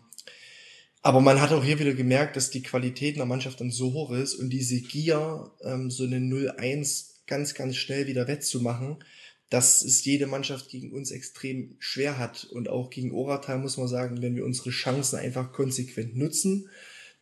aber 1.02 1.22
man 1.22 1.40
hat 1.40 1.54
auch 1.54 1.64
hier 1.64 1.80
wieder 1.80 1.94
gemerkt, 1.94 2.36
dass 2.36 2.50
die 2.50 2.62
Qualität 2.62 3.16
der 3.16 3.26
Mannschaft 3.26 3.62
dann 3.62 3.72
so 3.72 3.94
hoch 3.94 4.12
ist 4.12 4.36
und 4.36 4.50
diese 4.50 4.82
Gier, 4.82 5.50
ähm, 5.64 5.90
so 5.90 6.04
eine 6.04 6.18
0-1 6.18 7.13
ganz, 7.28 7.54
ganz 7.54 7.76
schnell 7.76 8.08
wieder 8.08 8.28
wettzumachen, 8.28 9.04
dass 9.50 9.84
es 9.84 10.04
jede 10.04 10.28
Mannschaft 10.28 10.70
gegen 10.70 10.92
uns 10.92 11.12
extrem 11.12 11.76
schwer 11.80 12.18
hat. 12.18 12.46
Und 12.46 12.70
auch 12.70 12.90
gegen 12.90 13.12
Oratal 13.12 13.60
muss 13.60 13.78
man 13.78 13.88
sagen, 13.88 14.22
wenn 14.22 14.36
wir 14.36 14.46
unsere 14.46 14.72
Chancen 14.72 15.20
einfach 15.20 15.52
konsequent 15.54 16.16
nutzen, 16.16 16.70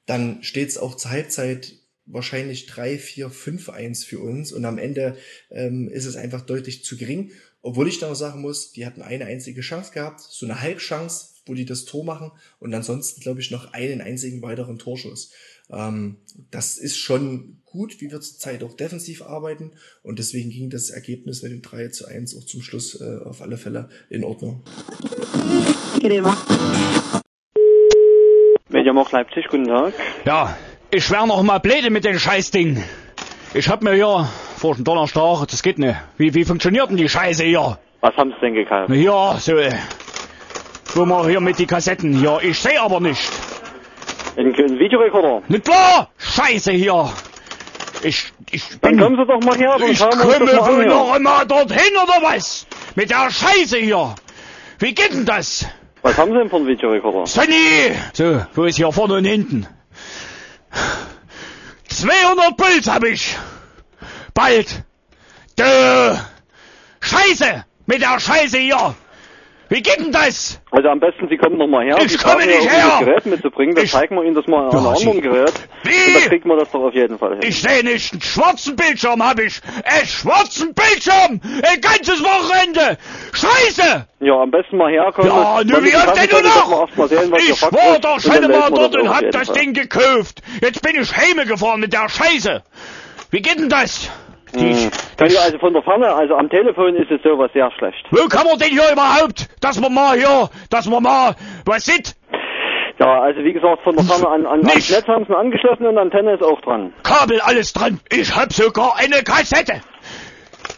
dann 0.05 0.41
steht 0.43 0.69
es 0.69 0.77
auch 0.77 0.95
zur 0.95 1.11
Halbzeit 1.11 1.75
wahrscheinlich 2.05 2.65
3, 2.67 2.97
4, 2.97 3.29
5, 3.29 3.69
1 3.69 4.05
für 4.05 4.19
uns. 4.19 4.51
Und 4.51 4.65
am 4.65 4.77
Ende 4.77 5.17
ähm, 5.49 5.89
ist 5.89 6.05
es 6.05 6.15
einfach 6.15 6.41
deutlich 6.41 6.83
zu 6.83 6.97
gering. 6.97 7.31
Obwohl 7.61 7.87
ich 7.87 7.99
dann 7.99 8.09
noch 8.09 8.15
sagen 8.15 8.41
muss, 8.41 8.71
die 8.71 8.85
hatten 8.85 9.01
eine 9.01 9.25
einzige 9.25 9.61
Chance 9.61 9.91
gehabt, 9.91 10.21
so 10.21 10.45
eine 10.45 10.61
Halbchance, 10.61 11.31
wo 11.45 11.53
die 11.53 11.65
das 11.65 11.85
Tor 11.85 12.03
machen 12.03 12.31
und 12.59 12.73
ansonsten, 12.73 13.21
glaube 13.21 13.41
ich, 13.41 13.51
noch 13.51 13.73
einen 13.73 14.01
einzigen 14.01 14.41
weiteren 14.41 14.79
Torschuss. 14.79 15.31
Ähm, 15.71 16.17
das 16.51 16.77
ist 16.77 16.97
schon 16.97 17.61
gut, 17.65 18.01
wie 18.01 18.11
wir 18.11 18.19
zurzeit 18.19 18.63
auch 18.63 18.73
defensiv 18.73 19.21
arbeiten. 19.21 19.71
Und 20.03 20.19
deswegen 20.19 20.49
ging 20.49 20.69
das 20.69 20.89
Ergebnis 20.89 21.41
mit 21.43 21.51
dem 21.51 21.61
3 21.61 21.87
zu 21.89 22.05
1 22.07 22.37
auch 22.37 22.45
zum 22.45 22.61
Schluss 22.61 22.99
äh, 22.99 23.19
auf 23.25 23.41
alle 23.41 23.57
Fälle 23.57 23.89
in 24.09 24.23
Ordnung. 24.23 24.63
Mediamarkt 28.69 29.11
Leipzig, 29.11 29.47
guten 29.49 29.65
Tag. 29.65 29.93
Ja, 30.25 30.57
ich 30.91 31.09
wär 31.11 31.25
noch 31.25 31.41
mal 31.43 31.59
blöde 31.59 31.89
mit 31.89 32.05
dem 32.05 32.17
Scheißding. 32.17 32.83
Ich 33.53 33.67
hab 33.67 33.81
mir 33.81 33.93
hier 33.93 34.29
vor 34.57 34.75
dem 34.75 34.83
Donnerstag, 34.83 35.45
das 35.47 35.61
geht 35.61 35.77
nicht. 35.77 35.95
Wie, 36.17 36.33
wie 36.33 36.45
funktioniert 36.45 36.89
denn 36.89 36.97
die 36.97 37.09
Scheiße 37.09 37.43
hier? 37.43 37.77
Was 37.99 38.15
haben 38.15 38.31
Sie 38.31 38.41
denn 38.41 38.53
gekauft? 38.53 38.89
Ja, 38.89 39.37
so, 39.37 39.57
äh, 39.57 39.73
wo 40.95 41.05
wir 41.05 41.27
hier 41.27 41.41
mit 41.41 41.59
die 41.59 41.67
Kassetten 41.67 42.13
hier. 42.13 42.39
Ich 42.41 42.59
seh 42.59 42.77
aber 42.77 42.99
nicht. 42.99 43.29
Ein, 44.37 44.55
ein 44.55 44.79
Videorekorder? 44.79 45.43
Nicht 45.47 45.65
klar! 45.65 46.09
Scheiße 46.17 46.71
hier! 46.71 47.11
Ich, 48.03 48.31
ich 48.49 48.79
Dann 48.81 48.91
bin... 48.91 48.99
kommen 48.99 49.17
Sie 49.17 49.25
doch 49.25 49.41
mal 49.41 49.57
her 49.57 49.75
und 49.75 49.83
ich 49.83 49.99
komme 49.99 50.23
wohl 50.23 50.85
noch 50.85 51.13
einmal 51.13 51.45
dorthin 51.45 51.95
oder 52.01 52.21
was? 52.21 52.65
Mit 52.95 53.09
der 53.11 53.29
Scheiße 53.29 53.77
hier! 53.77 54.15
Wie 54.79 54.93
geht 54.93 55.13
denn 55.13 55.25
das? 55.25 55.65
Was 56.01 56.17
haben 56.17 56.31
Sie 56.31 56.37
denn 56.37 56.49
für 56.49 56.55
einen 56.55 56.67
Videorekorder? 56.67 57.27
Sonny! 57.27 57.91
So, 58.13 58.43
wo 58.55 58.63
ist 58.63 58.77
hier 58.77 58.91
vorne 58.91 59.15
und 59.15 59.25
hinten? 59.25 59.67
200 61.89 62.57
Puls 62.57 62.87
hab 62.89 63.03
ich! 63.03 63.37
Bald! 64.33 64.83
Dö! 65.59 66.15
Scheiße! 67.01 67.65
Mit 67.85 68.01
der 68.01 68.19
Scheiße 68.19 68.57
hier! 68.57 68.95
Wie 69.71 69.81
geht 69.81 69.99
denn 70.01 70.11
das? 70.11 70.59
Also 70.69 70.89
am 70.89 70.99
besten, 70.99 71.29
Sie 71.29 71.37
kommen 71.37 71.57
noch 71.57 71.65
mal 71.65 71.85
her. 71.85 71.97
Ich 72.03 72.17
komme 72.17 72.45
nicht 72.45 72.69
her! 72.69 72.87
Das 72.89 72.99
Gerät 73.05 73.25
mitzubringen, 73.25 73.73
dann 73.73 73.85
Ich- 73.85 73.91
zeigen 73.93 74.15
wir 74.15 74.23
Ihnen 74.25 74.35
das 74.35 74.45
mal 74.45 74.67
an 74.67 74.75
einem 74.75 74.85
anderen 74.87 75.21
Gerät. 75.21 75.53
Wie? 75.83 75.91
Und 75.91 76.15
dann 76.15 76.23
kriegt 76.29 76.45
man 76.45 76.59
das 76.59 76.69
doch 76.71 76.81
auf 76.81 76.93
jeden 76.93 77.17
Fall 77.17 77.31
hin. 77.35 77.39
Ich 77.43 77.61
sehe 77.61 77.81
nicht, 77.81 78.11
einen 78.11 78.21
schwarzen 78.21 78.75
Bildschirm 78.75 79.25
hab 79.25 79.39
ich! 79.39 79.61
Einen 79.85 80.05
schwarzen 80.07 80.73
Bildschirm! 80.73 81.39
Ein 81.63 81.79
ganzes 81.79 82.21
Wochenende! 82.21 82.97
Scheiße! 83.31 84.07
Ja, 84.19 84.41
am 84.41 84.51
besten 84.51 84.75
mal 84.75 84.91
herkommen. 84.91 85.31
Ja, 85.31 85.63
nur 85.63 85.83
wie 85.85 85.95
oft 85.95 86.17
denn 86.21 86.31
mal 86.31 86.41
noch? 86.43 87.07
sehen, 87.07 87.33
Ich 87.39 87.61
war 87.61 87.99
doch 87.99 88.19
schon 88.19 88.51
mal 88.51 88.69
dort 88.71 88.95
und 88.97 89.07
hab 89.09 89.31
das. 89.31 89.53
Ding 89.53 89.71
gekauft. 89.73 90.41
Jetzt 90.61 90.81
bin 90.81 91.01
ich 91.01 91.15
heime 91.15 91.45
gefahren 91.45 91.79
mit 91.79 91.93
der 91.93 92.09
Scheiße. 92.09 92.61
Wie 93.29 93.41
geht 93.41 93.57
denn 93.57 93.69
das? 93.69 94.09
Hm. 94.53 94.91
Ich 95.25 95.39
also 95.39 95.59
von 95.59 95.73
der 95.73 95.83
Ferne, 95.83 96.13
also 96.13 96.35
am 96.35 96.49
Telefon 96.49 96.95
ist 96.95 97.11
es 97.11 97.21
sowas 97.23 97.51
sehr 97.53 97.71
schlecht. 97.77 98.05
Wo 98.11 98.27
kann 98.27 98.45
man 98.45 98.57
denn 98.57 98.69
hier 98.69 98.91
überhaupt, 98.91 99.47
dass 99.61 99.79
man 99.79 99.93
mal 99.93 100.17
hier, 100.17 100.49
dass 100.69 100.87
man 100.87 101.03
mal, 101.03 101.35
was 101.65 101.85
sieht? 101.85 102.15
Ja, 102.99 103.21
also 103.21 103.43
wie 103.43 103.53
gesagt, 103.53 103.81
von 103.83 103.95
der 103.95 104.05
Ferne 104.05 104.27
an, 104.27 104.45
an. 104.45 104.59
Netz 104.61 105.07
haben 105.07 105.25
sie 105.27 105.35
angeschlossen 105.35 105.87
und 105.87 105.97
Antenne 105.97 106.33
ist 106.33 106.43
auch 106.43 106.61
dran. 106.61 106.93
Kabel 107.03 107.39
alles 107.41 107.73
dran. 107.73 107.99
Ich 108.11 108.35
hab 108.35 108.51
sogar 108.53 108.97
eine 108.97 109.23
Kassette. 109.23 109.81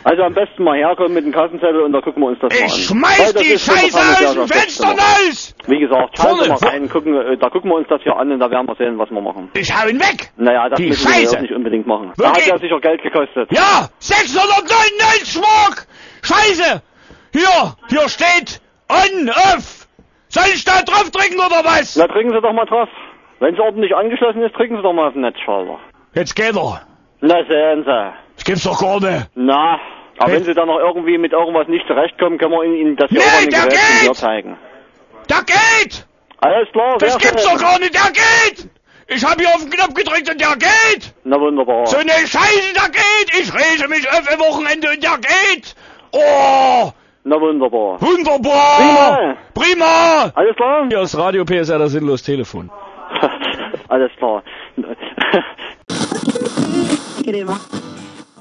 Also 0.05 0.23
am 0.23 0.33
besten 0.33 0.63
mal 0.63 0.77
herkommen 0.77 1.13
mit 1.13 1.25
dem 1.25 1.31
Kassenzettel 1.31 1.81
und 1.81 1.93
da 1.93 2.01
gucken 2.01 2.21
wir 2.23 2.27
uns 2.27 2.39
das 2.39 2.51
mal 2.51 2.59
an. 2.59 2.65
Ich 2.67 2.85
schmeiß 2.85 3.33
die 3.35 3.57
Scheiße 3.57 3.97
aus 4.27 4.33
dem 4.33 4.47
Fenster 4.47 4.87
raus. 4.89 5.55
Wie 5.67 5.79
gesagt, 5.79 6.17
schauen 6.17 6.37
Vorne, 6.37 6.49
mal 6.49 6.57
rein, 6.69 6.89
gucken, 6.89 7.15
äh, 7.15 7.37
da 7.37 7.49
gucken 7.49 7.69
wir 7.71 7.75
uns 7.75 7.87
das 7.87 8.01
hier 8.01 8.15
an 8.17 8.31
und 8.31 8.39
da 8.39 8.51
werden 8.51 8.67
wir 8.67 8.75
sehen, 8.75 8.97
was 8.99 9.09
wir 9.11 9.21
machen. 9.21 9.49
Ich 9.53 9.73
hau 9.73 9.87
ihn 9.87 9.99
weg. 9.99 10.31
Naja, 10.35 10.67
das 10.69 10.77
Die 10.77 10.87
müssen 10.87 11.07
wir 11.07 11.13
Scheiße. 11.13 11.35
jetzt 11.35 11.41
nicht 11.41 11.53
unbedingt 11.53 11.87
machen. 11.87 12.11
Wo 12.17 12.23
Da 12.23 12.31
hat 12.31 12.45
ja 12.45 12.57
sicher 12.57 12.79
Geld 12.81 13.01
gekostet. 13.01 13.49
Ja, 13.51 13.87
699 13.99 15.41
Mark. 15.41 15.87
Scheiße. 16.21 16.81
Hier, 17.31 17.75
hier 17.89 18.09
steht 18.09 18.61
on, 18.89 19.29
off. 19.29 19.87
Soll 20.27 20.43
ich 20.53 20.65
da 20.65 20.81
drauf 20.81 21.09
drücken 21.11 21.35
oder 21.39 21.63
was? 21.63 21.95
Na, 21.95 22.07
drücken 22.07 22.31
Sie 22.31 22.41
doch 22.41 22.53
mal 22.53 22.65
drauf. 22.65 22.89
Wenn 23.39 23.53
es 23.53 23.59
ordentlich 23.59 23.95
angeschlossen 23.95 24.41
ist, 24.41 24.55
drücken 24.55 24.75
Sie 24.77 24.81
doch 24.81 24.93
mal 24.93 25.07
auf 25.07 25.13
den 25.13 25.21
Netzschalter. 25.21 25.79
Jetzt 26.13 26.35
geht 26.35 26.55
er. 26.55 26.81
Na, 27.21 27.35
sehen 27.47 27.83
Sie. 27.85 28.13
Das 28.35 28.43
gibt's 28.45 28.63
doch 28.63 28.79
gar 28.81 28.99
nicht. 28.99 29.27
Na, 29.35 29.79
aber 30.17 30.29
Hey. 30.29 30.37
wenn 30.37 30.43
Sie 30.45 30.53
dann 30.53 30.67
noch 30.67 30.79
irgendwie 30.79 31.17
mit 31.17 31.31
irgendwas 31.33 31.67
nicht 31.67 31.85
zurechtkommen, 31.87 32.37
können 32.37 32.51
wir 32.51 32.63
Ihnen 32.63 32.95
das 32.95 33.09
hier 33.09 33.19
Nee, 33.19 33.49
der 33.49 33.61
Geräten 33.61 33.77
hier 34.01 34.07
geht! 34.09 34.17
zeigen. 34.17 34.57
Da 35.27 35.39
geht. 35.41 36.05
Alles 36.39 36.69
klar, 36.71 36.97
Das 36.99 37.13
sehr 37.13 37.19
gibt's 37.21 37.43
schön. 37.47 37.53
doch 37.57 37.61
gar 37.61 37.79
nicht. 37.79 37.93
Der 37.93 38.11
geht. 38.11 38.69
Ich 39.07 39.23
hab 39.25 39.39
hier 39.39 39.49
auf 39.49 39.61
den 39.61 39.69
Knopf 39.69 39.93
gedrückt 39.93 40.29
und 40.29 40.39
der 40.41 40.55
geht. 40.55 41.13
Na 41.23 41.39
wunderbar. 41.39 41.85
So 41.87 41.97
eine 41.97 42.11
Scheiße, 42.11 42.73
der 42.73 42.89
geht. 42.89 43.39
Ich 43.41 43.53
rege 43.53 43.87
mich 43.89 44.07
auf 44.09 44.27
ein 44.31 44.39
Wochenende 44.39 44.89
und 44.89 45.03
der 45.03 45.17
geht. 45.17 45.75
Oh, 46.11 46.91
Na 47.23 47.39
wunderbar. 47.39 48.01
wunderbar. 48.01 48.77
Prima. 48.77 49.37
Prima. 49.53 50.31
Alles 50.35 50.55
klar? 50.55 50.85
Hier 50.89 51.01
ist 51.01 51.17
Radio 51.17 51.43
PSR, 51.45 51.79
das 51.79 51.91
sinnlos 51.91 52.23
Telefon. 52.23 52.69
Alles 53.89 54.11
klar. 54.17 54.41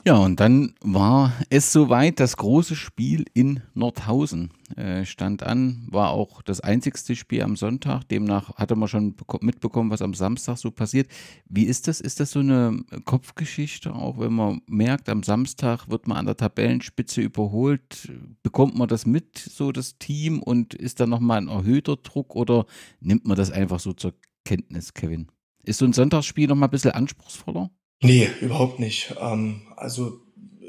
Ja, 0.05 0.17
und 0.17 0.41
dann 0.41 0.75
war 0.81 1.33
es 1.49 1.73
soweit, 1.73 2.19
das 2.19 2.37
große 2.37 2.75
Spiel 2.75 3.25
in 3.35 3.63
Nordhausen 3.75 4.51
äh, 4.77 5.05
stand 5.05 5.45
an, 5.45 5.87
war 5.93 6.11
auch 6.11 6.43
das 6.43 6.61
einzigste 6.61 7.15
Spiel 7.15 7.43
am 7.43 7.55
Sonntag. 7.55 8.09
Demnach 8.09 8.53
hatte 8.57 8.75
man 8.75 8.89
schon 8.89 9.15
beko- 9.15 9.45
mitbekommen, 9.45 9.91
was 9.91 10.03
am 10.03 10.15
Samstag 10.15 10.59
so 10.59 10.73
passiert. 10.73 11.09
Wie 11.49 11.67
ist 11.67 11.87
das? 11.87 12.01
Ist 12.01 12.19
das 12.19 12.33
so 12.33 12.41
eine 12.41 12.83
Kopfgeschichte, 13.05 13.95
auch 13.95 14.19
wenn 14.19 14.33
man 14.33 14.61
merkt, 14.67 15.09
am 15.09 15.23
Samstag 15.23 15.89
wird 15.89 16.09
man 16.09 16.17
an 16.17 16.27
der 16.27 16.37
Tabellenspitze 16.37 17.21
überholt? 17.21 18.11
Bekommt 18.43 18.77
man 18.77 18.89
das 18.89 19.07
mit, 19.07 19.39
so 19.39 19.71
das 19.71 19.99
Team, 19.99 20.43
und 20.43 20.75
ist 20.75 20.99
da 20.99 21.07
nochmal 21.07 21.39
ein 21.39 21.49
erhöhter 21.49 21.95
Druck 21.95 22.35
oder 22.35 22.67
nimmt 22.99 23.25
man 23.25 23.37
das 23.37 23.53
einfach 23.53 23.79
so 23.79 23.93
zur 23.93 24.15
Kenntnis, 24.45 24.95
Kevin? 24.95 25.29
Ist 25.63 25.79
so 25.79 25.85
ein 25.85 25.93
Sonntagsspiel 25.93 26.49
nochmal 26.49 26.67
ein 26.67 26.73
bisschen 26.73 26.91
anspruchsvoller? 26.91 27.71
Nee, 28.03 28.29
überhaupt 28.41 28.81
nicht. 28.81 29.15
Ähm, 29.21 29.63
also, 29.77 30.21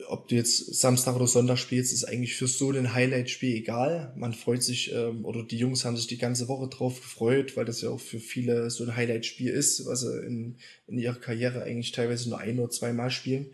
ob 0.08 0.28
du 0.28 0.36
jetzt 0.36 0.76
Samstag 0.76 1.16
oder 1.16 1.26
Sonntag 1.26 1.58
spielst, 1.58 1.92
ist 1.92 2.04
eigentlich 2.04 2.36
für 2.36 2.48
so 2.48 2.70
ein 2.70 2.94
Highlight-Spiel 2.94 3.56
egal. 3.56 4.14
Man 4.16 4.34
freut 4.34 4.62
sich, 4.62 4.94
ähm, 4.94 5.26
oder 5.26 5.42
die 5.44 5.58
Jungs 5.58 5.84
haben 5.84 5.98
sich 5.98 6.06
die 6.06 6.20
ganze 6.20 6.48
Woche 6.48 6.68
drauf 6.68 7.02
gefreut, 7.02 7.58
weil 7.58 7.66
das 7.66 7.82
ja 7.82 7.90
auch 7.90 8.00
für 8.00 8.20
viele 8.20 8.70
so 8.70 8.84
ein 8.84 8.96
Highlight-Spiel 8.96 9.50
ist, 9.50 9.84
was 9.88 10.02
sie 10.02 10.16
in, 10.26 10.58
in 10.88 11.00
ihrer 11.00 11.16
Karriere 11.16 11.64
eigentlich 11.64 11.92
teilweise 11.92 12.30
nur 12.30 12.38
ein 12.38 12.60
oder 12.60 12.70
zweimal 12.70 13.10
spielen. 13.10 13.48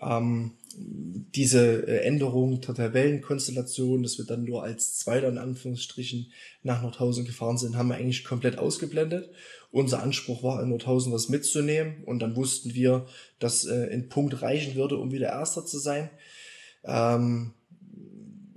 Ähm, 0.00 0.52
diese 0.76 1.86
äh, 1.86 1.98
Änderung 2.04 2.60
der 2.60 2.74
Tabellenkonstellation, 2.74 4.02
dass 4.02 4.18
wir 4.18 4.24
dann 4.24 4.44
nur 4.44 4.62
als 4.62 4.98
Zweiter 4.98 5.28
in 5.28 5.38
Anführungsstrichen 5.38 6.32
nach 6.62 6.82
Nordhausen 6.82 7.24
gefahren 7.24 7.58
sind, 7.58 7.76
haben 7.76 7.88
wir 7.88 7.96
eigentlich 7.96 8.24
komplett 8.24 8.58
ausgeblendet. 8.58 9.30
Unser 9.70 10.02
Anspruch 10.02 10.42
war, 10.42 10.62
in 10.62 10.68
Nordhausen 10.68 11.12
was 11.12 11.28
mitzunehmen 11.28 12.04
und 12.04 12.20
dann 12.20 12.36
wussten 12.36 12.74
wir, 12.74 13.06
dass 13.38 13.64
äh, 13.64 13.88
ein 13.92 14.08
Punkt 14.08 14.42
reichen 14.42 14.74
würde, 14.74 14.96
um 14.98 15.12
wieder 15.12 15.28
Erster 15.28 15.66
zu 15.66 15.78
sein. 15.78 16.10
Ähm, 16.84 17.54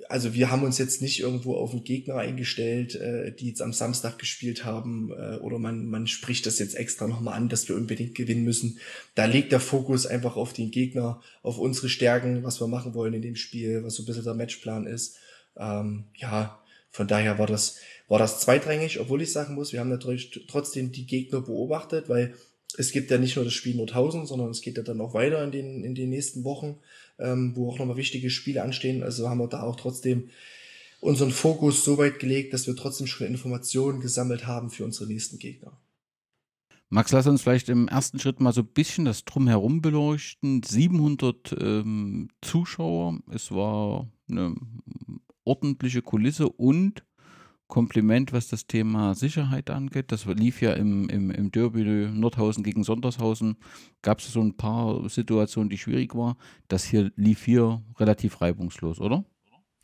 also 0.09 0.33
wir 0.33 0.51
haben 0.51 0.63
uns 0.63 0.77
jetzt 0.77 1.01
nicht 1.01 1.19
irgendwo 1.19 1.55
auf 1.55 1.71
einen 1.71 1.83
Gegner 1.83 2.15
eingestellt, 2.15 2.95
äh, 2.95 3.31
die 3.31 3.49
jetzt 3.49 3.61
am 3.61 3.73
Samstag 3.73 4.17
gespielt 4.17 4.63
haben, 4.63 5.11
äh, 5.11 5.37
oder 5.37 5.59
man, 5.59 5.87
man 5.87 6.07
spricht 6.07 6.45
das 6.45 6.59
jetzt 6.59 6.75
extra 6.75 7.07
nochmal 7.07 7.35
an, 7.35 7.49
dass 7.49 7.67
wir 7.67 7.75
unbedingt 7.75 8.15
gewinnen 8.15 8.43
müssen. 8.43 8.79
Da 9.15 9.25
liegt 9.25 9.51
der 9.51 9.59
Fokus 9.59 10.05
einfach 10.05 10.35
auf 10.35 10.53
den 10.53 10.71
Gegner, 10.71 11.21
auf 11.43 11.57
unsere 11.57 11.89
Stärken, 11.89 12.43
was 12.43 12.61
wir 12.61 12.67
machen 12.67 12.93
wollen 12.93 13.13
in 13.13 13.21
dem 13.21 13.35
Spiel, 13.35 13.83
was 13.83 13.95
so 13.95 14.03
ein 14.03 14.05
bisschen 14.05 14.23
der 14.23 14.33
Matchplan 14.33 14.87
ist. 14.87 15.17
Ähm, 15.57 16.05
ja, 16.15 16.59
von 16.91 17.07
daher 17.07 17.37
war 17.37 17.47
das, 17.47 17.77
war 18.07 18.19
das 18.19 18.39
zweitrangig, 18.39 18.99
obwohl 18.99 19.21
ich 19.21 19.31
sagen 19.31 19.55
muss, 19.55 19.73
wir 19.73 19.79
haben 19.79 19.89
natürlich 19.89 20.45
trotzdem 20.47 20.91
die 20.91 21.05
Gegner 21.05 21.41
beobachtet, 21.41 22.09
weil 22.09 22.33
es 22.77 22.91
gibt 22.91 23.11
ja 23.11 23.17
nicht 23.17 23.35
nur 23.35 23.45
das 23.45 23.53
Spiel 23.53 23.75
Nordhausen, 23.75 24.25
sondern 24.25 24.49
es 24.49 24.61
geht 24.61 24.77
ja 24.77 24.83
dann 24.83 25.01
auch 25.01 25.13
weiter 25.13 25.43
in 25.43 25.51
den, 25.51 25.83
in 25.83 25.95
den 25.95 26.09
nächsten 26.09 26.43
Wochen 26.43 26.77
ähm, 27.19 27.53
wo 27.55 27.69
auch 27.69 27.79
nochmal 27.79 27.97
wichtige 27.97 28.29
Spiele 28.29 28.63
anstehen. 28.63 29.03
Also 29.03 29.29
haben 29.29 29.39
wir 29.39 29.47
da 29.47 29.63
auch 29.63 29.75
trotzdem 29.75 30.29
unseren 30.99 31.31
Fokus 31.31 31.83
so 31.83 31.97
weit 31.97 32.19
gelegt, 32.19 32.53
dass 32.53 32.67
wir 32.67 32.75
trotzdem 32.75 33.07
schon 33.07 33.27
Informationen 33.27 33.99
gesammelt 33.99 34.47
haben 34.47 34.69
für 34.69 34.85
unsere 34.85 35.07
nächsten 35.07 35.37
Gegner. 35.37 35.79
Max, 36.89 37.11
lass 37.11 37.27
uns 37.27 37.41
vielleicht 37.41 37.67
im 37.67 37.89
ersten 37.89 38.17
Schritt 38.17 38.39
mal 38.39 38.53
so 38.53 38.61
ein 38.61 38.67
bisschen 38.67 39.05
das 39.05 39.25
Drumherum 39.25 39.81
beleuchten. 39.81 40.63
700 40.63 41.55
ähm, 41.59 42.29
Zuschauer, 42.41 43.19
es 43.29 43.51
war 43.51 44.09
eine 44.29 44.55
ordentliche 45.43 46.01
Kulisse 46.01 46.47
und 46.49 47.03
Kompliment, 47.67 48.31
was 48.31 48.47
das 48.47 48.65
Thema 48.65 49.13
Sicherheit 49.13 49.69
angeht. 49.69 50.11
Das 50.11 50.25
lief 50.25 50.61
ja 50.61 50.73
im, 50.73 51.09
im, 51.09 51.31
im 51.31 51.51
Derby 51.51 51.83
Nordhausen 51.83 52.63
gegen 52.63 52.83
Sondershausen. 52.83 53.57
Gab 54.01 54.19
es 54.19 54.31
so 54.31 54.41
ein 54.41 54.55
paar 54.55 55.09
Situationen, 55.09 55.69
die 55.69 55.77
schwierig 55.77 56.15
waren. 56.15 56.35
Das 56.69 56.85
hier 56.85 57.11
lief 57.15 57.43
hier 57.43 57.83
relativ 57.99 58.41
reibungslos, 58.41 59.01
oder? 59.01 59.25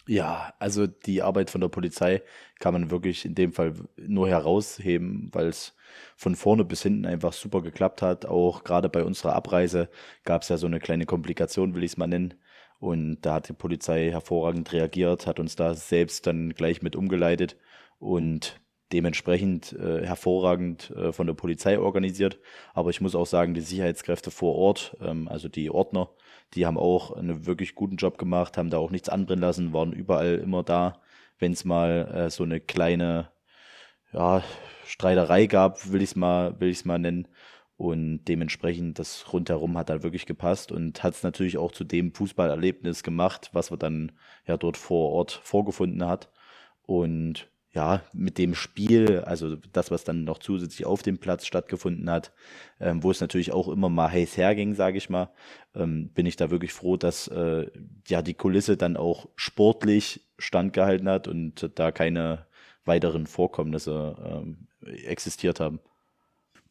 Ja, 0.06 0.54
also 0.60 0.86
die 0.86 1.22
Arbeit 1.22 1.50
von 1.50 1.62
der 1.62 1.69
Polizei 1.69 2.24
kann 2.60 2.74
man 2.74 2.91
wirklich 2.91 3.24
in 3.24 3.36
dem 3.36 3.54
Fall 3.54 3.74
nur 3.96 4.28
herausheben, 4.28 5.30
weil 5.32 5.48
es 5.48 5.76
von 6.17 6.36
vorne 6.36 6.65
bis 6.65 6.84
hinten 6.84 7.06
einfach 7.06 7.32
super 7.32 7.62
geklappt 7.62 8.02
hat. 8.02 8.26
Auch 8.26 8.65
gerade 8.65 8.89
bei 8.89 9.04
unserer 9.04 9.34
Abreise 9.34 9.89
gab 10.26 10.41
es 10.41 10.50
ja 10.50 10.58
so 10.58 10.67
eine 10.67 10.80
kleine 10.80 11.06
Komplikation, 11.06 11.74
will 11.74 11.84
ich 11.84 11.91
es 11.91 11.98
mal 11.98 12.08
nennen. 12.08 12.34
Und 12.80 13.22
da 13.22 13.36
hat 13.36 13.48
die 13.48 13.54
Polizei 13.54 14.10
hervorragend 14.12 14.74
reagiert, 14.74 15.26
hat 15.26 15.39
uns 15.39 15.56
da 15.56 15.74
selbst 15.74 16.28
dann 16.28 16.54
gleich 16.54 16.82
mit 16.82 16.98
umgeleitet 16.98 17.56
und 18.04 18.60
dementsprechend 18.92 19.74
äh, 19.74 20.06
hervorragend 20.06 20.92
äh, 20.92 21.12
von 21.12 21.26
der 21.26 21.34
Polizei 21.34 21.80
organisiert. 21.80 22.39
Aber 22.74 22.92
ich 22.92 23.02
muss 23.02 23.16
auch 23.16 23.26
sagen, 23.26 23.54
die 23.54 23.62
Sicherheitskräfte 23.62 24.30
vor 24.30 24.56
Ort, 24.56 24.96
ähm, 25.02 25.28
also 25.28 25.50
die 25.50 25.72
Ordner, 25.72 26.10
die 26.54 26.66
haben 26.68 26.78
auch 26.78 27.12
einen 27.12 27.48
wirklich 27.48 27.74
guten 27.74 27.96
Job 27.96 28.18
gemacht, 28.20 28.58
haben 28.58 28.70
da 28.70 28.78
auch 28.78 28.92
nichts 28.92 29.10
anbrennen 29.10 29.42
lassen, 29.42 29.74
waren 29.74 29.94
überall 29.94 30.36
immer 30.36 30.62
da, 30.63 31.02
wenn 31.39 31.54
es 31.54 31.66
mal 31.66 32.08
äh, 32.13 32.30
so 32.30 32.44
eine 32.44 32.60
kleine 32.60 33.32
ja, 34.12 34.44
Streiterei 34.86 35.48
gab, 35.48 35.92
will 35.92 36.02
ich 36.02 36.12
es 36.12 36.16
mal, 36.16 36.56
mal 36.84 37.00
nennen. 37.00 37.28
Und 37.78 38.26
dementsprechend, 38.26 39.00
das 39.00 39.34
rundherum 39.34 39.78
hat 39.78 39.89
dann 39.89 40.04
wirklich 40.04 40.28
gepasst 40.28 40.72
und 40.72 41.02
hat 41.02 41.16
es 41.16 41.24
natürlich 41.24 41.58
auch 41.58 41.72
zu 41.72 41.84
dem 41.84 42.13
Fußballerlebnis 42.13 43.02
gemacht, 43.02 43.50
was 43.54 43.72
wir 43.72 43.78
dann 43.78 44.12
ja 44.46 44.58
dort 44.58 44.78
vor 44.78 45.12
Ort 45.12 45.32
vorgefunden 45.44 46.08
hat. 46.08 46.30
Und 46.86 47.50
ja, 47.73 48.03
mit 48.13 48.38
dem 48.38 48.53
Spiel, 48.53 49.21
also 49.21 49.55
das, 49.55 49.89
was 49.89 50.03
dann 50.03 50.23
noch 50.23 50.38
zusätzlich 50.38 50.86
auf 50.86 51.01
dem 51.01 51.17
Platz 51.17 51.47
stattgefunden 51.47 52.09
hat, 52.09 52.31
ähm, 52.79 53.01
wo 53.01 53.09
es 53.09 53.19
natürlich 53.19 53.51
auch 53.51 53.67
immer 53.67 53.89
mal 53.89 54.12
heiß 54.12 54.38
herging, 54.38 54.75
sage 54.75 54.97
ich 54.97 55.09
mal, 55.09 55.31
ähm, 55.73 56.09
bin 56.09 56.27
ich 56.27 56.36
da 56.36 56.51
wirklich 56.51 56.71
froh, 56.71 56.97
dass 56.97 57.27
äh, 57.29 57.65
ja 58.07 58.21
die 58.21 58.36
Kulisse 58.36 58.77
dann 58.77 58.95
auch 58.95 59.27
sportlich 59.36 60.21
standgehalten 60.38 61.09
hat 61.09 61.27
und 61.27 61.71
da 61.75 61.91
keine 61.91 62.45
weiteren 62.86 63.25
Vorkommnisse 63.25 64.17
ähm, 64.23 64.67
existiert 65.05 65.59
haben. 65.59 65.79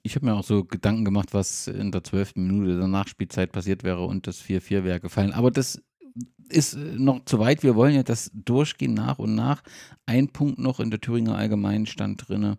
Ich 0.04 0.14
habe 0.14 0.26
mir 0.26 0.34
auch 0.34 0.44
so 0.44 0.64
Gedanken 0.64 1.04
gemacht, 1.04 1.32
was 1.32 1.66
in 1.66 1.90
der 1.90 2.04
zwölften 2.04 2.46
Minute 2.46 2.76
der 2.76 2.88
Nachspielzeit 2.88 3.50
passiert 3.50 3.82
wäre 3.82 4.04
und 4.04 4.26
das 4.26 4.40
4-4 4.42 4.84
wäre 4.84 5.00
gefallen. 5.00 5.32
Aber 5.32 5.50
das 5.50 5.82
ist 6.48 6.74
äh, 6.74 6.78
noch 6.78 7.24
zu 7.24 7.38
weit. 7.38 7.62
Wir 7.62 7.74
wollen 7.74 7.94
ja 7.94 8.02
das 8.02 8.30
durchgehen 8.34 8.94
nach 8.94 9.18
und 9.18 9.34
nach. 9.34 9.62
Ein 10.06 10.28
Punkt 10.28 10.58
noch 10.58 10.80
in 10.80 10.90
der 10.90 11.00
Thüringer 11.00 11.36
Allgemeinen 11.36 11.86
stand 11.86 12.28
drin, 12.28 12.56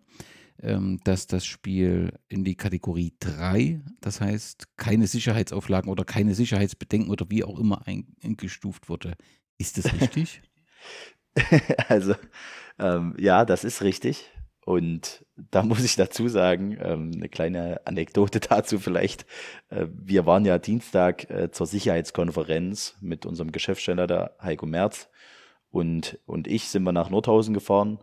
ähm, 0.62 1.00
dass 1.04 1.26
das 1.26 1.46
Spiel 1.46 2.12
in 2.28 2.44
die 2.44 2.56
Kategorie 2.56 3.14
3, 3.20 3.80
das 4.00 4.20
heißt 4.20 4.76
keine 4.76 5.06
Sicherheitsauflagen 5.06 5.90
oder 5.90 6.04
keine 6.04 6.34
Sicherheitsbedenken 6.34 7.10
oder 7.10 7.26
wie 7.30 7.44
auch 7.44 7.58
immer 7.58 7.82
eingestuft 7.86 8.88
wurde. 8.88 9.16
Ist 9.58 9.78
das 9.78 9.92
richtig? 10.00 10.42
also, 11.88 12.14
ähm, 12.78 13.14
ja, 13.18 13.44
das 13.44 13.64
ist 13.64 13.82
richtig. 13.82 14.30
Und 14.64 15.24
da 15.36 15.62
muss 15.64 15.84
ich 15.84 15.96
dazu 15.96 16.28
sagen, 16.28 16.78
ähm, 16.80 17.12
eine 17.14 17.28
kleine 17.28 17.80
Anekdote 17.86 18.40
dazu 18.48 18.78
vielleicht. 18.78 19.26
Äh, 19.70 19.86
wir 19.90 20.26
waren 20.26 20.44
ja 20.44 20.58
Dienstag 20.58 21.30
äh, 21.30 21.50
zur 21.50 21.66
Sicherheitskonferenz 21.66 22.96
mit 23.00 23.26
unserem 23.26 23.52
Geschäftssteller, 23.52 24.06
der 24.06 24.36
Heiko 24.42 24.66
Merz, 24.66 25.08
und, 25.70 26.20
und 26.24 26.46
ich 26.46 26.68
sind 26.68 26.84
wir 26.84 26.92
nach 26.92 27.10
Nordhausen 27.10 27.52
gefahren. 27.52 27.98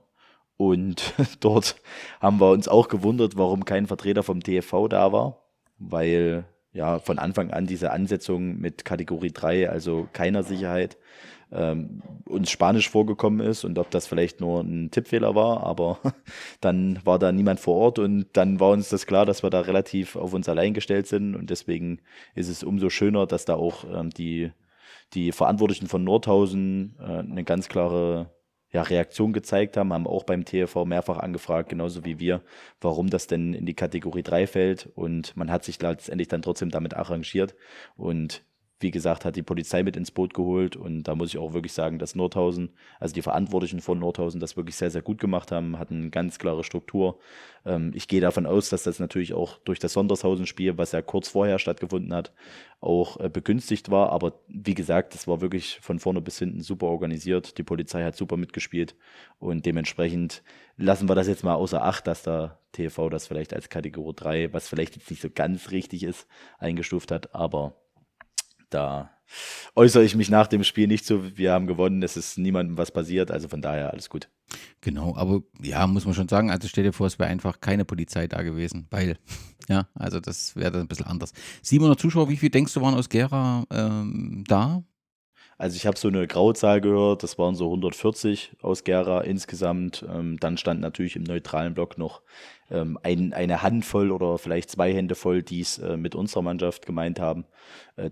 Und 0.58 1.14
dort 1.40 1.78
haben 2.20 2.40
wir 2.40 2.52
uns 2.52 2.68
auch 2.68 2.90
gewundert, 2.90 3.38
warum 3.38 3.66
kein 3.66 3.88
Vertreter 3.88 4.24
vom 4.24 4.44
TFV 4.44 4.88
da 4.90 5.12
war, 5.12 5.42
weil 5.78 6.46
ja 6.74 7.00
von 7.00 7.18
Anfang 7.18 7.52
an 7.52 7.68
diese 7.68 7.92
Ansetzung 7.92 8.58
mit 8.60 8.86
Kategorie 8.86 9.32
3, 9.32 9.70
also 9.70 10.08
keiner 10.14 10.44
Sicherheit, 10.44 10.98
ähm, 11.52 12.02
uns 12.26 12.50
Spanisch 12.50 12.90
vorgekommen 12.90 13.46
ist 13.46 13.64
und 13.64 13.78
ob 13.78 13.92
das 13.92 14.08
vielleicht 14.08 14.40
nur 14.40 14.62
ein 14.62 14.92
Tippfehler 14.92 15.36
war, 15.36 15.64
aber 15.64 16.00
dann 16.62 17.00
war 17.04 17.20
da 17.20 17.32
niemand 17.32 17.60
vor 17.60 17.76
Ort 17.76 18.00
und 18.00 18.28
dann 18.34 18.60
war 18.60 18.70
uns 18.70 18.90
das 18.90 19.06
klar, 19.06 19.26
dass 19.26 19.44
wir 19.44 19.50
da 19.50 19.62
relativ 19.62 20.16
auf 20.16 20.34
uns 20.34 20.48
allein 20.48 20.74
gestellt 20.74 21.08
sind 21.08 21.36
und 21.36 21.50
deswegen 21.50 22.00
ist 22.36 22.50
es 22.50 22.64
umso 22.64 22.90
schöner, 22.90 23.28
dass 23.28 23.46
da 23.46 23.56
auch 23.56 23.84
ähm, 23.94 24.10
die, 24.12 24.52
die 25.14 25.32
Verantwortlichen 25.32 25.88
von 25.88 26.04
Nordhausen 26.04 26.96
äh, 27.00 27.20
eine 27.20 27.44
ganz 27.44 27.68
klare 27.68 28.32
ja, 28.72 28.84
Reaktion 28.84 29.34
gezeigt 29.34 29.76
haben, 29.76 29.92
haben 29.92 30.08
auch 30.08 30.24
beim 30.24 30.46
TV 30.46 30.86
mehrfach 30.86 31.18
angefragt, 31.18 31.70
genauso 31.70 32.06
wie 32.06 32.20
wir, 32.20 32.42
warum 32.80 33.10
das 33.10 33.28
denn 33.28 33.54
in 33.54 33.66
die 33.66 33.74
Kategorie 33.74 34.24
3 34.24 34.48
fällt. 34.48 34.90
Und 34.96 35.36
man 35.36 35.52
hat 35.52 35.66
sich 35.66 35.82
letztendlich 35.82 36.30
dann 36.30 36.42
trotzdem 36.42 36.70
damit 36.72 36.94
arrangiert. 36.96 37.56
Und 37.98 38.46
wie 38.82 38.92
gesagt, 38.92 39.26
hat 39.26 39.36
die 39.36 39.44
Polizei 39.44 39.84
mit 39.84 39.96
ins 39.96 40.12
Boot 40.12 40.34
geholt 40.34 40.76
und 40.76 41.04
da 41.04 41.16
muss 41.16 41.30
ich 41.30 41.38
auch 41.38 41.54
wirklich 41.54 41.74
sagen, 41.74 42.00
dass 42.00 42.16
Nordhausen, 42.16 42.72
also 43.00 43.14
die 43.14 43.22
Verantwortlichen 43.22 43.82
von 43.82 44.00
Nordhausen, 44.00 44.40
das 44.40 44.58
wirklich 44.58 44.76
sehr, 44.76 44.92
sehr 44.92 45.02
gut 45.02 45.20
gemacht 45.20 45.52
haben, 45.52 45.80
hatten 45.80 46.02
eine 46.02 46.10
ganz 46.10 46.40
klare 46.40 46.64
Struktur. 46.64 47.20
Ähm, 47.66 47.92
ich 47.94 48.08
gehe 48.08 48.22
davon 48.22 48.46
aus, 48.46 48.70
dass 48.70 48.84
das 48.84 49.00
natürlich 49.00 49.34
auch 49.34 49.58
durch 49.60 49.80
das 49.80 49.94
Sondershausen-Spiel, 49.94 50.78
was 50.78 50.92
ja 50.92 51.02
kurz 51.02 51.30
vorher 51.30 51.60
stattgefunden 51.60 52.14
hat, 52.14 52.34
auch 52.80 53.20
äh, 53.20 53.30
begünstigt 53.30 53.92
war. 53.92 54.12
Aber 54.12 54.34
wie 54.48 54.74
gesagt, 54.74 55.14
das 55.14 55.28
war 55.28 55.42
wirklich 55.42 55.80
von 55.82 56.00
vorne 56.00 56.22
bis 56.22 56.40
hinten 56.40 56.62
super 56.62 56.88
organisiert. 56.88 57.58
Die 57.58 57.64
Polizei 57.64 58.04
hat 58.04 58.16
super 58.16 58.38
mitgespielt 58.38 58.96
und 59.40 59.66
dementsprechend 59.66 60.44
lassen 60.78 61.08
wir 61.08 61.16
das 61.16 61.28
jetzt 61.28 61.44
mal 61.44 61.56
außer 61.56 61.84
Acht, 61.84 62.08
dass 62.08 62.24
der 62.24 62.60
TV 62.72 63.10
das 63.10 63.28
vielleicht 63.28 63.54
als 63.54 63.70
Kategorie 63.70 64.14
3, 64.16 64.54
was 64.54 64.68
vielleicht 64.68 64.96
jetzt 64.96 65.10
nicht 65.10 65.22
so 65.22 65.30
ganz 65.30 65.72
richtig 65.72 66.04
ist, 66.04 66.28
eingestuft 66.58 67.12
hat, 67.12 67.36
aber 67.36 67.76
da 68.74 69.12
äußere 69.76 70.04
ich 70.04 70.16
mich 70.16 70.30
nach 70.30 70.48
dem 70.48 70.64
Spiel 70.64 70.88
nicht 70.88 71.06
so. 71.06 71.38
Wir 71.38 71.54
haben 71.54 71.68
gewonnen, 71.68 72.04
es 72.04 72.18
ist 72.18 72.38
niemandem 72.38 72.78
was 72.78 72.92
passiert, 72.92 73.32
also 73.32 73.48
von 73.48 73.62
daher 73.62 73.92
alles 73.92 74.10
gut. 74.10 74.30
Genau, 74.82 75.16
aber 75.16 75.44
ja, 75.62 75.88
muss 75.88 76.06
man 76.06 76.14
schon 76.14 76.28
sagen, 76.28 76.52
also 76.52 76.68
stell 76.68 76.84
dir 76.84 76.94
vor, 76.94 77.08
es 77.08 77.20
wäre 77.20 77.30
einfach 77.30 77.62
keine 77.62 77.86
Polizei 77.86 78.28
da 78.28 78.42
gewesen, 78.42 78.88
weil, 78.90 79.18
ja, 79.70 79.88
also 79.94 80.20
das 80.20 80.56
wäre 80.56 80.72
dann 80.72 80.82
ein 80.82 80.88
bisschen 80.88 81.08
anders. 81.08 81.34
700 81.62 82.00
Zuschauer, 82.00 82.30
wie 82.30 82.38
viel 82.38 82.50
denkst 82.50 82.74
du 82.74 82.82
waren 82.82 82.96
aus 82.96 83.10
Gera 83.10 83.66
ähm, 83.72 84.44
da? 84.48 84.84
Also 85.58 85.76
ich 85.76 85.86
habe 85.86 85.96
so 85.96 86.08
eine 86.08 86.26
Grauzahl 86.26 86.82
gehört, 86.82 87.22
das 87.22 87.38
waren 87.38 87.54
so 87.54 87.66
140 87.66 88.54
aus 88.64 88.84
Gera 88.84 89.22
insgesamt. 89.22 90.04
Ähm, 90.12 90.40
dann 90.40 90.58
stand 90.58 90.82
natürlich 90.82 91.16
im 91.16 91.22
neutralen 91.22 91.76
Block 91.76 92.00
noch 92.00 92.24
ähm, 92.72 92.98
ein, 93.04 93.32
eine 93.32 93.62
Handvoll 93.62 94.10
oder 94.10 94.40
vielleicht 94.40 94.72
zwei 94.72 94.92
Hände 94.92 95.14
voll, 95.14 95.44
die 95.44 95.62
es 95.62 95.78
äh, 95.78 95.98
mit 95.98 96.16
unserer 96.16 96.42
Mannschaft 96.42 96.88
gemeint 96.88 97.20
haben. 97.20 97.46
Äh, 97.96 98.10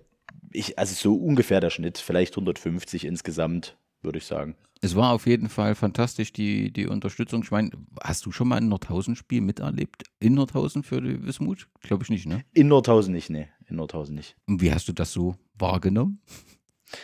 ich, 0.52 0.80
also 0.80 0.94
so 0.94 1.16
ungefähr 1.16 1.60
der 1.60 1.70
Schnitt, 1.70 1.98
vielleicht 1.98 2.34
150 2.34 3.06
insgesamt, 3.06 3.78
würde 4.02 4.20
ich 4.20 4.26
sagen. 4.26 4.56
Es 4.82 4.96
war 4.96 5.12
auf 5.12 5.28
jeden 5.28 5.50
Fall 5.50 5.76
fantastisch, 5.76 6.32
die, 6.32 6.72
die 6.72 6.88
Unterstützung. 6.88 7.44
Ich 7.44 7.52
meine, 7.52 7.72
hast 8.02 8.26
du 8.26 8.32
schon 8.32 8.48
mal 8.48 8.58
ein 8.58 8.70
Nordhausen-Spiel 8.70 9.42
miterlebt? 9.42 10.04
In 10.20 10.36
Nordhausen 10.36 10.84
für 10.84 11.02
die 11.02 11.22
Wismut? 11.26 11.68
Glaube 11.82 12.04
ich 12.04 12.10
nicht, 12.10 12.26
ne? 12.26 12.46
In 12.54 12.70
Nordhausen 12.70 13.14
nicht, 13.14 13.30
ne. 13.30 13.50
In 13.68 13.76
Nordhausen 13.76 14.16
nicht. 14.16 14.38
Und 14.48 14.62
wie 14.62 14.72
hast 14.74 14.88
du 14.88 14.94
das 14.94 15.12
so 15.12 15.36
wahrgenommen? 15.58 16.22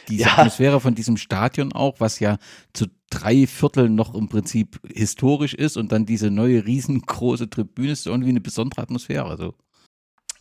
diese 0.07 0.23
Ja. 0.23 0.37
Atmosphäre 0.37 0.79
von 0.79 0.95
diesem 0.95 1.17
Stadion 1.17 1.73
auch, 1.73 1.99
was 1.99 2.19
ja 2.19 2.37
zu 2.73 2.87
drei 3.09 3.47
Vierteln 3.47 3.95
noch 3.95 4.15
im 4.15 4.29
Prinzip 4.29 4.79
historisch 4.91 5.53
ist 5.53 5.77
und 5.77 5.91
dann 5.91 6.05
diese 6.05 6.31
neue 6.31 6.65
riesengroße 6.65 7.49
Tribüne 7.49 7.91
ist 7.91 8.07
irgendwie 8.07 8.29
eine 8.29 8.41
besondere 8.41 8.81
Atmosphäre. 8.81 9.37
So. 9.37 9.53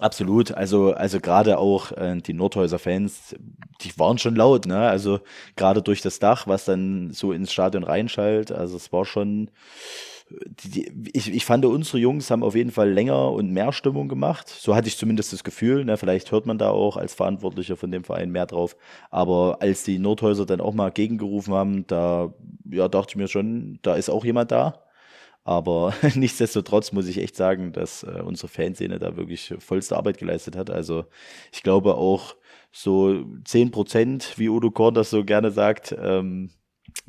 Absolut, 0.05 0.53
also 0.53 0.93
also 0.93 1.19
gerade 1.19 1.57
auch 1.57 1.91
äh, 1.93 2.19
die 2.21 2.35
Nordhäuser 2.35 2.79
Fans, 2.79 3.35
die 3.81 3.99
waren 3.99 4.19
schon 4.19 4.35
laut, 4.37 4.67
ne? 4.67 4.81
Also 4.87 5.21
gerade 5.57 5.81
durch 5.81 6.03
das 6.03 6.19
Dach, 6.19 6.47
was 6.47 6.67
dann 6.67 7.11
so 7.15 7.33
ins 7.33 7.51
Stadion 7.51 7.85
reinschallt, 7.85 8.53
also 8.53 8.77
es 8.77 8.93
war 8.93 9.07
schon 9.07 9.49
die, 10.31 10.91
die, 10.93 11.11
ich, 11.15 11.33
ich 11.35 11.45
fand, 11.45 11.65
unsere 11.65 11.99
Jungs 11.99 12.31
haben 12.31 12.43
auf 12.43 12.55
jeden 12.55 12.71
Fall 12.71 12.91
länger 12.91 13.31
und 13.33 13.51
mehr 13.53 13.73
Stimmung 13.73 14.09
gemacht. 14.09 14.49
So 14.49 14.75
hatte 14.75 14.89
ich 14.89 14.97
zumindest 14.97 15.33
das 15.33 15.45
Gefühl. 15.45 15.85
Ne? 15.85 15.97
Vielleicht 15.97 16.33
hört 16.33 16.47
man 16.47 16.59
da 16.59 16.71
auch 16.71 16.97
als 16.97 17.15
Verantwortlicher 17.15 17.77
von 17.77 17.91
dem 17.91 18.05
Verein 18.05 18.31
mehr 18.31 18.47
drauf. 18.47 18.77
Aber 19.11 19.59
als 19.61 19.85
die 19.85 19.99
Nordhäuser 19.99 20.47
dann 20.47 20.61
auch 20.61 20.75
mal 20.75 20.91
gegengerufen 20.91 21.55
haben, 21.55 21.87
da 21.87 22.33
ja, 22.71 22.89
dachte 22.89 23.11
ich 23.13 23.17
mir 23.17 23.29
schon, 23.29 23.79
da 23.83 23.95
ist 23.97 24.09
auch 24.11 24.25
jemand 24.25 24.51
da. 24.53 24.84
Aber 25.45 25.95
nichtsdestotrotz 26.15 26.93
muss 26.93 27.07
ich 27.07 27.19
echt 27.19 27.37
sagen, 27.37 27.73
dass 27.73 28.03
äh, 28.03 28.23
unsere 28.25 28.49
Fanszene 28.49 28.99
da 28.99 29.17
wirklich 29.17 29.55
vollste 29.59 29.97
Arbeit 29.97 30.19
geleistet 30.19 30.57
hat. 30.57 30.71
Also 30.71 31.05
ich 31.53 31.63
glaube 31.63 31.97
auch 31.97 32.35
so 32.73 33.25
10 33.45 33.71
Prozent, 33.71 34.35
wie 34.37 34.49
Udo 34.49 34.71
Korn 34.71 34.95
das 34.95 35.11
so 35.11 35.25
gerne 35.25 35.51
sagt, 35.51 35.95
ähm, 35.99 36.51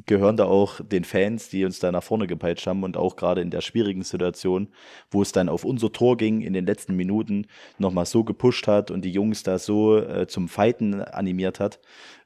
gehören 0.06 0.38
da 0.38 0.46
auch 0.46 0.82
den 0.82 1.04
Fans, 1.04 1.50
die 1.50 1.64
uns 1.66 1.80
da 1.80 1.92
nach 1.92 2.04
vorne 2.04 2.28
gepeitscht 2.28 2.68
haben 2.68 2.84
und 2.84 2.98
auch 2.98 3.16
gerade 3.16 3.42
in 3.42 3.50
der 3.50 3.62
schwierigen 3.62 4.04
Situation, 4.04 4.70
wo 5.10 5.22
es 5.22 5.32
dann 5.32 5.50
auf 5.50 5.64
unser 5.64 5.92
Tor 5.92 6.18
ging 6.18 6.42
in 6.42 6.54
den 6.54 6.66
letzten 6.66 6.96
Minuten, 6.96 7.48
nochmal 7.78 8.06
so 8.06 8.24
gepusht 8.24 8.68
hat 8.68 8.92
und 8.92 9.04
die 9.04 9.12
Jungs 9.12 9.44
da 9.44 9.58
so 9.58 9.98
äh, 9.98 10.28
zum 10.28 10.50
Fighten 10.50 11.02
animiert 11.02 11.60
hat. 11.60 11.80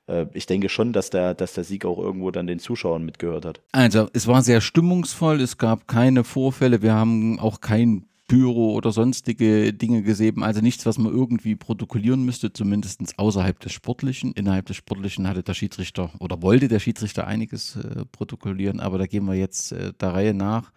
Äh, 0.09 0.25
ich 0.33 0.45
denke 0.45 0.69
schon, 0.69 0.91
dass 0.91 1.09
der, 1.09 1.33
dass 1.33 1.53
der 1.53 1.63
Sieg 1.63 1.85
auch 1.85 1.99
irgendwo 1.99 2.31
dann 2.31 2.47
den 2.47 2.59
Zuschauern 2.59 3.05
mitgehört 3.05 3.45
hat. 3.45 3.61
Also, 3.71 4.09
es 4.13 4.27
war 4.27 4.41
sehr 4.41 4.61
stimmungsvoll, 4.61 5.39
es 5.41 5.57
gab 5.57 5.87
keine 5.87 6.23
Vorfälle, 6.23 6.81
wir 6.81 6.93
haben 6.93 7.39
auch 7.39 7.61
kein 7.61 8.05
Pyro 8.27 8.73
oder 8.73 8.91
sonstige 8.91 9.73
Dinge 9.73 10.03
gesehen, 10.03 10.43
also 10.43 10.61
nichts, 10.61 10.85
was 10.85 10.99
man 10.99 11.11
irgendwie 11.11 11.55
protokollieren 11.55 12.23
müsste, 12.23 12.53
zumindest 12.53 13.01
außerhalb 13.17 13.59
des 13.59 13.73
Sportlichen. 13.73 14.33
Innerhalb 14.33 14.67
des 14.67 14.77
Sportlichen 14.77 15.27
hatte 15.27 15.41
der 15.41 15.55
Schiedsrichter 15.55 16.11
oder 16.19 16.41
wollte 16.43 16.67
der 16.67 16.79
Schiedsrichter 16.79 17.25
einiges 17.25 17.75
äh, 17.75 18.05
protokollieren, 18.11 18.79
aber 18.79 18.99
da 18.99 19.07
gehen 19.07 19.25
wir 19.25 19.33
jetzt 19.33 19.71
äh, 19.71 19.93
der 19.99 20.13
Reihe 20.13 20.33
nach. 20.33 20.71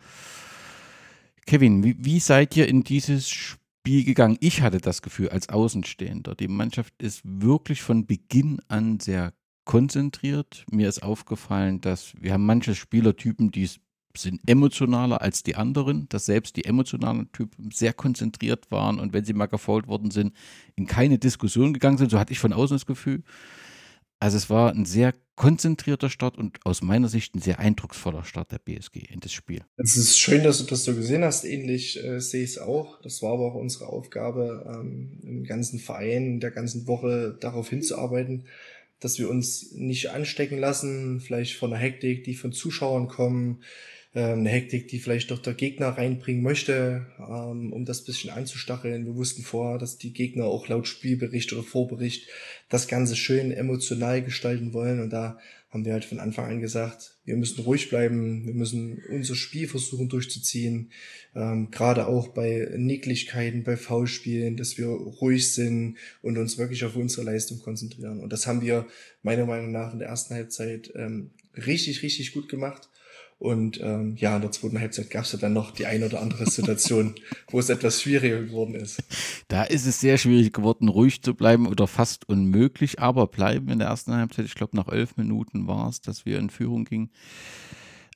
Kevin, 1.46 1.84
wie, 1.84 1.96
wie 1.98 2.20
seid 2.20 2.56
ihr 2.56 2.68
in 2.68 2.84
dieses 2.84 3.28
Spiel 3.28 3.61
gegangen? 3.84 4.36
Ich 4.40 4.62
hatte 4.62 4.78
das 4.78 5.02
Gefühl 5.02 5.28
als 5.28 5.48
Außenstehender, 5.48 6.34
die 6.34 6.48
Mannschaft 6.48 6.94
ist 7.02 7.22
wirklich 7.24 7.82
von 7.82 8.06
Beginn 8.06 8.60
an 8.68 9.00
sehr 9.00 9.32
konzentriert. 9.64 10.64
Mir 10.70 10.88
ist 10.88 11.02
aufgefallen, 11.02 11.80
dass 11.80 12.14
wir 12.20 12.32
haben 12.32 12.46
manche 12.46 12.74
Spielertypen, 12.74 13.50
die 13.50 13.68
sind 14.16 14.40
emotionaler 14.46 15.22
als 15.22 15.42
die 15.42 15.56
anderen, 15.56 16.08
dass 16.08 16.26
selbst 16.26 16.56
die 16.56 16.64
emotionalen 16.64 17.32
Typen 17.32 17.70
sehr 17.70 17.92
konzentriert 17.92 18.70
waren 18.70 18.98
und 18.98 19.12
wenn 19.12 19.24
sie 19.24 19.32
mal 19.32 19.46
gefault 19.46 19.86
worden 19.86 20.10
sind, 20.10 20.34
in 20.76 20.86
keine 20.86 21.18
Diskussion 21.18 21.72
gegangen 21.72 21.98
sind. 21.98 22.10
So 22.10 22.18
hatte 22.18 22.32
ich 22.32 22.38
von 22.38 22.52
außen 22.52 22.74
das 22.74 22.86
Gefühl. 22.86 23.22
Also 24.20 24.36
es 24.36 24.50
war 24.50 24.70
ein 24.70 24.84
sehr 24.84 25.14
konzentrierter 25.36 26.10
Start 26.10 26.36
und 26.36 26.58
aus 26.64 26.82
meiner 26.82 27.08
Sicht 27.08 27.34
ein 27.34 27.40
sehr 27.40 27.58
eindrucksvoller 27.58 28.24
Start 28.24 28.52
der 28.52 28.58
BSG 28.58 28.98
in 28.98 29.20
das 29.20 29.32
Spiel. 29.32 29.64
Es 29.76 29.96
ist 29.96 30.18
schön, 30.18 30.44
dass 30.44 30.58
du 30.58 30.64
das 30.64 30.84
so 30.84 30.94
gesehen 30.94 31.24
hast. 31.24 31.44
Ähnlich 31.44 32.02
äh, 32.02 32.20
sehe 32.20 32.44
ich 32.44 32.50
es 32.50 32.58
auch. 32.58 33.00
Das 33.02 33.22
war 33.22 33.32
aber 33.32 33.46
auch 33.46 33.54
unsere 33.54 33.86
Aufgabe, 33.86 34.64
ähm, 34.68 35.18
im 35.22 35.44
ganzen 35.44 35.78
Verein, 35.78 36.40
der 36.40 36.50
ganzen 36.50 36.86
Woche 36.86 37.36
darauf 37.40 37.70
hinzuarbeiten, 37.70 38.44
dass 39.00 39.18
wir 39.18 39.28
uns 39.28 39.72
nicht 39.72 40.10
anstecken 40.10 40.58
lassen, 40.58 41.20
vielleicht 41.20 41.56
von 41.56 41.70
der 41.70 41.80
Hektik, 41.80 42.24
die 42.24 42.34
von 42.34 42.52
Zuschauern 42.52 43.08
kommen, 43.08 43.62
eine 44.14 44.50
Hektik, 44.50 44.88
die 44.88 44.98
vielleicht 44.98 45.30
doch 45.30 45.38
der 45.38 45.54
Gegner 45.54 45.88
reinbringen 45.88 46.42
möchte, 46.42 47.06
ähm, 47.18 47.72
um 47.72 47.84
das 47.86 48.04
bisschen 48.04 48.30
anzustacheln. 48.30 49.06
Wir 49.06 49.14
wussten 49.14 49.42
vorher, 49.42 49.78
dass 49.78 49.96
die 49.96 50.12
Gegner 50.12 50.44
auch 50.44 50.68
laut 50.68 50.86
Spielbericht 50.86 51.52
oder 51.52 51.62
Vorbericht 51.62 52.28
das 52.68 52.88
Ganze 52.88 53.16
schön 53.16 53.52
emotional 53.52 54.22
gestalten 54.22 54.74
wollen. 54.74 55.00
Und 55.00 55.10
da 55.10 55.38
haben 55.70 55.86
wir 55.86 55.94
halt 55.94 56.04
von 56.04 56.20
Anfang 56.20 56.44
an 56.44 56.60
gesagt, 56.60 57.16
wir 57.24 57.36
müssen 57.36 57.62
ruhig 57.62 57.88
bleiben, 57.88 58.44
wir 58.44 58.52
müssen 58.52 59.02
unser 59.08 59.34
Spiel 59.34 59.66
versuchen 59.66 60.10
durchzuziehen, 60.10 60.90
ähm, 61.34 61.70
gerade 61.70 62.06
auch 62.06 62.28
bei 62.28 62.68
Nicklichkeiten, 62.76 63.64
bei 63.64 63.78
Foulspielen, 63.78 64.58
dass 64.58 64.76
wir 64.76 64.88
ruhig 64.88 65.54
sind 65.54 65.96
und 66.20 66.36
uns 66.36 66.58
wirklich 66.58 66.84
auf 66.84 66.94
unsere 66.94 67.24
Leistung 67.24 67.60
konzentrieren. 67.60 68.20
Und 68.20 68.34
das 68.34 68.46
haben 68.46 68.60
wir 68.60 68.86
meiner 69.22 69.46
Meinung 69.46 69.72
nach 69.72 69.94
in 69.94 70.00
der 70.00 70.08
ersten 70.08 70.34
Halbzeit 70.34 70.92
ähm, 70.94 71.30
richtig, 71.56 72.02
richtig 72.02 72.34
gut 72.34 72.50
gemacht. 72.50 72.90
Und 73.42 73.80
ähm, 73.82 74.14
ja, 74.18 74.36
in 74.36 74.42
der 74.42 74.52
zweiten 74.52 74.78
Halbzeit 74.78 75.10
gab 75.10 75.24
es 75.24 75.32
ja 75.32 75.38
dann 75.40 75.52
noch 75.52 75.72
die 75.72 75.86
eine 75.86 76.06
oder 76.06 76.20
andere 76.20 76.48
Situation, 76.48 77.16
wo 77.50 77.58
es 77.58 77.70
etwas 77.70 78.00
schwieriger 78.00 78.40
geworden 78.40 78.76
ist. 78.76 79.02
Da 79.48 79.64
ist 79.64 79.84
es 79.84 79.98
sehr 79.98 80.16
schwierig 80.16 80.52
geworden, 80.52 80.88
ruhig 80.88 81.22
zu 81.22 81.34
bleiben 81.34 81.66
oder 81.66 81.88
fast 81.88 82.28
unmöglich, 82.28 83.00
aber 83.00 83.26
bleiben 83.26 83.68
in 83.68 83.80
der 83.80 83.88
ersten 83.88 84.12
Halbzeit. 84.12 84.44
Ich 84.44 84.54
glaube, 84.54 84.76
nach 84.76 84.86
elf 84.86 85.16
Minuten 85.16 85.66
war 85.66 85.88
es, 85.88 86.00
dass 86.00 86.24
wir 86.24 86.38
in 86.38 86.50
Führung 86.50 86.84
gingen. 86.84 87.10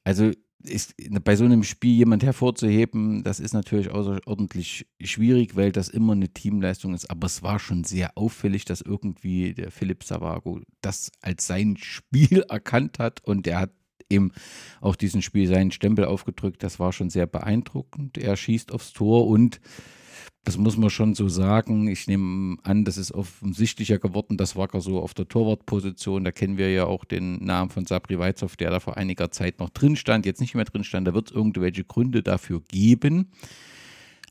Also 0.05 0.31
ist 0.63 0.95
bei 1.25 1.35
so 1.35 1.45
einem 1.45 1.65
Spiel 1.65 1.97
jemand 1.97 2.23
hervorzuheben, 2.23 3.25
das 3.25 3.41
ist 3.41 3.53
natürlich 3.53 3.91
außerordentlich 3.91 4.87
schwierig, 5.01 5.57
weil 5.57 5.73
das 5.73 5.89
immer 5.89 6.13
eine 6.13 6.29
Teamleistung 6.29 6.95
ist. 6.95 7.11
Aber 7.11 7.27
es 7.27 7.43
war 7.43 7.59
schon 7.59 7.83
sehr 7.83 8.17
auffällig, 8.17 8.65
dass 8.65 8.81
irgendwie 8.81 9.55
der 9.55 9.73
Philipp 9.73 10.05
Savago 10.05 10.61
das 10.83 11.11
als 11.21 11.49
sein 11.49 11.77
Spiel 11.77 12.43
erkannt 12.49 13.01
hat 13.01 13.25
und 13.25 13.49
er 13.49 13.59
hat 13.59 13.73
eben 14.11 14.33
auf 14.81 14.97
diesem 14.97 15.23
Spiel 15.23 15.49
seinen 15.49 15.71
Stempel 15.71 16.05
aufgedrückt. 16.05 16.63
Das 16.63 16.79
war 16.79 16.93
schon 16.93 17.11
sehr 17.11 17.27
beeindruckend. 17.27 18.19
Er 18.19 18.37
schießt 18.37 18.73
aufs 18.73 18.93
Tor 18.93 19.27
und 19.27 19.61
das 20.47 20.57
muss 20.57 20.77
man 20.77 20.91
schon 20.91 21.17
so 21.17 21.29
sagen. 21.29 21.89
Ich 21.89 22.07
nehme 22.07 22.57
an, 22.63 22.85
das 22.85 22.99
ist 22.99 23.11
offensichtlicher 23.11 23.99
geworden, 23.99 24.37
das 24.37 24.55
Wacker 24.55 24.81
so 24.81 25.01
auf 25.01 25.13
der 25.13 25.27
Torwartposition. 25.27 26.23
Da 26.23 26.31
kennen 26.31 26.57
wir 26.57 26.71
ja 26.71 26.85
auch 26.85 27.05
den 27.05 27.45
Namen 27.45 27.69
von 27.69 27.85
Sabri 27.85 28.17
Weizhoff, 28.17 28.57
der 28.57 28.71
da 28.71 28.79
vor 28.79 28.97
einiger 28.97 29.33
Zeit 29.33 29.59
noch 29.59 29.71
drin 29.71 29.97
stand, 29.97 30.25
jetzt 30.25 30.41
nicht 30.41 30.55
mehr 30.55 30.65
drin 30.65 30.85
stand. 30.85 31.09
Da 31.09 31.15
wird 31.15 31.31
es 31.31 31.37
irgendwelche 31.37 31.83
Gründe 31.83 32.23
dafür 32.23 32.63
geben. 32.69 33.33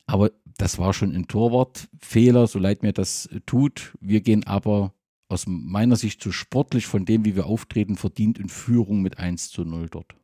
Aber 0.07 0.31
das 0.57 0.79
war 0.79 0.93
schon 0.93 1.13
ein 1.13 1.27
Torwartfehler, 1.27 2.47
so 2.47 2.59
leid 2.59 2.81
mir 2.81 2.93
das 2.93 3.27
tut. 3.45 3.93
Wir 3.99 4.21
gehen 4.21 4.45
aber 4.45 4.93
aus 5.27 5.45
meiner 5.47 5.95
Sicht 5.95 6.21
zu 6.21 6.31
sportlich 6.31 6.85
von 6.85 7.05
dem, 7.05 7.25
wie 7.25 7.35
wir 7.35 7.45
auftreten, 7.45 7.95
verdient 7.95 8.38
in 8.38 8.49
Führung 8.49 9.01
mit 9.01 9.17
1 9.17 9.49
zu 9.49 9.63
0 9.63 9.89
dort. 9.89 10.15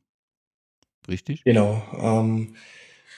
Richtig? 1.07 1.43
Genau. 1.43 1.83
Ähm, 1.99 2.55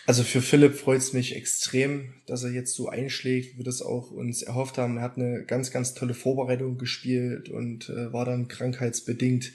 also 0.05 0.23
für 0.23 0.41
Philipp 0.41 0.75
freut 0.75 0.99
es 0.99 1.13
mich 1.13 1.35
extrem, 1.35 2.13
dass 2.25 2.43
er 2.43 2.51
jetzt 2.51 2.75
so 2.75 2.89
einschlägt, 2.89 3.53
wie 3.53 3.57
wir 3.59 3.65
das 3.65 3.81
auch 3.81 4.11
uns 4.11 4.41
erhofft 4.41 4.77
haben. 4.77 4.97
Er 4.97 5.03
hat 5.03 5.17
eine 5.17 5.45
ganz, 5.45 5.71
ganz 5.71 5.93
tolle 5.93 6.13
Vorbereitung 6.13 6.77
gespielt 6.77 7.49
und 7.49 7.89
äh, 7.89 8.11
war 8.11 8.25
dann 8.25 8.49
krankheitsbedingt 8.49 9.51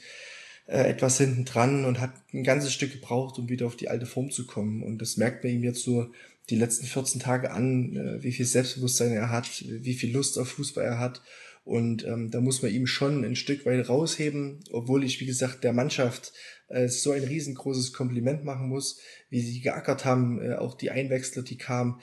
äh, 0.66 0.88
etwas 0.88 1.18
hinten 1.18 1.44
dran 1.44 1.84
und 1.84 2.00
hat 2.00 2.12
ein 2.32 2.44
ganzes 2.44 2.72
Stück 2.72 2.92
gebraucht, 2.92 3.38
um 3.38 3.48
wieder 3.48 3.66
auf 3.66 3.76
die 3.76 3.88
alte 3.88 4.06
Form 4.06 4.30
zu 4.30 4.46
kommen. 4.46 4.82
Und 4.82 5.02
das 5.02 5.16
merkt 5.18 5.44
man 5.44 5.52
ihm 5.52 5.64
jetzt 5.64 5.82
so 5.82 6.10
die 6.48 6.56
letzten 6.56 6.86
14 6.86 7.20
Tage 7.20 7.50
an, 7.50 7.96
äh, 7.96 8.22
wie 8.22 8.32
viel 8.32 8.46
Selbstbewusstsein 8.46 9.12
er 9.12 9.30
hat, 9.30 9.64
wie 9.66 9.94
viel 9.94 10.12
Lust 10.12 10.38
auf 10.38 10.48
Fußball 10.48 10.84
er 10.84 10.98
hat. 10.98 11.22
Und 11.68 12.06
ähm, 12.06 12.30
da 12.30 12.40
muss 12.40 12.62
man 12.62 12.72
ihm 12.72 12.86
schon 12.86 13.26
ein 13.26 13.36
Stück 13.36 13.66
weit 13.66 13.90
rausheben, 13.90 14.60
obwohl 14.72 15.04
ich, 15.04 15.20
wie 15.20 15.26
gesagt, 15.26 15.64
der 15.64 15.74
Mannschaft 15.74 16.32
äh, 16.68 16.88
so 16.88 17.12
ein 17.12 17.22
riesengroßes 17.22 17.92
Kompliment 17.92 18.42
machen 18.42 18.70
muss, 18.70 19.00
wie 19.28 19.42
sie 19.42 19.60
geackert 19.60 20.06
haben, 20.06 20.40
äh, 20.40 20.54
auch 20.54 20.78
die 20.78 20.90
Einwechsler, 20.90 21.42
die 21.42 21.58
kamen. 21.58 22.00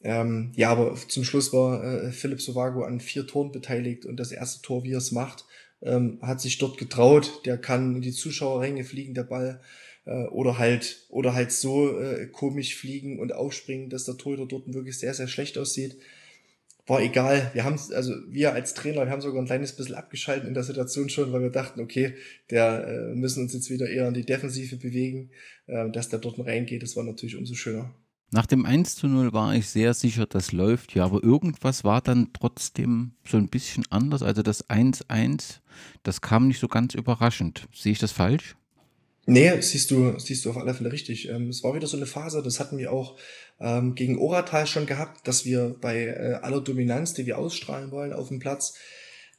Ähm, 0.00 0.52
ja, 0.54 0.70
aber 0.70 0.94
zum 1.08 1.24
Schluss 1.24 1.52
war 1.52 1.82
äh, 1.82 2.12
Philipp 2.12 2.40
Sovago 2.40 2.84
an 2.84 3.00
vier 3.00 3.26
Toren 3.26 3.50
beteiligt 3.50 4.06
und 4.06 4.16
das 4.16 4.30
erste 4.30 4.62
Tor, 4.62 4.84
wie 4.84 4.92
er 4.92 4.98
es 4.98 5.10
macht, 5.10 5.44
ähm, 5.82 6.20
hat 6.22 6.40
sich 6.40 6.58
dort 6.58 6.78
getraut. 6.78 7.42
Der 7.46 7.58
kann 7.58 7.96
in 7.96 8.02
die 8.02 8.12
Zuschauerränge 8.12 8.84
fliegen, 8.84 9.14
der 9.14 9.24
Ball 9.24 9.60
äh, 10.04 10.26
oder 10.26 10.56
halt 10.56 11.04
oder 11.08 11.34
halt 11.34 11.50
so 11.50 11.98
äh, 11.98 12.28
komisch 12.28 12.76
fliegen 12.76 13.18
und 13.18 13.32
aufspringen, 13.32 13.90
dass 13.90 14.04
der 14.04 14.18
Torhüter 14.18 14.46
dort 14.46 14.72
wirklich 14.72 15.00
sehr 15.00 15.14
sehr 15.14 15.26
schlecht 15.26 15.58
aussieht 15.58 15.96
war 16.90 17.00
egal. 17.00 17.50
Wir 17.54 17.64
haben 17.64 17.78
also 17.94 18.14
wir 18.28 18.52
als 18.52 18.74
Trainer, 18.74 19.04
wir 19.04 19.10
haben 19.12 19.20
sogar 19.20 19.40
ein 19.40 19.46
kleines 19.46 19.74
bisschen 19.76 19.94
abgeschaltet 19.94 20.48
in 20.48 20.54
der 20.54 20.64
Situation 20.64 21.08
schon, 21.08 21.32
weil 21.32 21.40
wir 21.40 21.50
dachten, 21.50 21.80
okay, 21.80 22.14
der 22.50 22.86
äh, 22.86 23.14
müssen 23.14 23.44
uns 23.44 23.54
jetzt 23.54 23.70
wieder 23.70 23.88
eher 23.88 24.08
in 24.08 24.14
die 24.14 24.26
Defensive 24.26 24.76
bewegen, 24.76 25.30
äh, 25.66 25.88
dass 25.90 26.08
der 26.08 26.18
dort 26.18 26.38
reingeht, 26.40 26.82
das 26.82 26.96
war 26.96 27.04
natürlich 27.04 27.36
umso 27.36 27.54
schöner. 27.54 27.94
Nach 28.32 28.46
dem 28.46 28.66
1 28.66 28.96
zu 28.96 29.06
0 29.06 29.32
war 29.32 29.54
ich 29.54 29.68
sehr 29.68 29.94
sicher, 29.94 30.26
das 30.26 30.52
läuft 30.52 30.94
ja, 30.94 31.04
aber 31.04 31.22
irgendwas 31.22 31.84
war 31.84 32.00
dann 32.00 32.32
trotzdem 32.32 33.12
so 33.24 33.36
ein 33.36 33.48
bisschen 33.48 33.84
anders. 33.90 34.22
Also 34.22 34.42
das 34.42 34.68
1-1, 34.68 35.60
das 36.02 36.20
kam 36.20 36.48
nicht 36.48 36.60
so 36.60 36.68
ganz 36.68 36.94
überraschend. 36.94 37.68
Sehe 37.72 37.92
ich 37.92 37.98
das 37.98 38.12
falsch? 38.12 38.56
Nee, 39.32 39.60
siehst 39.60 39.92
du, 39.92 40.18
siehst 40.18 40.44
du 40.44 40.50
auf 40.50 40.56
alle 40.56 40.74
Fälle 40.74 40.90
richtig. 40.90 41.28
Ähm, 41.28 41.50
es 41.50 41.62
war 41.62 41.72
wieder 41.72 41.86
so 41.86 41.96
eine 41.96 42.06
Phase, 42.06 42.42
das 42.42 42.58
hatten 42.58 42.78
wir 42.78 42.92
auch 42.92 43.16
ähm, 43.60 43.94
gegen 43.94 44.18
Oratal 44.18 44.66
schon 44.66 44.86
gehabt, 44.86 45.28
dass 45.28 45.44
wir 45.44 45.76
bei 45.80 46.06
äh, 46.06 46.38
aller 46.42 46.60
Dominanz, 46.60 47.14
die 47.14 47.26
wir 47.26 47.38
ausstrahlen 47.38 47.92
wollen 47.92 48.12
auf 48.12 48.26
dem 48.26 48.40
Platz, 48.40 48.74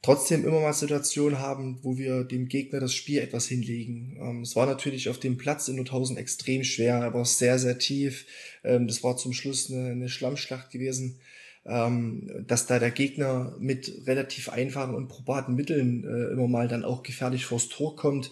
trotzdem 0.00 0.46
immer 0.46 0.60
mal 0.60 0.72
Situationen 0.72 1.40
haben, 1.40 1.78
wo 1.82 1.98
wir 1.98 2.24
dem 2.24 2.48
Gegner 2.48 2.80
das 2.80 2.94
Spiel 2.94 3.18
etwas 3.18 3.46
hinlegen. 3.48 4.16
Ähm, 4.18 4.40
es 4.40 4.56
war 4.56 4.64
natürlich 4.64 5.10
auf 5.10 5.18
dem 5.18 5.36
Platz 5.36 5.68
in 5.68 5.76
Nordhausen 5.76 6.16
extrem 6.16 6.64
schwer, 6.64 6.96
er 6.96 7.12
war 7.12 7.26
sehr, 7.26 7.58
sehr 7.58 7.78
tief. 7.78 8.24
Ähm, 8.64 8.86
das 8.86 9.04
war 9.04 9.18
zum 9.18 9.34
Schluss 9.34 9.70
eine, 9.70 9.90
eine 9.90 10.08
Schlammschlacht 10.08 10.70
gewesen. 10.70 11.20
Ähm, 11.66 12.46
dass 12.48 12.66
da 12.66 12.78
der 12.78 12.90
Gegner 12.90 13.54
mit 13.60 14.06
relativ 14.06 14.48
einfachen 14.48 14.94
und 14.94 15.08
probaten 15.08 15.54
Mitteln 15.54 16.02
äh, 16.02 16.32
immer 16.32 16.48
mal 16.48 16.66
dann 16.66 16.82
auch 16.82 17.02
gefährlich 17.02 17.44
vors 17.44 17.68
Tor 17.68 17.94
kommt. 17.94 18.30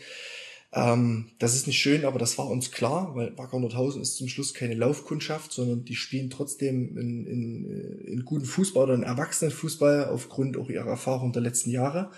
Ähm, 0.73 1.31
das 1.41 1.57
ist 1.57 1.67
nicht 1.67 1.81
schön, 1.81 2.05
aber 2.05 2.21
das 2.21 2.39
war 2.39 2.49
uns 2.49 2.71
klar, 2.71 3.17
weil 3.17 3.37
Wacker 3.37 3.59
Nordhausen 3.59 4.03
ist 4.03 4.17
zum 4.17 4.29
Schluss 4.29 4.55
keine 4.55 4.75
Laufkundschaft, 4.75 5.53
sondern 5.53 5.85
die 5.85 5.97
spielen 5.97 6.31
trotzdem 6.31 6.97
in, 6.97 7.27
in, 7.27 7.65
äh, 7.65 8.11
in 8.13 8.25
guten 8.25 8.45
Fußball 8.45 8.85
oder 8.85 8.95
in 8.95 9.03
Erwachsenenfußball 9.03 10.07
aufgrund 10.07 10.57
auch 10.57 10.69
ihrer 10.69 10.87
Erfahrung 10.87 11.33
der 11.33 11.43
letzten 11.43 11.71
Jahre. 11.71 12.13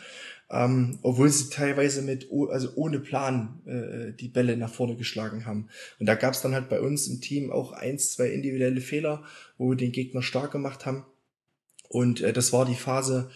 Ähm, 0.51 0.99
obwohl 1.01 1.31
sie 1.31 1.49
teilweise 1.49 2.03
mit, 2.03 2.29
also 2.51 2.75
ohne 2.75 3.01
Plan 3.01 3.63
äh, 3.65 4.13
die 4.13 4.29
Bälle 4.29 4.59
nach 4.59 4.73
vorne 4.73 4.97
geschlagen 4.97 5.47
haben. 5.47 5.69
Und 5.99 6.05
da 6.05 6.15
gab 6.15 6.35
es 6.35 6.43
dann 6.43 6.53
halt 6.53 6.69
bei 6.69 6.79
uns 6.79 7.07
im 7.09 7.23
Team 7.23 7.51
auch 7.51 7.73
eins, 7.73 8.13
zwei 8.13 8.29
individuelle 8.29 8.83
Fehler, 8.83 9.23
wo 9.57 9.71
wir 9.71 9.77
den 9.79 9.93
Gegner 9.93 10.21
stark 10.21 10.53
gemacht 10.53 10.85
haben. 10.85 11.07
Und 11.89 12.21
äh, 12.21 12.35
das 12.35 12.53
war 12.53 12.67
die 12.67 12.75
Phase, 12.75 13.31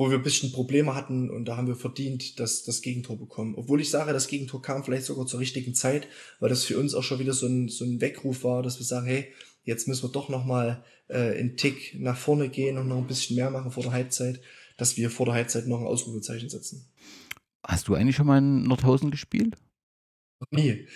wo 0.00 0.08
wir 0.08 0.16
ein 0.16 0.22
bisschen 0.22 0.50
Probleme 0.50 0.94
hatten 0.94 1.28
und 1.28 1.44
da 1.44 1.58
haben 1.58 1.66
wir 1.66 1.76
verdient 1.76 2.40
das, 2.40 2.64
das 2.64 2.80
Gegentor 2.80 3.18
bekommen. 3.18 3.54
Obwohl 3.54 3.82
ich 3.82 3.90
sage, 3.90 4.14
das 4.14 4.28
Gegentor 4.28 4.62
kam 4.62 4.82
vielleicht 4.82 5.04
sogar 5.04 5.26
zur 5.26 5.40
richtigen 5.40 5.74
Zeit, 5.74 6.08
weil 6.38 6.48
das 6.48 6.64
für 6.64 6.78
uns 6.78 6.94
auch 6.94 7.02
schon 7.02 7.18
wieder 7.18 7.34
so 7.34 7.46
ein, 7.46 7.68
so 7.68 7.84
ein 7.84 8.00
Weckruf 8.00 8.42
war, 8.42 8.62
dass 8.62 8.78
wir 8.78 8.86
sagen, 8.86 9.06
hey, 9.06 9.30
jetzt 9.62 9.88
müssen 9.88 10.04
wir 10.04 10.08
doch 10.08 10.30
nochmal 10.30 10.82
äh, 11.08 11.38
einen 11.38 11.58
Tick 11.58 11.96
nach 12.00 12.16
vorne 12.16 12.48
gehen 12.48 12.78
und 12.78 12.88
noch 12.88 12.96
ein 12.96 13.08
bisschen 13.08 13.36
mehr 13.36 13.50
machen 13.50 13.72
vor 13.72 13.82
der 13.82 13.92
Halbzeit, 13.92 14.40
dass 14.78 14.96
wir 14.96 15.10
vor 15.10 15.26
der 15.26 15.34
Halbzeit 15.34 15.66
noch 15.66 15.80
ein 15.80 15.86
Ausrufezeichen 15.86 16.48
setzen. 16.48 16.90
Hast 17.62 17.88
du 17.88 17.94
eigentlich 17.94 18.16
schon 18.16 18.26
mal 18.26 18.38
in 18.38 18.62
Nordhausen 18.62 19.10
gespielt? 19.10 19.58
Nie. 20.50 20.88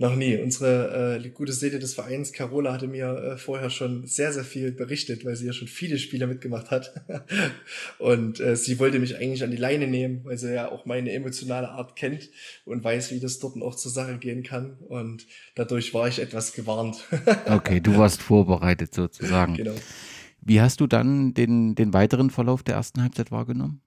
Noch 0.00 0.14
nie. 0.14 0.36
Unsere 0.36 1.20
äh, 1.24 1.28
gute 1.30 1.52
Seele 1.52 1.80
des 1.80 1.94
Vereins, 1.94 2.32
Carola, 2.32 2.72
hatte 2.72 2.86
mir 2.86 3.08
äh, 3.08 3.36
vorher 3.36 3.68
schon 3.68 4.06
sehr, 4.06 4.32
sehr 4.32 4.44
viel 4.44 4.70
berichtet, 4.70 5.24
weil 5.24 5.34
sie 5.34 5.46
ja 5.46 5.52
schon 5.52 5.66
viele 5.66 5.98
Spieler 5.98 6.28
mitgemacht 6.28 6.70
hat. 6.70 6.94
und 7.98 8.38
äh, 8.38 8.54
sie 8.54 8.78
wollte 8.78 9.00
mich 9.00 9.16
eigentlich 9.16 9.42
an 9.42 9.50
die 9.50 9.56
Leine 9.56 9.88
nehmen, 9.88 10.20
weil 10.22 10.38
sie 10.38 10.54
ja 10.54 10.70
auch 10.70 10.86
meine 10.86 11.10
emotionale 11.12 11.70
Art 11.70 11.96
kennt 11.96 12.30
und 12.64 12.84
weiß, 12.84 13.10
wie 13.10 13.18
das 13.18 13.40
dort 13.40 13.60
auch 13.60 13.74
zur 13.74 13.90
Sache 13.90 14.18
gehen 14.18 14.44
kann. 14.44 14.76
Und 14.88 15.26
dadurch 15.56 15.92
war 15.94 16.06
ich 16.06 16.20
etwas 16.20 16.52
gewarnt. 16.52 17.04
okay, 17.46 17.80
du 17.80 17.96
warst 17.96 18.22
vorbereitet 18.22 18.94
sozusagen. 18.94 19.54
Genau. 19.54 19.74
Wie 20.40 20.60
hast 20.60 20.80
du 20.80 20.86
dann 20.86 21.34
den, 21.34 21.74
den 21.74 21.92
weiteren 21.92 22.30
Verlauf 22.30 22.62
der 22.62 22.76
ersten 22.76 23.02
Halbzeit 23.02 23.32
wahrgenommen? 23.32 23.82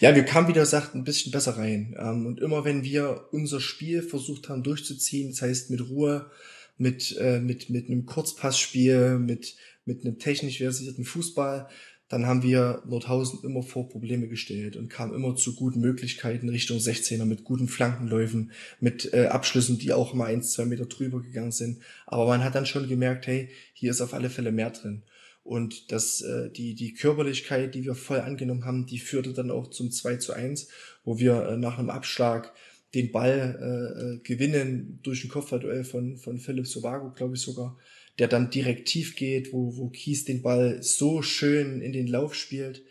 Ja, 0.00 0.14
wir 0.14 0.24
kamen, 0.24 0.46
wie 0.46 0.52
du 0.52 0.64
sagst, 0.64 0.94
ein 0.94 1.02
bisschen 1.02 1.32
besser 1.32 1.56
rein. 1.56 1.96
Ähm, 1.98 2.26
und 2.26 2.40
immer 2.40 2.64
wenn 2.64 2.84
wir 2.84 3.28
unser 3.32 3.60
Spiel 3.60 4.02
versucht 4.02 4.48
haben 4.48 4.62
durchzuziehen, 4.62 5.30
das 5.30 5.42
heißt 5.42 5.70
mit 5.70 5.88
Ruhe, 5.88 6.30
mit, 6.76 7.16
äh, 7.18 7.40
mit, 7.40 7.68
mit 7.68 7.88
einem 7.88 8.06
Kurzpassspiel, 8.06 9.18
mit, 9.18 9.56
mit 9.84 10.04
einem 10.04 10.18
technisch 10.20 10.58
versierten 10.58 11.04
Fußball, 11.04 11.68
dann 12.08 12.26
haben 12.26 12.42
wir 12.42 12.82
Nordhausen 12.86 13.40
immer 13.42 13.62
vor 13.62 13.88
Probleme 13.88 14.28
gestellt 14.28 14.76
und 14.76 14.88
kamen 14.88 15.14
immer 15.14 15.34
zu 15.34 15.56
guten 15.56 15.80
Möglichkeiten 15.80 16.48
Richtung 16.48 16.78
16er 16.78 17.24
mit 17.24 17.44
guten 17.44 17.68
Flankenläufen, 17.68 18.52
mit 18.80 19.12
äh, 19.12 19.26
Abschlüssen, 19.26 19.78
die 19.78 19.92
auch 19.92 20.14
mal 20.14 20.26
eins, 20.26 20.52
zwei 20.52 20.64
Meter 20.64 20.86
drüber 20.86 21.20
gegangen 21.20 21.52
sind. 21.52 21.80
Aber 22.06 22.26
man 22.26 22.44
hat 22.44 22.54
dann 22.54 22.66
schon 22.66 22.88
gemerkt, 22.88 23.26
hey, 23.26 23.50
hier 23.74 23.90
ist 23.90 24.00
auf 24.00 24.14
alle 24.14 24.30
Fälle 24.30 24.52
mehr 24.52 24.70
drin. 24.70 25.02
Und 25.48 25.92
das, 25.92 26.20
äh, 26.20 26.50
die, 26.50 26.74
die 26.74 26.92
Körperlichkeit, 26.92 27.74
die 27.74 27.82
wir 27.82 27.94
voll 27.94 28.20
angenommen 28.20 28.66
haben, 28.66 28.84
die 28.84 28.98
führte 28.98 29.32
dann 29.32 29.50
auch 29.50 29.70
zum 29.70 29.90
2 29.90 30.16
zu 30.16 30.34
1, 30.34 30.68
wo 31.04 31.18
wir 31.18 31.48
äh, 31.48 31.56
nach 31.56 31.78
einem 31.78 31.88
Abschlag 31.88 32.52
den 32.94 33.12
Ball 33.12 33.56
äh, 33.58 34.02
äh, 34.02 34.18
gewinnen 34.18 35.00
durch 35.02 35.24
ein 35.24 35.30
Kopfballduell 35.30 35.84
von, 35.84 36.18
von 36.18 36.38
Philipp 36.38 36.66
Sovago, 36.66 37.12
glaube 37.14 37.36
ich 37.36 37.40
sogar, 37.40 37.78
der 38.18 38.28
dann 38.28 38.50
direkt 38.50 38.88
tief 38.88 39.16
geht, 39.16 39.54
wo, 39.54 39.74
wo 39.78 39.88
Kies 39.88 40.26
den 40.26 40.42
Ball 40.42 40.82
so 40.82 41.22
schön 41.22 41.80
in 41.80 41.94
den 41.94 42.08
Lauf 42.08 42.34
spielt. 42.34 42.82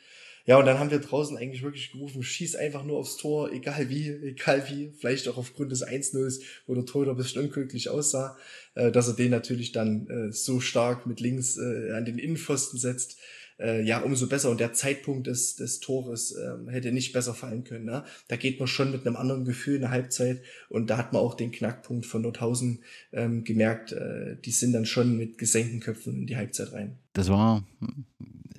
Ja, 0.48 0.58
und 0.58 0.66
dann 0.66 0.80
haben 0.80 0.90
wir 0.90 1.00
draußen 1.00 1.38
eigentlich 1.38 1.62
wirklich 1.62 1.92
gerufen, 1.92 2.24
schieß 2.24 2.56
einfach 2.56 2.84
nur 2.84 2.98
aufs 2.98 3.18
Tor, 3.18 3.52
egal 3.52 3.90
wie, 3.90 4.10
egal 4.10 4.64
wie, 4.70 4.92
vielleicht 4.98 5.28
auch 5.28 5.38
aufgrund 5.38 5.72
des 5.72 5.86
1-0, 5.86 6.42
wo 6.66 6.74
der 6.74 6.86
Torhüter 6.86 7.12
ein 7.12 7.18
bisschen 7.18 7.44
unglücklich 7.44 7.90
aussah, 7.90 8.38
äh, 8.74 8.92
dass 8.92 9.10
er 9.10 9.16
den 9.16 9.32
natürlich 9.32 9.74
dann 9.74 10.08
äh, 10.08 10.32
so 10.32 10.60
stark 10.60 11.06
mit 11.06 11.20
links 11.20 11.58
äh, 11.58 11.92
an 11.92 12.06
den 12.06 12.18
Innenpfosten 12.18 12.80
setzt 12.80 13.18
äh, 13.60 13.84
ja, 13.84 14.00
umso 14.00 14.28
besser. 14.28 14.50
Und 14.50 14.60
der 14.60 14.74
Zeitpunkt 14.74 15.28
des, 15.28 15.56
des 15.56 15.80
Tores 15.80 16.32
äh, 16.32 16.72
hätte 16.72 16.92
nicht 16.92 17.14
besser 17.14 17.34
fallen 17.34 17.64
können. 17.64 17.86
Ne? 17.86 18.04
Da 18.28 18.36
geht 18.36 18.60
man 18.60 18.68
schon 18.68 18.92
mit 18.92 19.06
einem 19.06 19.16
anderen 19.16 19.46
Gefühl 19.46 19.76
in 19.76 19.82
der 19.82 19.92
Halbzeit 19.92 20.42
und 20.70 20.90
da 20.90 20.98
hat 20.98 21.14
man 21.14 21.22
auch 21.22 21.34
den 21.34 21.52
Knackpunkt 21.52 22.06
von 22.06 22.22
Nordhausen 22.22 22.80
ähm, 23.12 23.44
gemerkt. 23.44 23.92
Äh, 23.92 24.38
die 24.44 24.52
sind 24.52 24.74
dann 24.74 24.86
schon 24.86 25.18
mit 25.18 25.38
gesenkten 25.38 25.80
Köpfen 25.80 26.22
in 26.22 26.28
die 26.28 26.38
Halbzeit 26.38 26.74
rein. 26.74 26.98
Das 27.14 27.30
war 27.30 27.66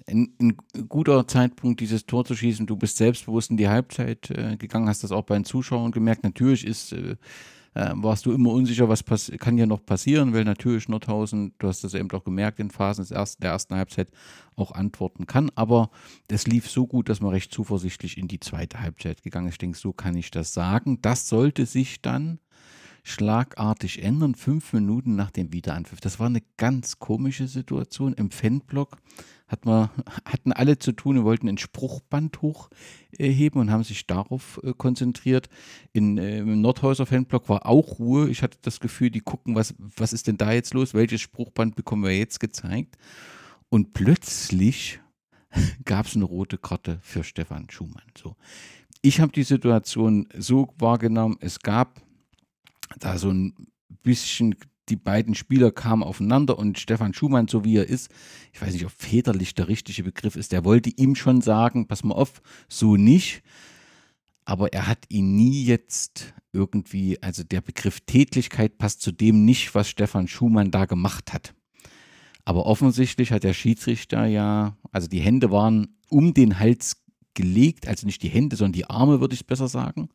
ein, 0.08 0.34
ein, 0.40 0.56
guter 0.88 1.26
Zeitpunkt, 1.26 1.80
dieses 1.80 2.06
Tor 2.06 2.24
zu 2.24 2.34
schießen. 2.34 2.66
Du 2.66 2.76
bist 2.76 2.96
selbstbewusst 2.96 3.50
in 3.50 3.56
die 3.56 3.68
Halbzeit 3.68 4.30
äh, 4.30 4.56
gegangen, 4.56 4.88
hast 4.88 5.04
das 5.04 5.12
auch 5.12 5.24
bei 5.24 5.34
den 5.34 5.44
Zuschauern 5.44 5.92
gemerkt. 5.92 6.24
Natürlich 6.24 6.66
ist 6.66 6.92
äh, 6.92 7.16
äh, 7.74 7.92
warst 7.94 8.26
du 8.26 8.32
immer 8.32 8.50
unsicher, 8.50 8.88
was 8.88 9.04
kann 9.38 9.56
hier 9.56 9.66
noch 9.66 9.84
passieren, 9.84 10.34
weil 10.34 10.44
natürlich 10.44 10.88
Nordhausen, 10.88 11.54
du 11.58 11.68
hast 11.68 11.84
das 11.84 11.94
eben 11.94 12.10
auch 12.10 12.24
gemerkt, 12.24 12.58
in 12.58 12.70
Phasen 12.70 13.02
des 13.04 13.10
ersten, 13.10 13.42
der 13.42 13.52
ersten 13.52 13.74
Halbzeit 13.74 14.08
auch 14.56 14.72
antworten 14.72 15.26
kann. 15.26 15.50
Aber 15.54 15.90
das 16.26 16.46
lief 16.46 16.68
so 16.68 16.86
gut, 16.86 17.08
dass 17.08 17.20
man 17.20 17.30
recht 17.30 17.52
zuversichtlich 17.52 18.18
in 18.18 18.26
die 18.26 18.40
zweite 18.40 18.80
Halbzeit 18.80 19.22
gegangen 19.22 19.46
ist. 19.46 19.54
Ich 19.54 19.58
denke, 19.58 19.78
so 19.78 19.92
kann 19.92 20.16
ich 20.16 20.30
das 20.30 20.52
sagen. 20.52 21.00
Das 21.02 21.28
sollte 21.28 21.66
sich 21.66 22.02
dann 22.02 22.40
schlagartig 23.08 24.02
ändern, 24.02 24.34
fünf 24.34 24.72
Minuten 24.72 25.16
nach 25.16 25.30
dem 25.30 25.52
Wiederanpfiff. 25.52 26.00
Das 26.00 26.20
war 26.20 26.26
eine 26.26 26.42
ganz 26.56 26.98
komische 26.98 27.48
Situation 27.48 28.12
im 28.12 28.30
Fanblock 28.30 28.98
hat 29.48 29.64
man, 29.64 29.88
hatten 30.24 30.52
alle 30.52 30.78
zu 30.78 30.92
tun 30.92 31.18
und 31.18 31.24
wollten 31.24 31.48
ein 31.48 31.58
Spruchband 31.58 32.42
hochheben 32.42 33.60
und 33.60 33.70
haben 33.70 33.82
sich 33.82 34.06
darauf 34.06 34.60
äh, 34.62 34.72
konzentriert. 34.76 35.48
In, 35.92 36.18
äh, 36.18 36.38
Im 36.38 36.60
Nordhäuser 36.60 37.06
Fanblock 37.06 37.48
war 37.48 37.66
auch 37.66 37.98
Ruhe. 37.98 38.28
Ich 38.28 38.42
hatte 38.42 38.58
das 38.62 38.78
Gefühl, 38.78 39.10
die 39.10 39.20
gucken, 39.20 39.54
was, 39.54 39.74
was 39.78 40.12
ist 40.12 40.28
denn 40.28 40.36
da 40.36 40.52
jetzt 40.52 40.74
los? 40.74 40.94
Welches 40.94 41.22
Spruchband 41.22 41.74
bekommen 41.74 42.04
wir 42.04 42.16
jetzt 42.16 42.38
gezeigt? 42.38 42.96
Und 43.70 43.94
plötzlich 43.94 45.00
gab 45.84 46.06
es 46.06 46.14
eine 46.14 46.24
rote 46.24 46.58
Karte 46.58 46.98
für 47.02 47.24
Stefan 47.24 47.68
Schumann. 47.70 48.04
So. 48.16 48.36
Ich 49.00 49.20
habe 49.20 49.32
die 49.32 49.44
Situation 49.44 50.28
so 50.36 50.74
wahrgenommen, 50.78 51.36
es 51.40 51.60
gab 51.60 52.02
da 52.98 53.18
so 53.18 53.30
ein 53.30 53.54
bisschen 54.02 54.54
die 54.88 54.96
beiden 54.96 55.34
Spieler 55.34 55.70
kamen 55.70 56.02
aufeinander 56.02 56.58
und 56.58 56.78
Stefan 56.78 57.12
Schumann, 57.12 57.48
so 57.48 57.64
wie 57.64 57.76
er 57.76 57.88
ist, 57.88 58.10
ich 58.52 58.60
weiß 58.60 58.72
nicht, 58.72 58.86
ob 58.86 58.92
väterlich 58.92 59.54
der 59.54 59.68
richtige 59.68 60.02
Begriff 60.02 60.36
ist, 60.36 60.52
der 60.52 60.64
wollte 60.64 60.90
ihm 60.90 61.14
schon 61.14 61.40
sagen, 61.40 61.86
pass 61.88 62.04
mal 62.04 62.14
auf, 62.14 62.40
so 62.68 62.96
nicht. 62.96 63.42
Aber 64.44 64.72
er 64.72 64.86
hat 64.86 65.04
ihn 65.10 65.36
nie 65.36 65.64
jetzt 65.64 66.32
irgendwie, 66.52 67.22
also 67.22 67.44
der 67.44 67.60
Begriff 67.60 68.00
Tätlichkeit 68.00 68.78
passt 68.78 69.02
zu 69.02 69.12
dem 69.12 69.44
nicht, 69.44 69.74
was 69.74 69.90
Stefan 69.90 70.26
Schumann 70.26 70.70
da 70.70 70.86
gemacht 70.86 71.34
hat. 71.34 71.54
Aber 72.46 72.64
offensichtlich 72.64 73.30
hat 73.30 73.44
der 73.44 73.52
Schiedsrichter 73.52 74.24
ja, 74.24 74.78
also 74.90 75.06
die 75.06 75.20
Hände 75.20 75.50
waren 75.50 75.98
um 76.08 76.32
den 76.32 76.58
Hals 76.58 77.04
gelegt, 77.34 77.86
also 77.86 78.06
nicht 78.06 78.22
die 78.22 78.30
Hände, 78.30 78.56
sondern 78.56 78.72
die 78.72 78.88
Arme, 78.88 79.20
würde 79.20 79.34
ich 79.34 79.46
besser 79.46 79.68
sagen. 79.68 80.08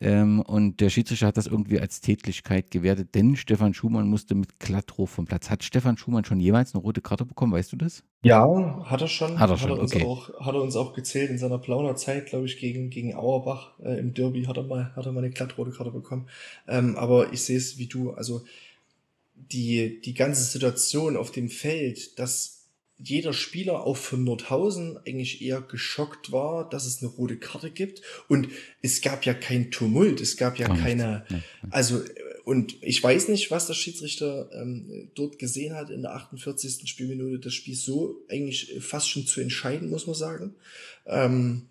Ähm, 0.00 0.40
und 0.40 0.80
der 0.80 0.90
Schiedsrichter 0.90 1.26
hat 1.26 1.36
das 1.36 1.46
irgendwie 1.46 1.80
als 1.80 2.00
Tätlichkeit 2.00 2.70
gewertet, 2.70 3.14
denn 3.14 3.34
Stefan 3.34 3.74
Schumann 3.74 4.08
musste 4.08 4.34
mit 4.36 4.60
Glattrow 4.60 5.10
vom 5.10 5.26
Platz. 5.26 5.50
Hat 5.50 5.64
Stefan 5.64 5.96
Schumann 5.96 6.24
schon 6.24 6.38
jemals 6.38 6.74
eine 6.74 6.82
rote 6.82 7.00
Karte 7.00 7.24
bekommen, 7.24 7.52
weißt 7.52 7.72
du 7.72 7.76
das? 7.76 8.04
Ja, 8.22 8.46
hat 8.84 9.00
er 9.00 9.08
schon. 9.08 9.38
Hat 9.38 9.50
er 9.50 9.58
schon, 9.58 9.70
hat 9.70 9.78
er 9.78 9.82
uns 9.82 9.94
okay. 9.94 10.04
Auch, 10.04 10.28
hat 10.40 10.54
er 10.54 10.62
uns 10.62 10.76
auch 10.76 10.94
gezählt 10.94 11.30
in 11.30 11.38
seiner 11.38 11.58
Plaunerzeit, 11.58 12.26
glaube 12.26 12.46
ich, 12.46 12.58
gegen, 12.58 12.90
gegen 12.90 13.14
Auerbach 13.14 13.78
äh, 13.80 13.98
im 13.98 14.14
Derby 14.14 14.44
hat 14.44 14.56
er 14.56 14.64
mal, 14.64 14.94
hat 14.94 15.06
er 15.06 15.12
mal 15.12 15.24
eine 15.24 15.30
glattrote 15.30 15.72
Karte 15.72 15.90
bekommen. 15.90 16.28
Ähm, 16.68 16.96
aber 16.96 17.32
ich 17.32 17.42
sehe 17.42 17.56
es 17.56 17.78
wie 17.78 17.86
du, 17.86 18.12
also 18.12 18.42
die, 19.34 20.00
die 20.00 20.14
ganze 20.14 20.44
Situation 20.44 21.16
auf 21.16 21.30
dem 21.30 21.48
Feld, 21.48 22.18
dass 22.18 22.57
jeder 22.98 23.32
Spieler 23.32 23.84
auch 23.84 23.96
von 23.96 24.24
Nordhausen 24.24 24.98
eigentlich 25.06 25.40
eher 25.40 25.60
geschockt 25.60 26.32
war, 26.32 26.68
dass 26.68 26.84
es 26.84 27.00
eine 27.00 27.10
rote 27.10 27.36
Karte 27.36 27.70
gibt. 27.70 28.02
Und 28.28 28.48
es 28.82 29.00
gab 29.00 29.24
ja 29.24 29.34
kein 29.34 29.70
Tumult, 29.70 30.20
es 30.20 30.36
gab 30.36 30.58
ja 30.58 30.66
Gar 30.66 30.78
keine, 30.78 31.24
nichts. 31.30 31.46
also, 31.70 32.02
und 32.44 32.76
ich 32.82 33.02
weiß 33.02 33.28
nicht, 33.28 33.50
was 33.50 33.66
der 33.66 33.74
Schiedsrichter 33.74 34.50
ähm, 34.52 35.10
dort 35.14 35.38
gesehen 35.38 35.74
hat 35.74 35.90
in 35.90 36.02
der 36.02 36.14
48. 36.14 36.88
Spielminute, 36.88 37.38
das 37.38 37.54
Spiel 37.54 37.76
so 37.76 38.24
eigentlich 38.28 38.76
fast 38.80 39.08
schon 39.08 39.26
zu 39.26 39.40
entscheiden, 39.40 39.90
muss 39.90 40.06
man 40.06 40.16
sagen. 40.16 40.54
Ähm, 41.06 41.68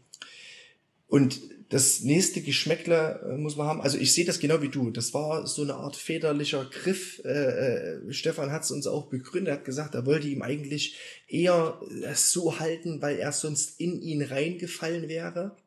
und 1.07 1.39
das 1.69 2.01
nächste 2.01 2.41
Geschmäckle 2.41 3.19
äh, 3.29 3.37
muss 3.37 3.57
man 3.57 3.67
haben. 3.67 3.81
Also 3.81 3.97
ich 3.97 4.13
sehe 4.13 4.25
das 4.25 4.39
genau 4.39 4.61
wie 4.61 4.69
du. 4.69 4.89
Das 4.89 5.13
war 5.13 5.45
so 5.47 5.63
eine 5.63 5.75
Art 5.75 5.95
väterlicher 5.95 6.65
Griff. 6.65 7.21
Äh, 7.25 7.29
äh, 7.29 8.13
Stefan 8.13 8.51
hat 8.51 8.63
es 8.63 8.71
uns 8.71 8.87
auch 8.87 9.07
begründet, 9.07 9.53
hat 9.53 9.65
gesagt, 9.65 9.95
er 9.95 10.05
wollte 10.05 10.27
ihm 10.27 10.41
eigentlich 10.41 10.97
eher 11.27 11.81
es 12.03 12.31
so 12.31 12.59
halten, 12.59 13.01
weil 13.01 13.17
er 13.17 13.33
sonst 13.33 13.79
in 13.79 14.01
ihn 14.01 14.21
reingefallen 14.21 15.09
wäre. 15.09 15.57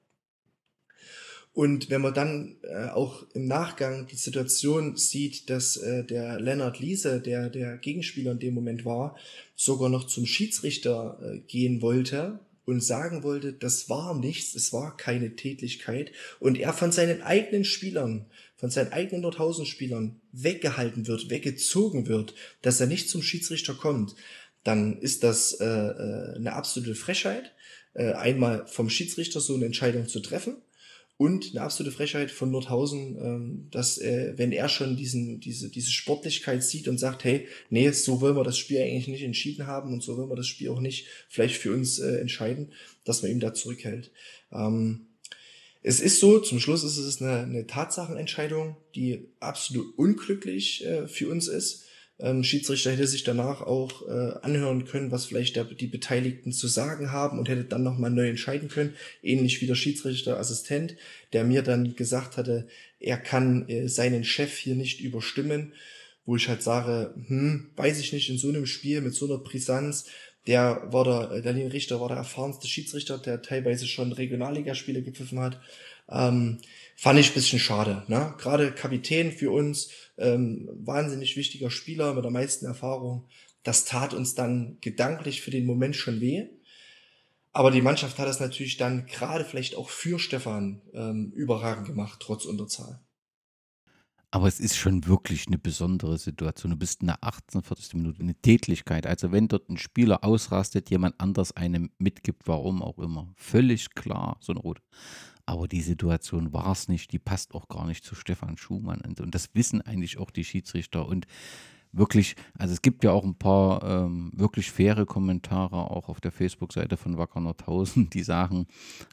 Und 1.52 1.90
wenn 1.90 2.00
man 2.00 2.14
dann 2.14 2.56
äh, 2.62 2.88
auch 2.90 3.26
im 3.34 3.46
Nachgang 3.46 4.06
die 4.06 4.16
Situation 4.16 4.96
sieht, 4.96 5.50
dass 5.50 5.76
äh, 5.76 6.04
der 6.04 6.40
Lennart 6.40 6.78
Liese, 6.78 7.20
der 7.20 7.50
der 7.50 7.76
Gegenspieler 7.76 8.32
in 8.32 8.38
dem 8.38 8.54
Moment 8.54 8.84
war, 8.84 9.16
sogar 9.56 9.88
noch 9.88 10.06
zum 10.06 10.26
Schiedsrichter 10.26 11.18
äh, 11.20 11.38
gehen 11.40 11.82
wollte 11.82 12.38
und 12.70 12.82
sagen 12.82 13.22
wollte, 13.22 13.52
das 13.52 13.88
war 13.88 14.18
nichts, 14.18 14.54
es 14.54 14.72
war 14.72 14.96
keine 14.96 15.36
Tätlichkeit 15.36 16.12
und 16.38 16.58
er 16.58 16.72
von 16.72 16.92
seinen 16.92 17.22
eigenen 17.22 17.64
Spielern, 17.64 18.26
von 18.56 18.70
seinen 18.70 18.92
eigenen 18.92 19.22
Nordhausen-Spielern 19.22 20.20
weggehalten 20.32 21.06
wird, 21.06 21.30
weggezogen 21.30 22.06
wird, 22.06 22.34
dass 22.62 22.80
er 22.80 22.86
nicht 22.86 23.08
zum 23.08 23.22
Schiedsrichter 23.22 23.74
kommt, 23.74 24.14
dann 24.64 24.98
ist 24.98 25.24
das 25.24 25.54
äh, 25.54 25.64
äh, 25.64 26.36
eine 26.36 26.52
absolute 26.52 26.94
Frechheit, 26.94 27.52
äh, 27.94 28.12
einmal 28.12 28.66
vom 28.66 28.88
Schiedsrichter 28.88 29.40
so 29.40 29.54
eine 29.54 29.66
Entscheidung 29.66 30.06
zu 30.08 30.20
treffen 30.20 30.56
und 31.20 31.50
eine 31.50 31.60
absolute 31.60 31.94
Frechheit 31.94 32.30
von 32.30 32.50
Nordhausen, 32.50 33.18
ähm, 33.22 33.68
dass 33.70 33.98
äh, 33.98 34.32
wenn 34.38 34.52
er 34.52 34.70
schon 34.70 34.96
diesen, 34.96 35.38
diese, 35.38 35.68
diese 35.68 35.90
Sportlichkeit 35.90 36.64
sieht 36.64 36.88
und 36.88 36.96
sagt, 36.96 37.24
hey, 37.24 37.46
nee, 37.68 37.90
so 37.90 38.22
wollen 38.22 38.36
wir 38.36 38.42
das 38.42 38.56
Spiel 38.56 38.80
eigentlich 38.80 39.06
nicht 39.06 39.22
entschieden 39.22 39.66
haben 39.66 39.92
und 39.92 40.02
so 40.02 40.16
wollen 40.16 40.30
wir 40.30 40.36
das 40.36 40.46
Spiel 40.46 40.70
auch 40.70 40.80
nicht 40.80 41.08
vielleicht 41.28 41.58
für 41.58 41.74
uns 41.74 41.98
äh, 41.98 42.16
entscheiden, 42.20 42.72
dass 43.04 43.20
man 43.20 43.30
ihm 43.30 43.38
da 43.38 43.52
zurückhält. 43.52 44.12
Ähm, 44.50 45.08
es 45.82 46.00
ist 46.00 46.20
so, 46.20 46.38
zum 46.38 46.58
Schluss 46.58 46.84
ist 46.84 46.96
es 46.96 47.20
eine, 47.20 47.40
eine 47.40 47.66
Tatsachenentscheidung, 47.66 48.78
die 48.94 49.28
absolut 49.40 49.98
unglücklich 49.98 50.86
äh, 50.86 51.06
für 51.06 51.28
uns 51.28 51.48
ist. 51.48 51.84
Ähm, 52.20 52.44
Schiedsrichter 52.44 52.92
hätte 52.92 53.06
sich 53.06 53.24
danach 53.24 53.62
auch 53.62 54.06
äh, 54.06 54.34
anhören 54.42 54.84
können, 54.84 55.10
was 55.10 55.24
vielleicht 55.24 55.56
der, 55.56 55.64
die 55.64 55.86
Beteiligten 55.86 56.52
zu 56.52 56.68
sagen 56.68 57.12
haben 57.12 57.38
und 57.38 57.48
hätte 57.48 57.64
dann 57.64 57.82
nochmal 57.82 58.10
neu 58.10 58.28
entscheiden 58.28 58.68
können. 58.68 58.94
Ähnlich 59.22 59.60
wie 59.60 59.66
der 59.66 59.74
Schiedsrichterassistent, 59.74 60.96
der 61.32 61.44
mir 61.44 61.62
dann 61.62 61.96
gesagt 61.96 62.36
hatte, 62.36 62.68
er 62.98 63.16
kann 63.16 63.68
äh, 63.68 63.88
seinen 63.88 64.24
Chef 64.24 64.56
hier 64.56 64.74
nicht 64.74 65.00
überstimmen, 65.00 65.72
wo 66.26 66.36
ich 66.36 66.48
halt 66.48 66.62
sage, 66.62 67.14
hm, 67.26 67.70
weiß 67.76 67.98
ich 68.00 68.12
nicht, 68.12 68.28
in 68.28 68.38
so 68.38 68.48
einem 68.48 68.66
Spiel 68.66 69.00
mit 69.00 69.14
so 69.14 69.26
einer 69.26 69.38
Brisanz, 69.38 70.06
der 70.46 70.88
war 70.90 71.04
der, 71.04 71.40
der 71.42 71.52
Linienrichter 71.52 72.00
war 72.00 72.08
der 72.08 72.18
erfahrenste 72.18 72.68
Schiedsrichter, 72.68 73.18
der 73.18 73.42
teilweise 73.42 73.86
schon 73.86 74.12
Regionalligaspiele 74.12 75.02
gepfiffen 75.02 75.40
hat. 75.40 75.60
Ähm, 76.10 76.58
fand 77.00 77.18
ich 77.18 77.30
ein 77.30 77.34
bisschen 77.34 77.58
schade. 77.58 78.04
Ne? 78.08 78.34
Gerade 78.36 78.72
Kapitän 78.72 79.32
für 79.32 79.50
uns, 79.50 79.88
ähm, 80.18 80.68
wahnsinnig 80.74 81.34
wichtiger 81.34 81.70
Spieler 81.70 82.12
mit 82.12 82.24
der 82.24 82.30
meisten 82.30 82.66
Erfahrung. 82.66 83.26
Das 83.62 83.86
tat 83.86 84.12
uns 84.12 84.34
dann 84.34 84.76
gedanklich 84.82 85.40
für 85.40 85.50
den 85.50 85.64
Moment 85.64 85.96
schon 85.96 86.20
weh. 86.20 86.48
Aber 87.52 87.70
die 87.70 87.80
Mannschaft 87.80 88.18
hat 88.18 88.28
es 88.28 88.38
natürlich 88.38 88.76
dann 88.76 89.06
gerade 89.06 89.46
vielleicht 89.46 89.76
auch 89.76 89.88
für 89.88 90.18
Stefan 90.18 90.82
ähm, 90.92 91.32
überragend 91.34 91.86
gemacht, 91.86 92.20
trotz 92.20 92.44
Unterzahl. 92.44 93.00
Aber 94.30 94.46
es 94.46 94.60
ist 94.60 94.76
schon 94.76 95.06
wirklich 95.06 95.46
eine 95.46 95.58
besondere 95.58 96.18
Situation. 96.18 96.72
Du 96.72 96.76
bist 96.76 97.00
in 97.00 97.06
der 97.06 97.24
48. 97.24 97.94
Minute, 97.94 98.20
eine 98.20 98.34
Tätlichkeit. 98.34 99.06
Also 99.06 99.32
wenn 99.32 99.48
dort 99.48 99.70
ein 99.70 99.78
Spieler 99.78 100.22
ausrastet, 100.22 100.90
jemand 100.90 101.18
anders 101.18 101.52
einem 101.52 101.90
mitgibt, 101.96 102.46
warum 102.46 102.82
auch 102.82 102.98
immer. 102.98 103.32
Völlig 103.36 103.94
klar, 103.94 104.36
so 104.40 104.52
eine 104.52 104.60
rote. 104.60 104.82
Aber 105.46 105.68
die 105.68 105.82
Situation 105.82 106.52
war 106.52 106.72
es 106.72 106.88
nicht, 106.88 107.12
die 107.12 107.18
passt 107.18 107.54
auch 107.54 107.68
gar 107.68 107.86
nicht 107.86 108.04
zu 108.04 108.14
Stefan 108.14 108.56
Schumann. 108.56 109.00
Und, 109.00 109.20
und, 109.20 109.34
das 109.34 109.54
wissen 109.54 109.80
eigentlich 109.82 110.18
auch 110.18 110.30
die 110.30 110.44
Schiedsrichter. 110.44 111.06
Und 111.06 111.26
wirklich, 111.92 112.36
also 112.58 112.72
es 112.72 112.82
gibt 112.82 113.04
ja 113.04 113.10
auch 113.12 113.24
ein 113.24 113.34
paar 113.34 113.82
ähm, 113.82 114.30
wirklich 114.34 114.70
faire 114.70 115.06
Kommentare 115.06 115.90
auch 115.90 116.08
auf 116.08 116.20
der 116.20 116.32
Facebook-Seite 116.32 116.96
von 116.96 117.18
Wacker 117.18 117.40
Nordhausen, 117.40 118.10
die 118.10 118.22
sagen, 118.22 118.66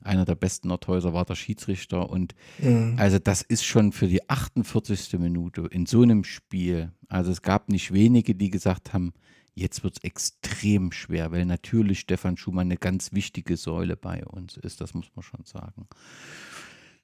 einer 0.03 0.25
der 0.25 0.35
besten 0.35 0.67
Nordhäuser 0.67 1.13
war 1.13 1.25
der 1.25 1.35
Schiedsrichter. 1.35 2.09
Und 2.09 2.35
mhm. 2.59 2.95
also 2.97 3.19
das 3.19 3.41
ist 3.41 3.65
schon 3.65 3.91
für 3.91 4.07
die 4.07 4.29
48. 4.29 5.19
Minute 5.19 5.67
in 5.71 5.85
so 5.85 6.01
einem 6.01 6.23
Spiel. 6.23 6.91
Also 7.07 7.31
es 7.31 7.41
gab 7.41 7.69
nicht 7.69 7.93
wenige, 7.93 8.35
die 8.35 8.49
gesagt 8.49 8.93
haben, 8.93 9.13
Jetzt 9.57 9.83
wird 9.83 9.97
es 9.97 10.03
extrem 10.03 10.91
schwer, 10.91 11.31
weil 11.31 11.43
natürlich 11.43 12.01
Stefan 12.01 12.37
Schumann 12.37 12.67
eine 12.67 12.77
ganz 12.77 13.11
wichtige 13.11 13.57
Säule 13.57 13.97
bei 13.97 14.23
uns 14.23 14.55
ist, 14.55 14.81
das 14.81 14.93
muss 14.93 15.07
man 15.15 15.23
schon 15.23 15.45
sagen. 15.45 15.87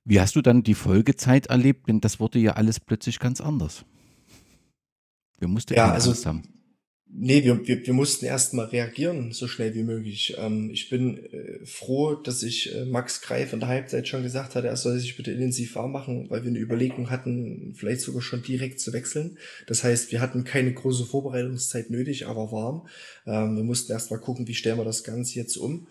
Wie 0.06 0.20
hast 0.20 0.36
du 0.36 0.44
dann 0.44 0.62
die 0.62 0.76
Folgezeit 0.76 1.48
erlebt? 1.48 1.88
Denn 1.88 2.00
das 2.00 2.20
wurde 2.20 2.38
ja 2.38 2.52
alles 2.54 2.80
plötzlich 2.80 3.18
ganz 3.18 3.42
anders. 3.42 3.86
Wir 5.40 5.48
mussten 5.48 5.74
ja, 5.74 5.92
also, 5.92 6.14
haben. 6.28 6.44
Nee, 7.16 7.44
wir, 7.44 7.68
wir, 7.68 7.86
wir 7.86 7.94
mussten 7.94 8.26
erstmal 8.26 8.66
reagieren, 8.66 9.34
so 9.34 9.48
schnell 9.48 9.76
wie 9.76 9.84
möglich. 9.84 10.36
Ähm, 10.40 10.72
ich 10.74 10.90
bin 10.90 11.24
äh, 11.26 11.64
froh, 11.64 12.16
dass 12.16 12.42
ich 12.42 12.74
äh, 12.74 12.86
Max 12.86 13.22
Greif 13.22 13.54
in 13.54 13.60
der 13.60 13.70
Halbzeit 13.70 14.08
schon 14.08 14.24
gesagt 14.24 14.56
hatte, 14.56 14.68
er 14.68 14.78
soll 14.78 14.98
sich 14.98 15.16
bitte 15.16 15.32
intensiv 15.32 15.76
warm 15.76 15.92
machen, 15.92 16.32
weil 16.32 16.42
wir 16.42 16.50
eine 16.50 16.58
Überlegung 16.58 17.12
hatten, 17.12 17.76
vielleicht 17.78 18.02
sogar 18.02 18.24
schon 18.24 18.42
direkt 18.42 18.80
zu 18.80 18.94
wechseln. 18.94 19.38
Das 19.68 19.84
heißt, 19.84 20.12
wir 20.12 20.22
hatten 20.22 20.44
keine 20.44 20.74
große 20.74 21.06
Vorbereitungszeit 21.06 21.92
nötig, 21.92 22.26
aber 22.26 22.52
warm. 22.52 22.88
Ähm, 23.28 23.58
wir 23.58 23.64
mussten 23.64 23.92
erstmal 23.92 24.20
gucken, 24.20 24.48
wie 24.48 24.56
stellen 24.56 24.80
wir 24.80 24.86
das 24.86 25.04
Ganze 25.04 25.36
jetzt 25.36 25.56
um. 25.58 25.88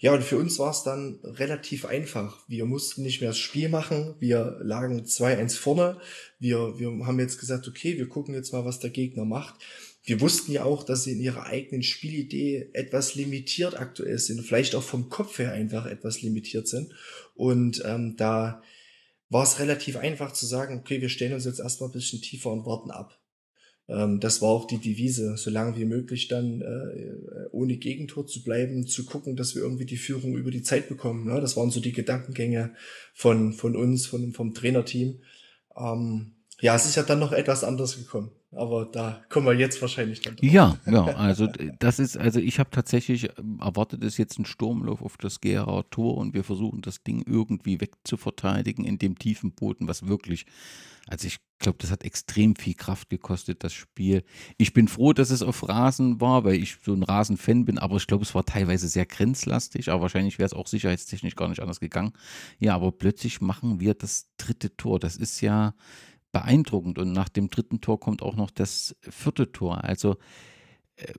Ja, 0.00 0.12
und 0.12 0.22
für 0.22 0.36
uns 0.36 0.58
war 0.58 0.70
es 0.70 0.82
dann 0.82 1.18
relativ 1.24 1.86
einfach. 1.86 2.44
Wir 2.46 2.66
mussten 2.66 3.02
nicht 3.02 3.22
mehr 3.22 3.30
das 3.30 3.38
Spiel 3.38 3.70
machen. 3.70 4.16
Wir 4.20 4.58
lagen 4.60 5.00
2-1 5.00 5.56
vorne. 5.56 5.98
Wir, 6.38 6.78
wir 6.78 7.06
haben 7.06 7.18
jetzt 7.18 7.40
gesagt, 7.40 7.66
okay, 7.66 7.96
wir 7.96 8.08
gucken 8.08 8.34
jetzt 8.34 8.52
mal, 8.52 8.66
was 8.66 8.80
der 8.80 8.90
Gegner 8.90 9.24
macht 9.24 9.54
wir 10.08 10.22
wussten 10.22 10.52
ja 10.52 10.64
auch, 10.64 10.84
dass 10.84 11.04
sie 11.04 11.12
in 11.12 11.20
ihrer 11.20 11.44
eigenen 11.44 11.82
Spielidee 11.82 12.70
etwas 12.72 13.14
limitiert 13.14 13.78
aktuell 13.78 14.18
sind, 14.18 14.40
vielleicht 14.42 14.74
auch 14.74 14.82
vom 14.82 15.10
Kopf 15.10 15.38
her 15.38 15.52
einfach 15.52 15.84
etwas 15.84 16.22
limitiert 16.22 16.66
sind. 16.66 16.94
Und 17.34 17.82
ähm, 17.84 18.16
da 18.16 18.62
war 19.28 19.42
es 19.42 19.58
relativ 19.58 19.96
einfach 19.96 20.32
zu 20.32 20.46
sagen, 20.46 20.78
okay, 20.78 21.02
wir 21.02 21.10
stellen 21.10 21.34
uns 21.34 21.44
jetzt 21.44 21.60
erstmal 21.60 21.90
ein 21.90 21.92
bisschen 21.92 22.22
tiefer 22.22 22.50
und 22.50 22.64
warten 22.64 22.90
ab. 22.90 23.20
Ähm, 23.86 24.18
das 24.18 24.40
war 24.40 24.48
auch 24.48 24.66
die 24.66 24.78
Devise, 24.78 25.36
so 25.36 25.50
lange 25.50 25.76
wie 25.76 25.84
möglich 25.84 26.28
dann 26.28 26.62
äh, 26.62 27.48
ohne 27.52 27.76
Gegentor 27.76 28.26
zu 28.26 28.42
bleiben, 28.42 28.86
zu 28.86 29.04
gucken, 29.04 29.36
dass 29.36 29.54
wir 29.54 29.62
irgendwie 29.62 29.84
die 29.84 29.98
Führung 29.98 30.38
über 30.38 30.50
die 30.50 30.62
Zeit 30.62 30.88
bekommen. 30.88 31.26
Ne? 31.26 31.38
Das 31.42 31.54
waren 31.54 31.70
so 31.70 31.80
die 31.80 31.92
Gedankengänge 31.92 32.74
von, 33.12 33.52
von 33.52 33.76
uns, 33.76 34.06
von, 34.06 34.32
vom 34.32 34.54
Trainerteam. 34.54 35.20
Ähm, 35.76 36.32
ja, 36.62 36.74
es 36.74 36.86
ist 36.86 36.96
ja 36.96 37.02
dann 37.02 37.18
noch 37.18 37.32
etwas 37.32 37.62
anders 37.62 37.98
gekommen. 37.98 38.30
Aber 38.50 38.86
da 38.86 39.22
kommen 39.28 39.46
wir 39.46 39.52
jetzt 39.52 39.80
wahrscheinlich 39.82 40.22
dann. 40.22 40.36
Drauf. 40.36 40.50
Ja, 40.50 40.78
ja, 40.86 41.04
also 41.04 41.48
das 41.78 41.98
ist, 41.98 42.16
also 42.16 42.40
ich 42.40 42.58
habe 42.58 42.70
tatsächlich 42.70 43.28
ähm, 43.38 43.60
erwartet, 43.60 44.02
es 44.02 44.16
jetzt 44.16 44.38
ein 44.38 44.46
Sturmlauf 44.46 45.02
auf 45.02 45.18
das 45.18 45.40
Gera 45.40 45.82
Tor 45.90 46.16
und 46.16 46.32
wir 46.32 46.44
versuchen 46.44 46.80
das 46.80 47.02
Ding 47.02 47.22
irgendwie 47.26 47.80
wegzuverteidigen 47.80 48.86
in 48.86 48.98
dem 48.98 49.18
tiefen 49.18 49.52
Boden, 49.52 49.86
was 49.86 50.06
wirklich, 50.06 50.46
also 51.06 51.26
ich 51.26 51.40
glaube, 51.58 51.78
das 51.80 51.90
hat 51.90 52.04
extrem 52.04 52.56
viel 52.56 52.74
Kraft 52.74 53.10
gekostet, 53.10 53.64
das 53.64 53.74
Spiel. 53.74 54.24
Ich 54.56 54.72
bin 54.72 54.88
froh, 54.88 55.12
dass 55.12 55.30
es 55.30 55.42
auf 55.42 55.68
Rasen 55.68 56.20
war, 56.20 56.44
weil 56.44 56.54
ich 56.54 56.78
so 56.82 56.94
ein 56.94 57.02
Rasenfan 57.02 57.64
bin, 57.66 57.78
aber 57.78 57.96
ich 57.96 58.06
glaube, 58.06 58.24
es 58.24 58.34
war 58.34 58.46
teilweise 58.46 58.88
sehr 58.88 59.06
grenzlastig, 59.06 59.90
aber 59.90 60.02
wahrscheinlich 60.02 60.38
wäre 60.38 60.46
es 60.46 60.54
auch 60.54 60.68
sicherheitstechnisch 60.68 61.36
gar 61.36 61.48
nicht 61.48 61.60
anders 61.60 61.80
gegangen. 61.80 62.12
Ja, 62.58 62.74
aber 62.74 62.92
plötzlich 62.92 63.40
machen 63.40 63.80
wir 63.80 63.94
das 63.94 64.28
dritte 64.38 64.76
Tor. 64.76 65.00
Das 65.00 65.16
ist 65.16 65.40
ja, 65.40 65.74
beeindruckend. 66.32 66.98
Und 66.98 67.12
nach 67.12 67.28
dem 67.28 67.50
dritten 67.50 67.80
Tor 67.80 68.00
kommt 68.00 68.22
auch 68.22 68.36
noch 68.36 68.50
das 68.50 68.96
vierte 69.00 69.52
Tor. 69.52 69.84
Also 69.84 70.16
äh, 70.96 71.12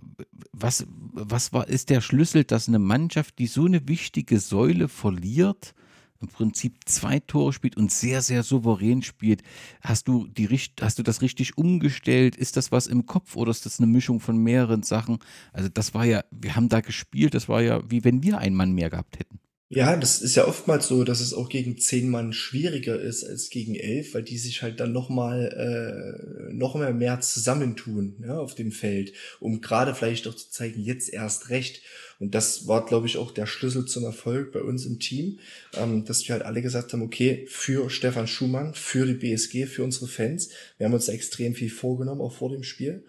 was, 0.51 0.85
was 0.87 1.53
war, 1.53 1.67
ist 1.67 1.89
der 1.89 2.01
Schlüssel, 2.01 2.43
dass 2.43 2.67
eine 2.67 2.79
Mannschaft, 2.79 3.39
die 3.39 3.47
so 3.47 3.65
eine 3.65 3.87
wichtige 3.87 4.39
Säule 4.39 4.87
verliert, 4.87 5.73
im 6.21 6.27
Prinzip 6.27 6.79
zwei 6.85 7.19
Tore 7.19 7.53
spielt 7.53 7.77
und 7.77 7.91
sehr, 7.91 8.21
sehr 8.21 8.43
souverän 8.43 9.01
spielt. 9.01 9.41
Hast 9.81 10.07
du, 10.07 10.27
die, 10.27 10.47
hast 10.81 10.99
du 10.99 11.03
das 11.03 11.21
richtig 11.21 11.57
umgestellt? 11.57 12.35
Ist 12.35 12.57
das 12.57 12.71
was 12.71 12.87
im 12.87 13.05
Kopf 13.05 13.35
oder 13.35 13.51
ist 13.51 13.65
das 13.65 13.79
eine 13.79 13.87
Mischung 13.87 14.19
von 14.19 14.37
mehreren 14.37 14.83
Sachen? 14.83 15.19
Also 15.53 15.69
das 15.69 15.93
war 15.93 16.05
ja, 16.05 16.23
wir 16.31 16.55
haben 16.55 16.67
da 16.67 16.81
gespielt, 16.81 17.33
das 17.33 17.47
war 17.47 17.61
ja 17.61 17.89
wie 17.89 18.03
wenn 18.03 18.21
wir 18.21 18.37
einen 18.37 18.55
Mann 18.55 18.73
mehr 18.73 18.89
gehabt 18.89 19.17
hätten. 19.19 19.39
Ja, 19.71 19.95
das 19.95 20.19
ist 20.23 20.35
ja 20.35 20.47
oftmals 20.47 20.87
so, 20.87 21.03
dass 21.03 21.19
es 21.19 21.31
auch 21.31 21.47
gegen 21.47 21.77
zehn 21.77 22.09
Mann 22.09 22.33
schwieriger 22.33 22.99
ist 22.99 23.23
als 23.23 23.51
gegen 23.51 23.75
elf, 23.75 24.15
weil 24.15 24.23
die 24.23 24.39
sich 24.39 24.63
halt 24.63 24.79
dann 24.79 24.93
noch 24.93 25.09
mal 25.09 26.49
äh, 26.49 26.51
noch 26.51 26.73
mehr 26.73 26.91
mehr 26.91 27.21
zusammentun 27.21 28.15
ja, 28.25 28.39
auf 28.39 28.55
dem 28.55 28.71
Feld, 28.71 29.13
um 29.39 29.61
gerade 29.61 29.93
vielleicht 29.93 30.27
auch 30.27 30.33
zu 30.33 30.49
zeigen, 30.49 30.81
jetzt 30.81 31.13
erst 31.13 31.49
recht. 31.49 31.83
Und 32.19 32.33
das 32.33 32.67
war, 32.67 32.83
glaube 32.83 33.05
ich, 33.05 33.17
auch 33.17 33.29
der 33.29 33.45
Schlüssel 33.45 33.85
zum 33.85 34.05
Erfolg 34.05 34.51
bei 34.53 34.61
uns 34.61 34.87
im 34.87 34.97
Team, 34.99 35.37
ähm, 35.77 36.03
dass 36.03 36.27
wir 36.27 36.33
halt 36.33 36.45
alle 36.45 36.63
gesagt 36.63 36.91
haben, 36.91 37.03
okay, 37.03 37.45
für 37.47 37.91
Stefan 37.91 38.25
Schumann, 38.27 38.73
für 38.73 39.05
die 39.05 39.13
BSG, 39.13 39.67
für 39.67 39.83
unsere 39.83 40.07
Fans. 40.07 40.49
Wir 40.79 40.85
haben 40.85 40.95
uns 40.95 41.09
extrem 41.09 41.53
viel 41.53 41.69
vorgenommen, 41.69 42.21
auch 42.21 42.33
vor 42.33 42.49
dem 42.49 42.63
Spiel. 42.63 43.03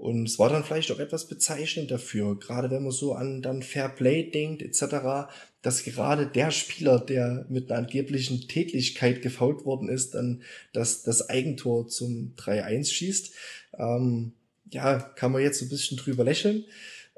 Und 0.00 0.26
es 0.26 0.38
war 0.38 0.48
dann 0.48 0.64
vielleicht 0.64 0.90
auch 0.92 0.98
etwas 0.98 1.28
bezeichnend 1.28 1.90
dafür, 1.90 2.38
gerade 2.38 2.70
wenn 2.70 2.82
man 2.82 2.90
so 2.90 3.12
an 3.12 3.42
dann 3.42 3.62
Fair 3.62 3.90
Play 3.90 4.30
denkt 4.30 4.62
etc., 4.62 5.28
dass 5.60 5.84
gerade 5.84 6.26
der 6.26 6.50
Spieler, 6.52 6.98
der 6.98 7.44
mit 7.50 7.70
einer 7.70 7.80
angeblichen 7.80 8.48
Tätlichkeit 8.48 9.20
gefault 9.20 9.66
worden 9.66 9.90
ist, 9.90 10.14
dann 10.14 10.40
das, 10.72 11.02
das 11.02 11.28
Eigentor 11.28 11.86
zum 11.86 12.32
3-1 12.38 12.90
schießt. 12.90 13.34
Ähm, 13.78 14.32
ja, 14.70 14.98
kann 14.98 15.32
man 15.32 15.42
jetzt 15.42 15.60
ein 15.60 15.68
bisschen 15.68 15.98
drüber 15.98 16.24
lächeln. 16.24 16.64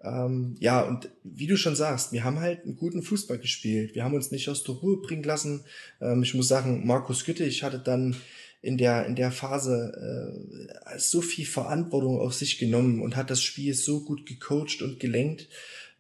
Ähm, 0.03 0.57
ja, 0.59 0.83
und 0.83 1.09
wie 1.22 1.47
du 1.47 1.57
schon 1.57 1.76
sagst, 1.76 2.11
wir 2.11 2.24
haben 2.24 2.41
halt 2.41 2.64
einen 2.64 2.74
guten 2.74 3.05
Fußball 3.05 3.39
gespielt. 3.39 3.95
Wir 3.95 4.03
haben 4.03 4.14
uns 4.14 4.33
nicht 4.33 4.49
aus 4.49 4.64
der 4.64 4.74
Ruhe 4.74 4.97
bringen 5.01 5.22
lassen. 5.22 5.64
Ähm, 6.01 6.24
ich 6.24 6.35
muss 6.35 6.49
sagen, 6.49 6.85
Markus 6.85 7.24
Gütte, 7.24 7.45
ich 7.45 7.62
hatte 7.62 7.78
dann 7.78 8.16
in 8.63 8.79
der, 8.79 9.07
in 9.07 9.17
der 9.17 9.33
Phase 9.33 9.93
äh, 10.87 10.99
so 10.99 11.21
viel 11.21 11.45
Verantwortung 11.45 12.21
auf 12.21 12.33
sich 12.33 12.59
genommen 12.59 13.03
und 13.03 13.17
hat 13.17 13.29
das 13.29 13.43
Spiel 13.43 13.75
so 13.75 14.05
gut 14.05 14.25
gecoacht 14.25 14.83
und 14.83 15.01
gelenkt. 15.01 15.49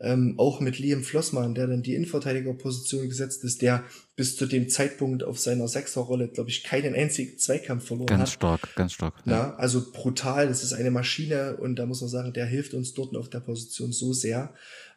Ähm, 0.00 0.34
auch 0.36 0.58
mit 0.58 0.80
Liam 0.80 1.04
Flossmann, 1.04 1.54
der 1.54 1.68
dann 1.68 1.82
die 1.82 1.94
Innenverteidigerposition 1.94 3.08
gesetzt 3.08 3.44
ist, 3.44 3.62
der 3.62 3.84
bis 4.16 4.36
zu 4.36 4.46
dem 4.46 4.68
Zeitpunkt 4.68 5.22
auf 5.22 5.38
seiner 5.38 5.68
Sechserrolle, 5.68 6.26
glaube 6.26 6.50
ich, 6.50 6.64
keinen 6.64 6.94
einzigen 6.94 7.38
Zweikampf 7.38 7.86
verloren 7.86 8.06
ganz 8.06 8.32
hat. 8.32 8.40
Ganz 8.40 8.58
stark, 8.62 8.74
ganz 8.74 8.92
stark. 8.94 9.14
Ja. 9.26 9.32
ja. 9.32 9.54
also 9.54 9.92
brutal, 9.92 10.48
das 10.48 10.64
ist 10.64 10.72
eine 10.72 10.90
Maschine 10.90 11.56
und 11.56 11.76
da 11.76 11.86
muss 11.86 12.00
man 12.00 12.10
sagen, 12.10 12.32
der 12.32 12.46
hilft 12.46 12.74
uns 12.74 12.94
dort 12.94 13.16
auf 13.16 13.30
der 13.30 13.40
Position 13.40 13.92
so 13.92 14.12
sehr, 14.12 14.54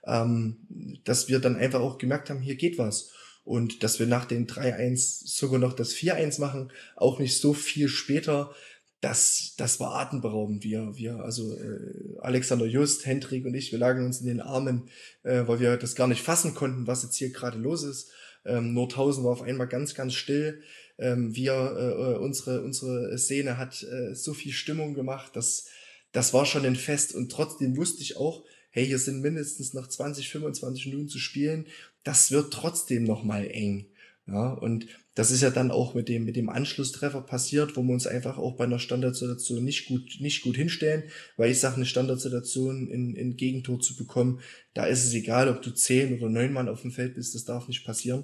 ähm, 0.08 0.58
dass 1.04 1.30
wir 1.30 1.38
dann 1.40 1.56
einfach 1.56 1.82
auch 1.82 2.00
gemerkt 2.00 2.32
haben, 2.32 2.40
hier 2.40 2.56
geht 2.56 2.80
was. 2.80 3.12
Und 3.46 3.84
dass 3.84 4.00
wir 4.00 4.08
nach 4.08 4.26
dem 4.26 4.48
3-1 4.48 5.28
sogar 5.28 5.60
noch 5.60 5.74
das 5.74 5.94
4-1 5.94 6.42
machen, 6.42 6.72
auch 6.96 7.20
nicht 7.20 7.40
so 7.40 7.54
viel 7.54 7.88
später, 7.88 8.54
das, 9.02 9.54
das 9.58 9.80
war 9.80 9.96
atemberaubend. 9.96 10.64
Wir, 10.64 10.98
wir, 10.98 11.18
also 11.18 11.56
äh, 11.56 12.18
Alexander 12.22 12.66
Just, 12.66 13.06
Hendrik 13.06 13.46
und 13.46 13.54
ich, 13.54 13.72
wir 13.72 13.78
lagen 13.78 14.04
uns 14.04 14.20
in 14.20 14.26
den 14.26 14.42
Armen, 14.42 14.90
äh, 15.22 15.44
weil 15.46 15.60
wir 15.60 15.78
das 15.78 15.96
gar 15.96 16.08
nicht 16.08 16.24
fassen 16.24 16.56
konnten, 16.56 16.88
was 16.88 17.04
jetzt 17.04 17.16
hier 17.16 17.32
gerade 17.32 17.60
los 17.60 17.84
ist. 17.84 18.10
Ähm, 18.46 18.74
Nordhausen 18.74 19.24
war 19.24 19.32
auf 19.32 19.44
einmal 19.44 19.68
ganz, 19.68 19.94
ganz 19.94 20.16
still. 20.16 20.62
Ähm, 20.98 21.36
wir, 21.36 21.54
äh, 21.54 22.18
unsere, 22.18 22.64
unsere 22.64 23.16
Szene 23.18 23.58
hat 23.60 23.84
äh, 23.84 24.16
so 24.16 24.34
viel 24.34 24.54
Stimmung 24.54 24.96
gemacht, 24.96 25.36
dass 25.36 25.68
das 26.12 26.34
war 26.34 26.46
schon 26.46 26.66
ein 26.66 26.76
Fest. 26.76 27.14
Und 27.14 27.32
trotzdem 27.32 27.78
wusste 27.78 28.02
ich 28.02 28.18
auch, 28.18 28.44
hey, 28.72 28.88
hier 28.88 29.00
sind 29.00 29.22
mindestens 29.22 29.74
noch 29.74 29.88
20, 29.88 30.30
25 30.30 30.88
Minuten 30.88 31.10
zu 31.10 31.20
spielen. 31.20 31.68
Das 32.06 32.32
wird 32.32 32.54
trotzdem 32.54 33.04
noch 33.04 33.26
mal 33.26 33.46
eng. 33.46 33.88
Ja, 34.28 34.54
und 34.54 34.88
das 35.14 35.30
ist 35.30 35.42
ja 35.42 35.52
dann 35.52 35.70
auch 35.70 35.94
mit 35.94 36.10
dem, 36.10 36.26
mit 36.26 36.36
dem 36.36 36.50
Anschlusstreffer 36.50 37.22
passiert, 37.22 37.78
wo 37.78 37.84
wir 37.84 37.94
uns 37.94 38.08
einfach 38.08 38.38
auch 38.38 38.56
bei 38.56 38.64
einer 38.64 38.80
Standardsituation 38.80 39.64
nicht 39.64 39.88
gut, 39.88 40.18
nicht 40.20 40.42
gut 40.42 40.56
hinstellen, 40.56 41.04
weil 41.38 41.52
ich 41.52 41.60
sage, 41.60 41.76
eine 41.76 41.86
Standardsituation 41.86 42.88
in, 42.88 43.16
in 43.16 43.38
Gegentor 43.38 43.80
zu 43.80 43.96
bekommen, 43.96 44.40
da 44.74 44.86
ist 44.86 45.06
es 45.06 45.14
egal, 45.14 45.50
ob 45.50 45.62
du 45.62 45.72
zehn 45.72 46.18
oder 46.18 46.30
neun 46.30 46.54
Mann 46.54 46.70
auf 46.70 46.82
dem 46.82 46.92
Feld 46.92 47.16
bist, 47.16 47.36
das 47.36 47.46
darf 47.46 47.68
nicht 47.68 47.86
passieren. 47.86 48.24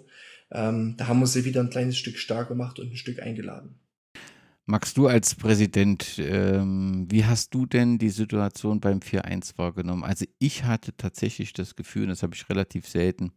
Ähm, 0.51 0.95
da 0.97 1.07
haben 1.07 1.19
wir 1.19 1.27
sie 1.27 1.45
wieder 1.45 1.61
ein 1.61 1.69
kleines 1.69 1.97
Stück 1.97 2.17
stark 2.17 2.47
gemacht 2.47 2.79
und 2.79 2.91
ein 2.91 2.97
Stück 2.97 3.19
eingeladen. 3.21 3.75
Max, 4.65 4.93
du 4.93 5.07
als 5.07 5.35
Präsident, 5.35 6.17
ähm, 6.17 7.05
wie 7.09 7.25
hast 7.25 7.53
du 7.53 7.65
denn 7.65 7.97
die 7.97 8.09
Situation 8.09 8.79
beim 8.79 8.99
4-1 8.99 9.57
wahrgenommen? 9.57 10.03
Also 10.03 10.25
ich 10.39 10.63
hatte 10.63 10.95
tatsächlich 10.95 11.53
das 11.53 11.75
Gefühl, 11.75 12.07
das 12.07 12.23
habe 12.23 12.35
ich 12.35 12.47
relativ 12.49 12.87
selten, 12.87 13.31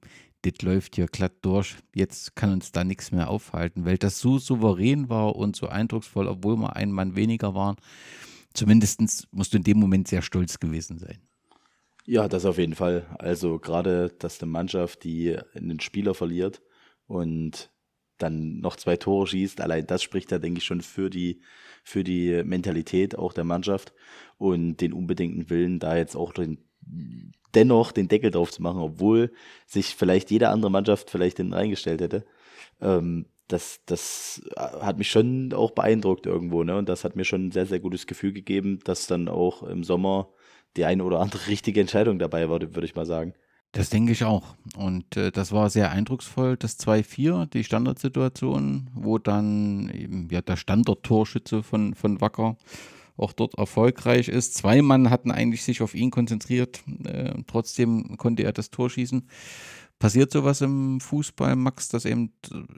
das 0.45 0.63
läuft 0.63 0.97
hier 0.97 1.07
glatt 1.07 1.35
durch, 1.43 1.77
jetzt 1.95 2.37
kann 2.37 2.53
uns 2.53 2.73
da 2.73 2.85
nichts 2.85 3.13
mehr 3.13 3.29
aufhalten, 3.31 3.85
weil 3.85 3.99
das 3.99 4.21
so 4.21 4.39
souverän 4.39 5.09
war 5.09 5.37
und 5.37 5.57
so 5.57 5.69
eindrucksvoll, 5.69 6.29
obwohl 6.29 6.57
wir 6.57 6.77
ein 6.77 6.93
Mann 6.93 7.17
weniger 7.17 7.55
waren. 7.55 7.77
Zumindest 8.53 9.29
musst 9.33 9.53
du 9.53 9.57
in 9.57 9.65
dem 9.65 9.79
Moment 9.79 10.09
sehr 10.09 10.23
stolz 10.23 10.61
gewesen 10.61 10.99
sein. 10.99 11.19
Ja, 12.07 12.29
das 12.29 12.45
auf 12.45 12.59
jeden 12.59 12.75
Fall. 12.75 13.07
Also 13.19 13.59
gerade, 13.59 14.11
dass 14.19 14.41
eine 14.41 14.51
Mannschaft, 14.51 15.05
die 15.05 15.37
einen 15.55 15.81
Spieler 15.81 16.15
verliert 16.15 16.63
und 17.07 17.71
dann 18.19 18.61
noch 18.61 18.77
zwei 18.77 18.97
Tore 18.97 19.27
schießt, 19.27 19.61
allein 19.61 19.87
das 19.87 20.03
spricht 20.03 20.31
ja, 20.31 20.39
denke 20.39 20.59
ich, 20.59 20.65
schon 20.65 20.83
für 20.83 21.11
die, 21.11 21.41
für 21.83 22.05
die 22.05 22.43
Mentalität 22.45 23.19
auch 23.19 23.33
der 23.33 23.45
Mannschaft 23.45 23.93
und 24.37 24.77
den 24.77 24.93
unbedingten 24.93 25.51
Willen, 25.51 25.79
da 25.81 25.97
jetzt 25.97 26.15
auch 26.15 26.33
den, 26.33 26.59
dennoch 27.55 27.93
den 27.93 28.09
Deckel 28.09 28.31
drauf 28.31 28.51
zu 28.51 28.63
machen, 28.63 28.81
obwohl 28.81 29.33
sich 29.67 29.95
vielleicht 29.95 30.31
jede 30.31 30.49
andere 30.49 30.71
Mannschaft 30.71 31.11
vielleicht 31.11 31.37
hinten 31.37 31.55
reingestellt 31.55 32.01
hätte. 32.01 32.25
Ähm, 32.81 33.27
das, 33.49 33.81
das 33.87 34.43
hat 34.57 34.99
mich 34.99 35.11
schon 35.11 35.53
auch 35.53 35.73
beeindruckt 35.73 36.27
irgendwo, 36.27 36.65
ne? 36.65 36.77
Und 36.77 36.89
das 36.89 37.05
hat 37.05 37.15
mir 37.15 37.25
schon 37.25 37.49
ein 37.49 37.53
sehr, 37.53 37.67
sehr 37.67 37.81
gutes 37.81 38.07
Gefühl 38.07 38.33
gegeben, 38.33 38.79
dass 38.85 39.07
dann 39.07 39.29
auch 39.29 39.63
im 39.63 39.85
Sommer 39.85 40.29
die 40.77 40.85
eine 40.85 41.05
oder 41.05 41.21
andere 41.21 41.47
richtige 41.49 41.81
Entscheidung 41.81 42.19
dabei 42.19 42.49
war, 42.49 42.61
würde 42.61 42.85
ich 42.85 42.95
mal 42.95 43.07
sagen. 43.07 43.35
Das 43.73 43.91
denke 43.91 44.13
ich 44.13 44.25
auch. 44.25 44.57
Und 44.77 45.17
äh, 45.17 45.33
das 45.33 45.51
war 45.51 45.69
sehr 45.69 45.91
eindrucksvoll, 45.91 46.57
das 46.57 46.79
2-4, 46.79 47.47
die 47.47 47.65
Standardsituation, 47.65 48.89
wo 48.95 49.19
dann 49.19 49.91
eben 49.91 50.29
ja, 50.31 50.43
der 50.43 50.57
Standard-Torschütze 50.57 51.65
von, 51.65 51.95
von 51.95 52.21
Wacker 52.21 52.57
auch 53.17 53.33
dort 53.33 53.55
erfolgreich 53.59 54.29
ist. 54.29 54.55
Zwei 54.55 54.83
Mann 54.83 55.11
hatten 55.11 55.31
eigentlich 55.31 55.63
sich 55.65 55.83
auf 55.83 55.95
ihn 55.95 56.11
konzentriert. 56.11 56.83
Äh, 57.05 57.35
trotzdem 57.47 58.17
konnte 58.17 58.43
er 58.43 58.53
das 58.53 58.71
Tor 58.71 58.91
schießen. 58.91 59.29
Passiert 59.99 60.33
sowas 60.33 60.61
im 60.61 61.01
Fußball, 61.01 61.55
Max, 61.57 61.89
dass 61.89 62.05
eben, 62.05 62.33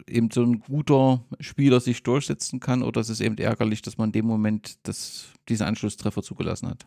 eben 0.06 0.30
so 0.30 0.42
ein 0.42 0.60
guter 0.60 1.24
Spieler 1.40 1.80
sich 1.80 2.02
durchsetzen 2.02 2.60
kann? 2.60 2.82
Oder 2.82 3.00
ist 3.00 3.08
es 3.08 3.20
eben 3.20 3.38
ärgerlich, 3.38 3.82
dass 3.82 3.98
man 3.98 4.10
in 4.10 4.12
dem 4.12 4.26
Moment 4.26 4.78
das, 4.86 5.26
diesen 5.48 5.66
Anschlusstreffer 5.66 6.22
zugelassen 6.22 6.68
hat? 6.68 6.86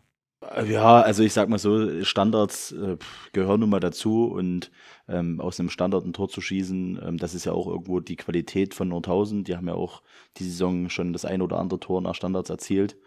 Ja, 0.66 1.02
also 1.02 1.22
ich 1.24 1.34
sag 1.34 1.50
mal 1.50 1.60
so, 1.60 2.04
Standards 2.04 2.72
äh, 2.72 2.97
gehören 3.34 3.60
nun 3.60 3.70
mal 3.70 3.82
dazu 3.82 4.26
und 4.26 4.72
ähm, 5.10 5.41
aus 5.41 5.60
einem 5.60 5.70
Standard 5.70 6.06
ein 6.06 6.14
Tor 6.14 6.30
zu 6.30 6.39
schießen, 6.39 7.00
ähm, 7.04 7.18
das 7.18 7.34
ist 7.34 7.45
ja 7.45 7.52
auch 7.52 7.68
irgendwo 7.68 8.00
die 8.00 8.16
Qualität 8.16 8.74
von 8.74 8.88
Nordhausen. 8.88 9.43
Die 9.43 9.58
haben 9.58 9.68
ja 9.68 9.74
auch 9.74 10.02
die 10.38 10.45
Saison 10.45 10.89
schon 10.89 11.12
das 11.12 11.26
ein 11.26 11.41
oder 11.41 11.60
andere 11.60 11.80
Tor 11.82 12.02
nach 12.02 12.16
Standards 12.16 12.50
erzielt. 12.50 12.97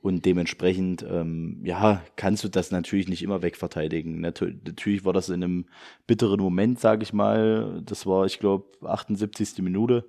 Und 0.00 0.24
dementsprechend, 0.24 1.04
ähm, 1.08 1.60
ja, 1.64 2.02
kannst 2.14 2.44
du 2.44 2.48
das 2.48 2.70
natürlich 2.70 3.08
nicht 3.08 3.22
immer 3.22 3.42
wegverteidigen. 3.42 4.20
Natürlich 4.20 5.04
war 5.04 5.12
das 5.12 5.28
in 5.28 5.42
einem 5.42 5.66
bitteren 6.06 6.40
Moment, 6.40 6.78
sage 6.78 7.02
ich 7.02 7.12
mal. 7.12 7.82
Das 7.84 8.06
war, 8.06 8.24
ich 8.24 8.38
glaube, 8.38 8.66
78. 8.86 9.58
Minute. 9.58 10.08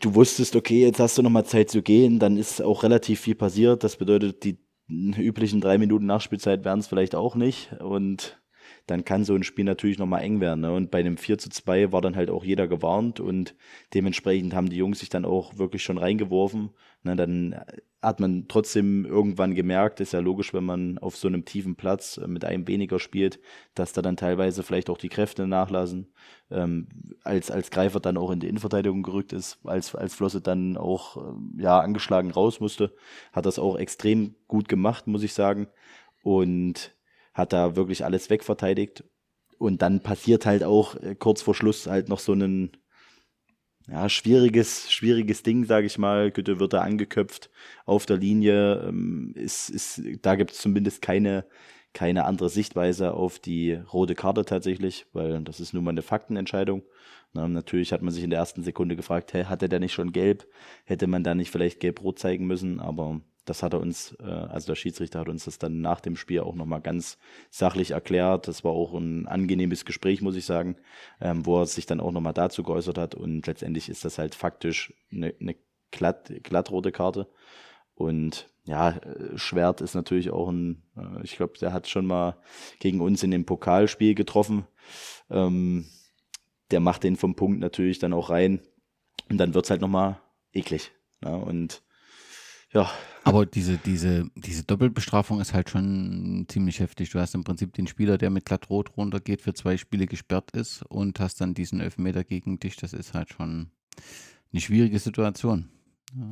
Du 0.00 0.14
wusstest, 0.14 0.54
okay, 0.54 0.82
jetzt 0.82 1.00
hast 1.00 1.18
du 1.18 1.22
noch 1.22 1.30
mal 1.30 1.44
Zeit 1.44 1.70
zu 1.70 1.82
gehen, 1.82 2.20
dann 2.20 2.36
ist 2.36 2.62
auch 2.62 2.84
relativ 2.84 3.20
viel 3.20 3.34
passiert. 3.34 3.82
Das 3.82 3.96
bedeutet, 3.96 4.44
die 4.44 4.58
üblichen 4.88 5.60
drei 5.60 5.78
Minuten 5.78 6.06
Nachspielzeit 6.06 6.64
werden 6.64 6.80
es 6.80 6.86
vielleicht 6.86 7.16
auch 7.16 7.34
nicht. 7.34 7.72
Und 7.80 8.40
dann 8.86 9.04
kann 9.04 9.24
so 9.24 9.34
ein 9.34 9.42
Spiel 9.42 9.64
natürlich 9.64 9.98
nochmal 9.98 10.22
eng 10.22 10.40
werden. 10.40 10.60
Ne? 10.60 10.72
Und 10.72 10.90
bei 10.90 11.00
einem 11.00 11.16
4 11.16 11.38
zu 11.38 11.48
2 11.48 11.92
war 11.92 12.02
dann 12.02 12.16
halt 12.16 12.30
auch 12.30 12.44
jeder 12.44 12.68
gewarnt 12.68 13.20
und 13.20 13.54
dementsprechend 13.94 14.54
haben 14.54 14.68
die 14.68 14.76
Jungs 14.76 15.00
sich 15.00 15.08
dann 15.08 15.24
auch 15.24 15.58
wirklich 15.58 15.82
schon 15.82 15.98
reingeworfen. 15.98 16.70
Ne? 17.04 17.16
Dann 17.16 17.64
hat 18.02 18.20
man 18.20 18.46
trotzdem 18.48 19.04
irgendwann 19.04 19.54
gemerkt, 19.54 20.00
ist 20.00 20.12
ja 20.12 20.20
logisch, 20.20 20.52
wenn 20.52 20.64
man 20.64 20.98
auf 20.98 21.16
so 21.16 21.28
einem 21.28 21.44
tiefen 21.44 21.76
Platz 21.76 22.18
äh, 22.18 22.26
mit 22.26 22.44
einem 22.44 22.66
weniger 22.68 22.98
spielt, 22.98 23.40
dass 23.74 23.92
da 23.92 24.02
dann 24.02 24.16
teilweise 24.16 24.62
vielleicht 24.62 24.90
auch 24.90 24.98
die 24.98 25.08
Kräfte 25.08 25.46
nachlassen. 25.46 26.12
Ähm, 26.50 26.88
als, 27.22 27.50
als 27.50 27.70
Greifer 27.70 28.00
dann 28.00 28.16
auch 28.16 28.30
in 28.30 28.40
die 28.40 28.48
Innenverteidigung 28.48 29.02
gerückt 29.02 29.32
ist, 29.32 29.58
als, 29.64 29.94
als 29.94 30.14
Flosse 30.14 30.40
dann 30.40 30.76
auch 30.76 31.16
äh, 31.16 31.62
ja, 31.62 31.80
angeschlagen 31.80 32.30
raus 32.30 32.60
musste, 32.60 32.94
hat 33.32 33.46
das 33.46 33.58
auch 33.58 33.76
extrem 33.76 34.34
gut 34.48 34.68
gemacht, 34.68 35.06
muss 35.06 35.22
ich 35.22 35.32
sagen. 35.32 35.68
Und 36.22 36.94
hat 37.34 37.52
da 37.52 37.76
wirklich 37.76 38.04
alles 38.04 38.30
wegverteidigt. 38.30 39.04
Und 39.58 39.82
dann 39.82 40.00
passiert 40.00 40.46
halt 40.46 40.64
auch 40.64 40.96
äh, 40.96 41.14
kurz 41.14 41.42
vor 41.42 41.54
Schluss 41.54 41.86
halt 41.86 42.08
noch 42.08 42.18
so 42.18 42.32
ein 42.32 42.72
ja, 43.88 44.08
schwieriges, 44.08 44.90
schwieriges 44.90 45.42
Ding, 45.42 45.64
sage 45.64 45.86
ich 45.86 45.98
mal. 45.98 46.30
Gütte 46.30 46.58
wird 46.58 46.72
da 46.72 46.80
angeköpft 46.80 47.50
auf 47.84 48.06
der 48.06 48.16
Linie. 48.16 48.84
Ähm, 48.88 49.32
ist, 49.36 49.68
ist, 49.68 50.02
da 50.22 50.36
gibt 50.36 50.52
es 50.52 50.58
zumindest 50.58 51.02
keine, 51.02 51.44
keine 51.92 52.24
andere 52.24 52.48
Sichtweise 52.48 53.12
auf 53.12 53.38
die 53.38 53.74
rote 53.92 54.14
Karte 54.14 54.44
tatsächlich, 54.44 55.06
weil 55.12 55.42
das 55.42 55.60
ist 55.60 55.74
nun 55.74 55.84
mal 55.84 55.90
eine 55.90 56.02
Faktenentscheidung. 56.02 56.82
Na, 57.34 57.46
natürlich 57.48 57.92
hat 57.92 58.00
man 58.02 58.14
sich 58.14 58.24
in 58.24 58.30
der 58.30 58.38
ersten 58.38 58.62
Sekunde 58.62 58.96
gefragt, 58.96 59.32
hey, 59.34 59.44
hatte 59.44 59.68
der 59.68 59.80
nicht 59.80 59.92
schon 59.92 60.12
gelb? 60.12 60.46
Hätte 60.84 61.06
man 61.06 61.24
da 61.24 61.34
nicht 61.34 61.50
vielleicht 61.50 61.80
gelb-rot 61.80 62.18
zeigen 62.18 62.46
müssen? 62.46 62.80
Aber 62.80 63.20
das 63.44 63.62
hat 63.62 63.74
er 63.74 63.80
uns, 63.80 64.16
äh, 64.20 64.24
also 64.24 64.66
der 64.68 64.74
Schiedsrichter 64.74 65.20
hat 65.20 65.28
uns 65.28 65.44
das 65.44 65.58
dann 65.58 65.80
nach 65.80 66.00
dem 66.00 66.16
Spiel 66.16 66.40
auch 66.40 66.54
nochmal 66.54 66.80
ganz 66.80 67.18
sachlich 67.50 67.92
erklärt. 67.92 68.48
Das 68.48 68.64
war 68.64 68.72
auch 68.72 68.94
ein 68.94 69.26
angenehmes 69.26 69.84
Gespräch, 69.84 70.22
muss 70.22 70.36
ich 70.36 70.46
sagen, 70.46 70.76
ähm, 71.20 71.44
wo 71.46 71.60
er 71.60 71.66
sich 71.66 71.86
dann 71.86 72.00
auch 72.00 72.12
nochmal 72.12 72.34
dazu 72.34 72.62
geäußert 72.62 72.98
hat. 72.98 73.14
Und 73.14 73.46
letztendlich 73.46 73.88
ist 73.88 74.04
das 74.04 74.18
halt 74.18 74.34
faktisch 74.34 74.94
eine, 75.12 75.34
eine 75.40 75.56
glatt, 75.90 76.32
glattrote 76.42 76.92
Karte. 76.92 77.28
Und 77.94 78.48
ja, 78.64 78.90
äh, 78.90 79.36
Schwert 79.38 79.80
ist 79.80 79.94
natürlich 79.94 80.30
auch 80.30 80.48
ein, 80.48 80.82
äh, 80.96 81.22
ich 81.22 81.36
glaube, 81.36 81.58
der 81.58 81.72
hat 81.72 81.88
schon 81.88 82.06
mal 82.06 82.38
gegen 82.80 83.00
uns 83.00 83.22
in 83.22 83.30
dem 83.30 83.44
Pokalspiel 83.44 84.14
getroffen. 84.14 84.66
Ähm, 85.30 85.86
der 86.70 86.80
macht 86.80 87.04
den 87.04 87.16
vom 87.16 87.36
Punkt 87.36 87.60
natürlich 87.60 87.98
dann 87.98 88.12
auch 88.12 88.30
rein. 88.30 88.60
Und 89.30 89.38
dann 89.38 89.54
wird's 89.54 89.70
halt 89.70 89.80
nochmal 89.80 90.20
eklig. 90.52 90.92
Ja, 91.22 91.34
und 91.34 91.82
ja, 92.72 92.90
aber 93.24 93.46
diese, 93.46 93.78
diese, 93.78 94.30
diese 94.36 94.64
Doppelbestrafung 94.64 95.40
ist 95.40 95.54
halt 95.54 95.70
schon 95.70 96.44
ziemlich 96.48 96.80
heftig. 96.80 97.10
Du 97.10 97.18
hast 97.18 97.34
im 97.34 97.42
Prinzip 97.42 97.72
den 97.72 97.86
Spieler, 97.86 98.18
der 98.18 98.28
mit 98.28 98.44
glatt 98.44 98.68
rot 98.68 98.96
runtergeht, 98.96 99.40
für 99.40 99.54
zwei 99.54 99.78
Spiele 99.78 100.06
gesperrt 100.06 100.50
ist 100.52 100.82
und 100.82 101.18
hast 101.20 101.40
dann 101.40 101.54
diesen 101.54 101.80
Elfmeter 101.80 102.22
gegen 102.22 102.58
dich. 102.60 102.76
Das 102.76 102.92
ist 102.92 103.14
halt 103.14 103.30
schon 103.30 103.70
eine 104.52 104.60
schwierige 104.60 104.98
Situation. 104.98 105.70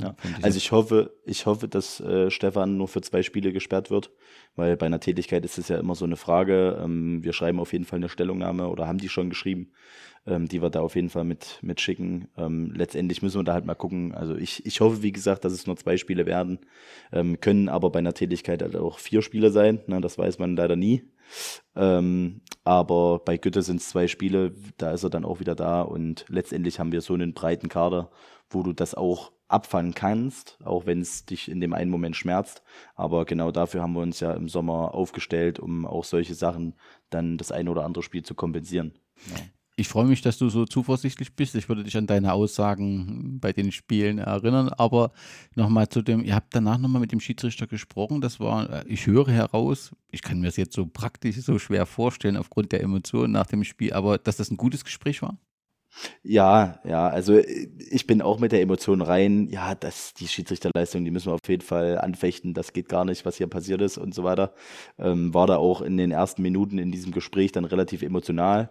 Ja. 0.01 0.15
Also 0.43 0.59
ich 0.59 0.71
hoffe, 0.71 1.13
ich 1.25 1.47
hoffe, 1.47 1.67
dass 1.67 2.01
äh, 2.01 2.31
Stefan 2.31 2.77
nur 2.77 2.87
für 2.87 3.01
zwei 3.01 3.23
Spiele 3.23 3.53
gesperrt 3.53 3.91
wird, 3.91 4.13
weil 4.55 4.77
bei 4.77 4.87
einer 4.87 5.01
Tätigkeit 5.01 5.45
ist 5.45 5.59
es 5.59 5.69
ja 5.69 5.79
immer 5.79 5.97
so 5.97 6.05
eine 6.05 6.17
Frage. 6.17 6.81
Ähm, 6.83 7.25
wir 7.25 7.33
schreiben 7.33 7.59
auf 7.59 7.73
jeden 7.73 7.85
Fall 7.85 7.99
eine 7.99 8.09
Stellungnahme 8.09 8.69
oder 8.69 8.87
haben 8.87 8.99
die 8.99 9.09
schon 9.09 9.29
geschrieben, 9.29 9.73
ähm, 10.25 10.47
die 10.47 10.63
wir 10.63 10.71
da 10.71 10.81
auf 10.83 10.95
jeden 10.95 11.09
Fall 11.09 11.25
mit, 11.25 11.59
mit 11.63 11.81
schicken. 11.81 12.29
Ähm, 12.37 12.73
letztendlich 12.77 13.23
müssen 13.23 13.41
wir 13.41 13.45
da 13.45 13.55
halt 13.55 13.65
mal 13.65 13.75
gucken. 13.75 14.15
Also 14.15 14.37
ich, 14.37 14.65
ich 14.67 14.81
hoffe, 14.81 15.03
wie 15.03 15.13
gesagt, 15.13 15.45
dass 15.45 15.53
es 15.53 15.67
nur 15.67 15.77
zwei 15.77 15.97
Spiele 15.97 16.27
werden, 16.27 16.61
ähm, 17.11 17.41
können 17.41 17.69
aber 17.69 17.91
bei 17.91 17.99
einer 17.99 18.15
Tätigkeit 18.15 18.63
halt 18.63 18.77
auch 18.77 19.01
vier 19.01 19.23
Spiele 19.23 19.51
sein. 19.51 19.81
Ne? 19.89 20.01
Das 20.01 20.17
weiß 20.17 20.39
man 20.39 20.55
leider 20.55 20.77
nie. 20.77 21.03
Ähm, 21.75 22.43
aber 22.63 23.19
bei 23.19 23.37
Gütte 23.37 23.63
sind 23.63 23.81
es 23.81 23.89
zwei 23.89 24.07
Spiele, 24.07 24.55
da 24.77 24.93
ist 24.93 25.03
er 25.03 25.11
dann 25.11 25.25
auch 25.25 25.41
wieder 25.41 25.55
da 25.55 25.83
und 25.83 26.25
letztendlich 26.29 26.79
haben 26.79 26.93
wir 26.93 27.01
so 27.01 27.15
einen 27.15 27.35
breiten 27.35 27.69
Kader, 27.69 28.11
wo 28.51 28.63
du 28.63 28.73
das 28.73 28.95
auch 28.95 29.33
abfangen 29.53 29.95
kannst, 29.95 30.59
auch 30.65 30.87
wenn 30.87 31.01
es 31.01 31.27
dich 31.27 31.51
in 31.51 31.61
dem 31.61 31.73
einen 31.73 31.91
Moment 31.91 32.17
schmerzt. 32.17 32.63
Aber 32.95 33.25
genau 33.25 33.51
dafür 33.51 33.83
haben 33.83 33.95
wir 33.95 34.03
uns 34.03 34.21
ja 34.21 34.33
im 34.33 34.49
Sommer 34.49 34.95
aufgestellt, 34.95 35.59
um 35.59 35.87
auch 35.87 36.05
solche 36.05 36.35
Sachen 36.35 36.75
dann 37.11 37.39
das 37.39 37.53
eine 37.53 37.71
oder 37.71 37.85
andere 37.85 38.03
Spiel 38.03 38.23
zu 38.23 38.35
kompensieren. 38.35 38.93
Ich 39.75 39.89
freue 39.89 40.05
mich, 40.05 40.21
dass 40.21 40.37
du 40.37 40.51
so 40.51 40.67
zuversichtlich 40.67 41.35
bist. 41.35 41.55
Ich 41.55 41.69
würde 41.69 41.83
dich 41.83 41.97
an 41.97 42.07
deine 42.07 42.35
Aussagen 42.35 43.41
bei 43.41 43.53
den 43.53 43.73
Spielen 43.73 44.19
erinnern. 44.19 44.69
Aber 44.69 45.13
nochmal 45.55 45.89
zu 45.89 46.03
dem, 46.03 46.23
ihr 46.23 46.35
habt 46.35 46.55
danach 46.55 46.77
nochmal 46.77 47.01
mit 47.01 47.11
dem 47.11 47.21
Schiedsrichter 47.21 47.67
gesprochen. 47.67 48.21
Das 48.21 48.39
war, 48.39 48.87
ich 48.87 49.07
höre 49.07 49.29
heraus, 49.29 49.93
ich 50.11 50.21
kann 50.21 50.41
mir 50.41 50.47
das 50.47 50.57
jetzt 50.57 50.75
so 50.75 50.87
praktisch 50.87 51.37
so 51.37 51.59
schwer 51.59 51.87
vorstellen 51.87 52.37
aufgrund 52.37 52.73
der 52.73 52.83
Emotionen 52.83 53.33
nach 53.33 53.47
dem 53.47 53.65
Spiel, 53.65 53.95
aber 53.95 54.19
dass 54.19 54.37
das 54.37 54.51
ein 54.51 54.59
gutes 54.59 54.85
Gespräch 54.85 55.23
war? 55.23 55.39
Ja, 56.23 56.81
ja, 56.85 57.09
also 57.09 57.39
ich 57.39 58.07
bin 58.07 58.23
auch 58.23 58.39
mit 58.39 58.53
der 58.53 58.61
Emotion 58.61 59.03
rein, 59.03 59.49
ja, 59.49 59.75
das, 59.75 60.15
die 60.15 60.27
Schiedsrichterleistung, 60.29 61.05
die 61.05 61.11
müssen 61.11 61.31
wir 61.31 61.35
auf 61.35 61.49
jeden 61.49 61.63
Fall 61.63 61.99
anfechten, 61.99 62.55
das 62.55 62.73
geht 62.73 62.89
gar 62.89 63.05
nicht, 63.05 63.25
was 63.25 63.37
hier 63.37 63.47
passiert 63.49 63.81
ist 63.83 63.99
und 63.99 64.15
so 64.15 64.25
weiter. 64.25 64.55
Ähm, 64.99 65.35
war 65.35 65.47
da 65.47 65.57
auch 65.57 65.81
in 65.83 65.97
den 65.97 66.11
ersten 66.11 66.43
Minuten 66.43 66.79
in 66.79 66.93
diesem 66.93 67.13
Gespräch 67.13 67.53
dann 67.53 67.65
relativ 67.65 68.03
emotional. 68.03 68.71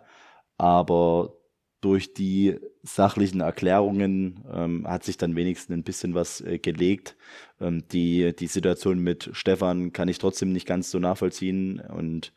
Aber 0.57 1.33
durch 1.81 2.13
die 2.13 2.57
sachlichen 2.83 3.41
Erklärungen 3.41 4.43
ähm, 4.51 4.87
hat 4.87 5.03
sich 5.03 5.17
dann 5.17 5.35
wenigstens 5.35 5.75
ein 5.75 5.83
bisschen 5.83 6.13
was 6.13 6.41
äh, 6.41 6.59
gelegt. 6.59 7.15
Ähm, 7.59 7.83
die, 7.91 8.35
die 8.35 8.47
Situation 8.47 8.99
mit 8.99 9.29
Stefan 9.33 9.91
kann 9.91 10.07
ich 10.07 10.19
trotzdem 10.19 10.51
nicht 10.51 10.67
ganz 10.67 10.91
so 10.91 10.99
nachvollziehen. 10.99 11.79
Und 11.79 12.33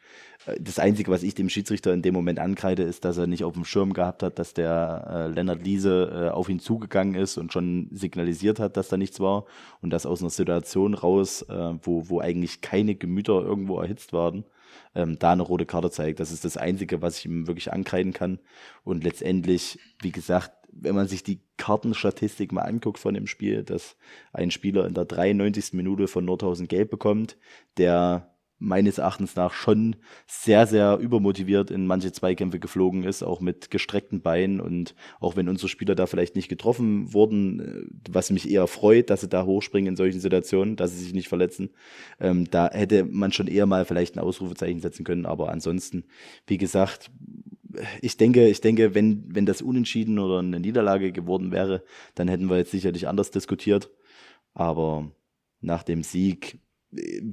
äh, 0.47 0.57
das 0.59 0.79
Einzige, 0.79 1.11
was 1.11 1.23
ich 1.23 1.35
dem 1.35 1.51
Schiedsrichter 1.51 1.93
in 1.93 2.01
dem 2.01 2.15
Moment 2.15 2.39
ankreide, 2.39 2.83
ist, 2.83 3.05
dass 3.05 3.19
er 3.19 3.27
nicht 3.27 3.45
auf 3.45 3.53
dem 3.53 3.67
Schirm 3.67 3.93
gehabt 3.93 4.23
hat, 4.23 4.39
dass 4.39 4.55
der 4.55 5.07
äh, 5.11 5.29
Lennart 5.29 5.63
Liese 5.63 6.29
äh, 6.29 6.31
auf 6.31 6.49
ihn 6.49 6.61
zugegangen 6.61 7.15
ist 7.15 7.37
und 7.37 7.53
schon 7.53 7.89
signalisiert 7.93 8.59
hat, 8.61 8.79
dass 8.79 8.89
da 8.89 8.97
nichts 8.97 9.21
war. 9.21 9.45
Und 9.83 9.91
das 9.91 10.07
aus 10.07 10.21
einer 10.21 10.31
Situation 10.31 10.95
raus, 10.95 11.43
äh, 11.43 11.75
wo, 11.83 12.09
wo 12.09 12.21
eigentlich 12.21 12.63
keine 12.63 12.95
Gemüter 12.95 13.43
irgendwo 13.43 13.79
erhitzt 13.79 14.15
waren, 14.15 14.45
ähm, 14.95 15.19
da 15.19 15.33
eine 15.33 15.43
rote 15.43 15.67
Karte 15.67 15.91
zeigt. 15.91 16.21
Das 16.21 16.33
ist 16.33 16.45
das 16.45 16.57
Einzige, 16.57 17.03
was 17.03 17.19
ich 17.19 17.27
ihm 17.27 17.47
wirklich 17.47 17.73
ankreiden 17.73 18.13
kann. 18.13 18.39
Und 18.85 19.05
letztendlich, 19.05 19.79
wie 20.01 20.13
gesagt, 20.13 20.53
wenn 20.71 20.95
man 20.95 21.07
sich 21.07 21.23
die 21.23 21.41
Kartenstatistik 21.57 22.53
mal 22.53 22.63
anguckt 22.63 22.99
von 22.99 23.15
dem 23.15 23.27
Spiel, 23.27 23.63
dass 23.63 23.97
ein 24.33 24.51
Spieler 24.51 24.87
in 24.87 24.95
der 24.95 25.05
93. 25.05 25.73
Minute 25.73 26.09
von 26.09 26.25
Nordhausen 26.25 26.69
gelb 26.69 26.91
bekommt, 26.91 27.37
der 27.77 28.34
meines 28.59 28.99
Erachtens 28.99 29.37
nach 29.37 29.53
schon 29.53 29.97
sehr, 30.27 30.67
sehr 30.67 30.99
übermotiviert 30.99 31.71
in 31.71 31.87
manche 31.87 32.13
Zweikämpfe 32.13 32.59
geflogen 32.59 33.05
ist, 33.05 33.23
auch 33.23 33.41
mit 33.41 33.71
gestreckten 33.71 34.23
Beinen. 34.23 34.61
Und 34.61 34.95
auch 35.21 35.37
wenn 35.37 35.49
unsere 35.49 35.69
Spieler 35.69 35.95
da 35.95 36.07
vielleicht 36.07 36.37
nicht 36.37 36.49
getroffen 36.49 37.13
wurden, 37.13 37.61
äh, 37.61 38.11
was 38.11 38.31
mich 38.31 38.51
eher 38.51 38.67
freut, 38.67 39.11
dass 39.11 39.21
sie 39.21 39.29
da 39.29 39.45
hochspringen 39.45 39.91
in 39.91 39.97
solchen 39.97 40.21
Situationen, 40.21 40.77
dass 40.77 40.93
sie 40.93 41.03
sich 41.03 41.15
nicht 41.15 41.29
verletzen, 41.29 41.71
ähm, 42.21 42.49
da 42.51 42.71
hätte 42.71 43.05
man 43.05 43.33
schon 43.33 43.49
eher 43.49 43.67
mal 43.67 43.85
vielleicht 43.85 44.17
ein 44.17 44.21
Ausrufezeichen 44.21 44.81
setzen 44.81 45.05
können, 45.05 45.27
aber 45.27 45.51
ansonsten, 45.51 46.05
wie 46.47 46.59
gesagt, 46.59 47.11
ich 48.01 48.17
denke, 48.17 48.49
ich 48.49 48.61
denke, 48.61 48.95
wenn, 48.95 49.25
wenn 49.35 49.47
das 49.47 49.63
unentschieden 49.63 50.19
oder 50.19 50.39
eine 50.39 50.61
Niederlage 50.61 51.13
geworden 51.13 51.51
wäre, 51.51 51.83
dann 52.15 52.29
hätten 52.29 52.49
wir 52.49 52.57
jetzt 52.57 52.71
sicherlich 52.71 53.09
anders 53.09 53.31
diskutiert, 53.31 53.91
aber 54.55 55.11
nach 55.61 55.83
dem 55.83 56.03
Sieg 56.03 56.61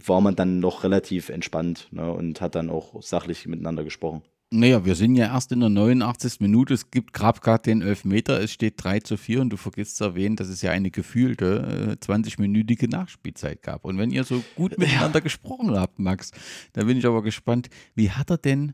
war 0.06 0.22
man 0.22 0.36
dann 0.36 0.60
noch 0.60 0.84
relativ 0.84 1.30
entspannt 1.30 1.88
ne, 1.92 2.12
und 2.12 2.42
hat 2.42 2.56
dann 2.56 2.70
auch 2.70 3.02
sachlich 3.02 3.48
miteinander 3.48 3.84
gesprochen. 3.84 4.24
Naja, 4.54 4.84
wir 4.84 4.96
sind 4.96 5.16
ja 5.16 5.28
erst 5.28 5.54
in 5.54 5.62
der 5.62 5.70
89. 5.70 6.42
Minute. 6.42 6.74
Es 6.74 6.92
gibt 6.92 7.14
gerade 7.14 7.64
den 7.64 7.82
Elfmeter. 7.82 8.42
Es 8.42 8.52
steht 8.52 8.84
3 8.84 9.00
zu 9.00 9.16
4 9.16 9.40
und 9.40 9.50
du 9.50 9.56
vergisst 9.56 9.96
zu 9.96 10.04
erwähnen, 10.04 10.36
dass 10.36 10.50
es 10.50 10.62
ja 10.62 10.72
eine 10.72 10.92
gefühlte 10.92 11.98
äh, 12.02 12.06
20-minütige 12.06 12.90
Nachspielzeit 12.90 13.62
gab. 13.62 13.86
Und 13.86 13.98
wenn 13.98 14.12
ihr 14.12 14.26
so 14.26 14.44
gut 14.58 14.78
miteinander 14.78 15.20
ja. 15.20 15.24
gesprochen 15.24 15.72
habt, 15.72 16.00
Max, 16.00 16.32
dann 16.74 16.86
bin 16.86 16.98
ich 16.98 17.06
aber 17.06 17.24
gespannt, 17.24 17.70
wie 17.96 18.12
hat 18.12 18.30
er 18.30 18.38
denn, 18.38 18.74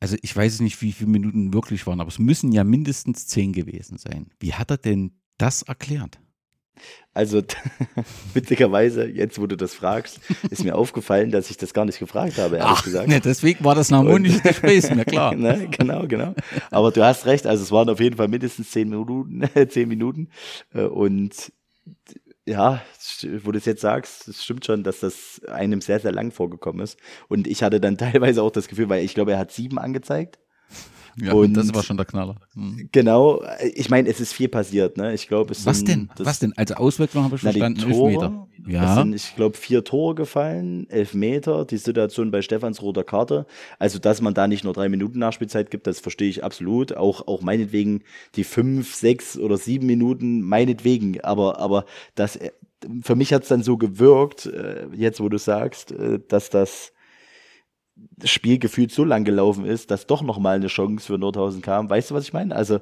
also 0.00 0.16
ich 0.22 0.34
weiß 0.34 0.58
nicht, 0.58 0.82
wie 0.82 0.90
viele 0.90 1.10
Minuten 1.10 1.54
wirklich 1.54 1.86
waren, 1.86 2.00
aber 2.00 2.08
es 2.08 2.18
müssen 2.18 2.50
ja 2.50 2.64
mindestens 2.64 3.28
10 3.28 3.52
gewesen 3.52 3.98
sein. 3.98 4.30
Wie 4.40 4.54
hat 4.54 4.72
er 4.72 4.78
denn 4.78 5.12
das 5.38 5.62
erklärt? 5.62 6.18
Also 7.14 7.42
witzigerweise, 8.34 9.06
jetzt 9.06 9.40
wo 9.40 9.46
du 9.46 9.56
das 9.56 9.74
fragst, 9.74 10.20
ist 10.50 10.64
mir 10.64 10.76
aufgefallen, 10.76 11.30
dass 11.30 11.50
ich 11.50 11.56
das 11.56 11.72
gar 11.72 11.86
nicht 11.86 11.98
gefragt 11.98 12.36
habe, 12.36 12.56
ehrlich 12.56 12.72
Ach, 12.76 12.84
gesagt. 12.84 13.08
Ne, 13.08 13.20
deswegen 13.20 13.64
war 13.64 13.74
das 13.74 13.90
ein 13.90 13.96
harmonisches 13.96 14.42
Gespräch, 14.42 14.94
mir 14.94 15.06
klar. 15.06 15.34
ne, 15.36 15.68
genau, 15.70 16.06
genau. 16.06 16.34
Aber 16.70 16.90
du 16.92 17.02
hast 17.02 17.24
recht, 17.24 17.46
also 17.46 17.62
es 17.62 17.72
waren 17.72 17.88
auf 17.88 18.00
jeden 18.00 18.16
Fall 18.16 18.28
mindestens 18.28 18.70
zehn 18.70 18.90
Minuten, 18.90 19.48
zehn 19.68 19.88
Minuten. 19.88 20.28
Äh, 20.74 20.82
und 20.82 21.52
ja, 22.44 22.82
wo 23.42 23.50
du 23.50 23.58
es 23.58 23.64
jetzt 23.64 23.80
sagst, 23.80 24.28
es 24.28 24.44
stimmt 24.44 24.64
schon, 24.64 24.84
dass 24.84 25.00
das 25.00 25.40
einem 25.48 25.80
sehr, 25.80 25.98
sehr 25.98 26.12
lang 26.12 26.30
vorgekommen 26.30 26.82
ist. 26.82 26.98
Und 27.28 27.46
ich 27.46 27.62
hatte 27.62 27.80
dann 27.80 27.96
teilweise 27.98 28.42
auch 28.42 28.52
das 28.52 28.68
Gefühl, 28.68 28.88
weil 28.88 29.04
ich 29.04 29.14
glaube, 29.14 29.32
er 29.32 29.38
hat 29.38 29.52
sieben 29.52 29.78
angezeigt. 29.78 30.38
Ja, 31.18 31.32
und 31.32 31.54
das 31.54 31.74
war 31.74 31.82
schon 31.82 31.96
der 31.96 32.04
Knaller. 32.04 32.36
Mhm. 32.54 32.90
Genau, 32.92 33.42
ich 33.74 33.88
meine, 33.88 34.08
es 34.08 34.20
ist 34.20 34.34
viel 34.34 34.48
passiert, 34.48 34.98
ne? 34.98 35.14
Ich 35.14 35.28
glaube, 35.28 35.52
es 35.52 35.64
Was 35.64 35.82
denn? 35.82 36.10
Was 36.18 36.40
denn? 36.40 36.52
Also 36.56 36.74
Auswirkungen 36.74 37.24
habe 37.24 37.36
ich 37.36 37.42
na, 37.42 37.52
verstanden, 37.52 37.80
Tore, 37.80 38.10
Elfmeter. 38.10 38.48
Ja. 38.66 38.90
Es 38.90 38.98
sind, 38.98 39.14
ich 39.14 39.36
glaube, 39.36 39.56
vier 39.56 39.84
Tore 39.84 40.14
gefallen, 40.14 40.86
elf 40.90 41.14
Meter, 41.14 41.64
die 41.64 41.78
Situation 41.78 42.30
bei 42.30 42.42
Stefans 42.42 42.82
roter 42.82 43.04
Karte. 43.04 43.46
Also, 43.78 43.98
dass 43.98 44.20
man 44.20 44.34
da 44.34 44.46
nicht 44.46 44.64
nur 44.64 44.74
drei 44.74 44.88
Minuten 44.88 45.18
Nachspielzeit 45.18 45.70
gibt, 45.70 45.86
das 45.86 46.00
verstehe 46.00 46.28
ich 46.28 46.44
absolut. 46.44 46.96
Auch, 46.96 47.26
auch 47.28 47.40
meinetwegen 47.40 48.02
die 48.34 48.44
fünf, 48.44 48.94
sechs 48.94 49.38
oder 49.38 49.56
sieben 49.56 49.86
Minuten, 49.86 50.42
meinetwegen. 50.42 51.22
Aber, 51.22 51.58
aber 51.58 51.86
das, 52.14 52.36
äh, 52.36 52.50
für 53.02 53.16
mich 53.16 53.32
hat 53.32 53.44
es 53.44 53.48
dann 53.48 53.62
so 53.62 53.78
gewirkt, 53.78 54.46
äh, 54.46 54.86
jetzt 54.94 55.20
wo 55.20 55.28
du 55.28 55.38
sagst, 55.38 55.92
äh, 55.92 56.20
dass 56.28 56.50
das 56.50 56.92
das 57.96 58.30
Spiel 58.30 58.58
gefühlt 58.58 58.92
so 58.92 59.04
lang 59.04 59.24
gelaufen 59.24 59.64
ist, 59.64 59.90
dass 59.90 60.06
doch 60.06 60.22
noch 60.22 60.38
mal 60.38 60.56
eine 60.56 60.68
Chance 60.68 61.06
für 61.06 61.18
Nordhausen 61.18 61.62
kam. 61.62 61.88
Weißt 61.88 62.10
du, 62.10 62.14
was 62.14 62.24
ich 62.24 62.32
meine? 62.32 62.54
Also 62.54 62.80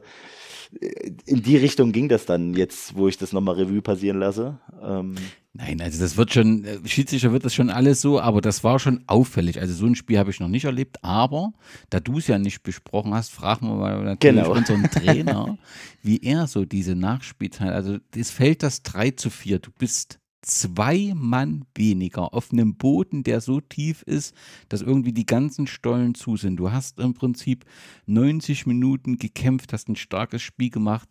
äh, 0.80 1.12
in 1.26 1.42
die 1.42 1.56
Richtung 1.56 1.92
ging 1.92 2.08
das 2.08 2.26
dann 2.26 2.54
jetzt, 2.54 2.96
wo 2.96 3.08
ich 3.08 3.18
das 3.18 3.32
nochmal 3.32 3.56
Revue 3.56 3.82
passieren 3.82 4.18
lasse. 4.18 4.58
Ähm 4.82 5.14
Nein, 5.56 5.80
also 5.80 6.02
das 6.02 6.16
wird 6.16 6.32
schon, 6.32 6.64
äh, 6.64 6.78
Schiedsrichter 6.84 7.30
wird 7.30 7.44
das 7.44 7.54
schon 7.54 7.70
alles 7.70 8.00
so, 8.00 8.20
aber 8.20 8.40
das 8.40 8.64
war 8.64 8.80
schon 8.80 9.04
auffällig. 9.06 9.60
Also 9.60 9.72
so 9.72 9.86
ein 9.86 9.94
Spiel 9.94 10.18
habe 10.18 10.30
ich 10.30 10.40
noch 10.40 10.48
nicht 10.48 10.64
erlebt, 10.64 10.98
aber 11.02 11.52
da 11.90 12.00
du 12.00 12.18
es 12.18 12.26
ja 12.26 12.38
nicht 12.38 12.64
besprochen 12.64 13.14
hast, 13.14 13.30
fragen 13.30 13.68
wir 13.68 13.76
mal 13.76 14.02
natürlich 14.02 14.36
genau. 14.36 14.52
unseren 14.52 14.82
Trainer, 14.90 15.56
wie 16.02 16.18
er 16.22 16.48
so 16.48 16.64
diese 16.64 16.96
Nachspielzeit, 16.96 17.72
also 17.72 17.98
es 18.16 18.32
fällt 18.32 18.64
das 18.64 18.82
3 18.82 19.12
zu 19.12 19.30
4, 19.30 19.60
du 19.60 19.70
bist 19.78 20.18
zwei 20.44 21.12
Mann 21.14 21.64
weniger 21.74 22.34
auf 22.34 22.52
einem 22.52 22.76
Boden, 22.76 23.24
der 23.24 23.40
so 23.40 23.60
tief 23.60 24.02
ist, 24.02 24.34
dass 24.68 24.82
irgendwie 24.82 25.12
die 25.12 25.26
ganzen 25.26 25.66
Stollen 25.66 26.14
zu 26.14 26.36
sind. 26.36 26.56
Du 26.56 26.70
hast 26.70 27.00
im 27.00 27.14
Prinzip 27.14 27.64
90 28.06 28.66
Minuten 28.66 29.18
gekämpft, 29.18 29.72
hast 29.72 29.88
ein 29.88 29.96
starkes 29.96 30.42
Spiel 30.42 30.70
gemacht 30.70 31.08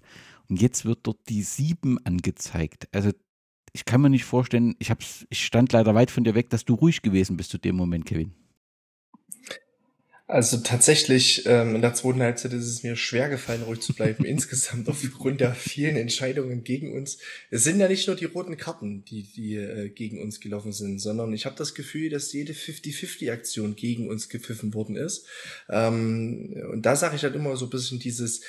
und 0.49 0.61
jetzt 0.61 0.85
wird 0.85 0.99
dort 1.03 1.19
die 1.29 1.41
sieben 1.41 1.97
angezeigt. 2.05 2.87
Also 2.91 3.11
ich 3.73 3.85
kann 3.85 4.01
mir 4.01 4.09
nicht 4.09 4.25
vorstellen, 4.25 4.75
ich, 4.79 4.91
hab's, 4.91 5.25
ich 5.29 5.45
stand 5.45 5.73
leider 5.73 5.95
weit 5.95 6.11
von 6.11 6.23
dir 6.23 6.35
weg, 6.35 6.49
dass 6.49 6.65
du 6.65 6.75
ruhig 6.75 7.01
gewesen 7.01 7.37
bist 7.37 7.49
zu 7.49 7.57
dem 7.57 7.75
Moment, 7.75 8.05
Kevin. 8.05 8.33
Also 10.33 10.57
tatsächlich, 10.57 11.43
ähm, 11.45 11.75
in 11.75 11.81
der 11.83 11.93
zweiten 11.93 12.23
Halbzeit 12.23 12.53
ist 12.53 12.65
es 12.65 12.81
mir 12.81 12.95
schwer 12.95 13.29
gefallen, 13.29 13.61
ruhig 13.61 13.81
zu 13.81 13.93
bleiben, 13.93 14.25
insgesamt 14.25 14.89
aufgrund 14.89 15.41
der 15.41 15.53
vielen 15.53 15.95
Entscheidungen 15.95 16.63
gegen 16.63 16.91
uns. 16.97 17.19
Es 17.51 17.63
sind 17.63 17.79
ja 17.79 17.87
nicht 17.87 18.07
nur 18.07 18.15
die 18.15 18.25
roten 18.25 18.57
Karten, 18.57 19.05
die, 19.05 19.21
die 19.21 19.57
äh, 19.57 19.89
gegen 19.89 20.23
uns 20.23 20.39
gelaufen 20.39 20.71
sind, 20.71 20.97
sondern 20.97 21.33
ich 21.33 21.45
habe 21.45 21.55
das 21.55 21.75
Gefühl, 21.75 22.09
dass 22.09 22.33
jede 22.33 22.53
50-50-Aktion 22.53 23.75
gegen 23.75 24.09
uns 24.09 24.27
gepfiffen 24.27 24.73
worden 24.73 24.95
ist. 24.95 25.27
Ähm, 25.69 26.59
und 26.71 26.81
da 26.83 26.95
sage 26.95 27.15
ich 27.15 27.21
halt 27.21 27.35
immer 27.35 27.55
so 27.55 27.67
ein 27.67 27.69
bisschen 27.69 27.99
dieses, 27.99 28.41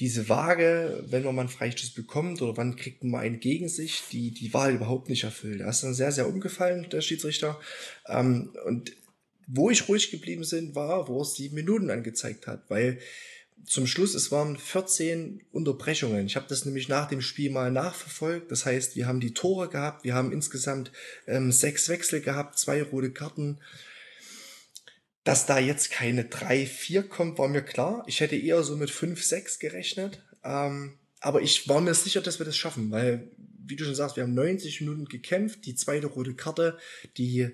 diese 0.00 0.28
Waage, 0.28 1.02
wenn 1.08 1.24
man 1.24 1.34
mal 1.34 1.40
einen 1.42 1.48
Freistoß 1.48 1.94
bekommt 1.94 2.42
oder 2.42 2.58
wann 2.58 2.76
kriegt 2.76 3.04
man 3.04 3.10
mal 3.10 3.20
einen 3.20 3.40
gegen 3.40 3.70
sich, 3.70 4.02
die, 4.12 4.32
die 4.32 4.52
war 4.52 4.64
halt 4.64 4.76
überhaupt 4.76 5.08
nicht 5.08 5.24
erfüllt. 5.24 5.60
Da 5.62 5.70
ist 5.70 5.82
dann 5.82 5.94
sehr, 5.94 6.12
sehr 6.12 6.28
umgefallen, 6.28 6.88
der 6.92 7.00
Schiedsrichter. 7.00 7.58
Ähm, 8.06 8.50
und 8.66 8.92
wo 9.54 9.68
ich 9.70 9.88
ruhig 9.88 10.10
geblieben 10.10 10.46
bin, 10.50 10.74
war, 10.74 11.08
wo 11.08 11.20
es 11.20 11.34
sieben 11.34 11.56
Minuten 11.56 11.90
angezeigt 11.90 12.46
hat, 12.46 12.64
weil 12.68 12.98
zum 13.66 13.86
Schluss, 13.86 14.14
es 14.14 14.32
waren 14.32 14.56
14 14.56 15.42
Unterbrechungen. 15.52 16.26
Ich 16.26 16.36
habe 16.36 16.46
das 16.48 16.64
nämlich 16.64 16.88
nach 16.88 17.06
dem 17.06 17.20
Spiel 17.20 17.50
mal 17.50 17.70
nachverfolgt. 17.70 18.50
Das 18.50 18.66
heißt, 18.66 18.96
wir 18.96 19.06
haben 19.06 19.20
die 19.20 19.34
Tore 19.34 19.68
gehabt, 19.68 20.04
wir 20.04 20.14
haben 20.14 20.32
insgesamt 20.32 20.90
ähm, 21.26 21.52
sechs 21.52 21.88
Wechsel 21.88 22.20
gehabt, 22.20 22.58
zwei 22.58 22.82
rote 22.82 23.12
Karten. 23.12 23.60
Dass 25.22 25.46
da 25.46 25.60
jetzt 25.60 25.92
keine 25.92 26.24
3, 26.24 26.66
4 26.66 27.04
kommt, 27.04 27.38
war 27.38 27.48
mir 27.48 27.62
klar. 27.62 28.02
Ich 28.08 28.20
hätte 28.20 28.36
eher 28.36 28.64
so 28.64 28.76
mit 28.76 28.90
5, 28.90 29.22
6 29.22 29.60
gerechnet. 29.60 30.24
Ähm, 30.42 30.98
aber 31.20 31.42
ich 31.42 31.68
war 31.68 31.80
mir 31.80 31.94
sicher, 31.94 32.22
dass 32.22 32.40
wir 32.40 32.46
das 32.46 32.56
schaffen, 32.56 32.90
weil, 32.90 33.30
wie 33.64 33.76
du 33.76 33.84
schon 33.84 33.94
sagst, 33.94 34.16
wir 34.16 34.24
haben 34.24 34.34
90 34.34 34.80
Minuten 34.80 35.04
gekämpft. 35.04 35.66
Die 35.66 35.76
zweite 35.76 36.08
rote 36.08 36.34
Karte, 36.34 36.78
die, 37.16 37.50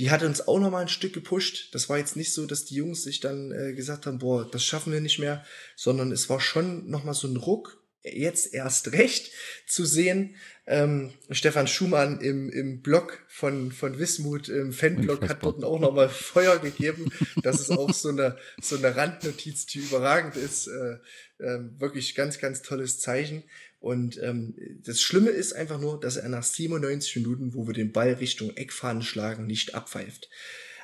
die 0.00 0.10
hat 0.10 0.22
uns 0.22 0.48
auch 0.48 0.58
noch 0.58 0.70
mal 0.70 0.80
ein 0.80 0.88
Stück 0.88 1.12
gepusht. 1.12 1.74
Das 1.74 1.90
war 1.90 1.98
jetzt 1.98 2.16
nicht 2.16 2.32
so, 2.32 2.46
dass 2.46 2.64
die 2.64 2.76
Jungs 2.76 3.02
sich 3.02 3.20
dann 3.20 3.52
äh, 3.52 3.74
gesagt 3.74 4.06
haben, 4.06 4.18
boah, 4.18 4.50
das 4.50 4.64
schaffen 4.64 4.94
wir 4.94 5.00
nicht 5.02 5.18
mehr, 5.18 5.44
sondern 5.76 6.10
es 6.10 6.30
war 6.30 6.40
schon 6.40 6.88
noch 6.88 7.04
mal 7.04 7.12
so 7.12 7.28
ein 7.28 7.36
Ruck, 7.36 7.84
jetzt 8.02 8.54
erst 8.54 8.92
recht 8.92 9.30
zu 9.66 9.84
sehen. 9.84 10.36
Ähm, 10.66 11.12
Stefan 11.30 11.66
Schumann 11.66 12.18
im, 12.22 12.48
im 12.48 12.80
Blog 12.80 13.18
von, 13.28 13.72
von 13.72 13.98
Wismut, 13.98 14.48
im 14.48 14.72
Fanblog, 14.72 15.28
hat 15.28 15.42
dort 15.42 15.62
auch 15.64 15.78
nochmal 15.78 16.08
Feuer 16.08 16.58
gegeben. 16.58 17.12
Das 17.42 17.60
ist 17.60 17.70
auch 17.70 17.92
so 17.92 18.08
eine, 18.08 18.38
so 18.58 18.78
eine 18.78 18.96
Randnotiz, 18.96 19.66
die 19.66 19.80
überragend 19.80 20.36
ist. 20.36 20.66
Äh, 20.66 20.96
äh, 21.40 21.58
wirklich 21.78 22.14
ganz, 22.14 22.38
ganz 22.38 22.62
tolles 22.62 23.00
Zeichen. 23.00 23.42
Und 23.80 24.22
ähm, 24.22 24.54
das 24.84 25.00
Schlimme 25.00 25.30
ist 25.30 25.54
einfach 25.54 25.80
nur, 25.80 25.98
dass 25.98 26.16
er 26.16 26.28
nach 26.28 26.42
97 26.42 27.16
Minuten, 27.16 27.54
wo 27.54 27.66
wir 27.66 27.74
den 27.74 27.92
Ball 27.92 28.12
Richtung 28.12 28.54
Eckfahnen 28.56 29.02
schlagen, 29.02 29.46
nicht 29.46 29.74
abpfeift. 29.74 30.28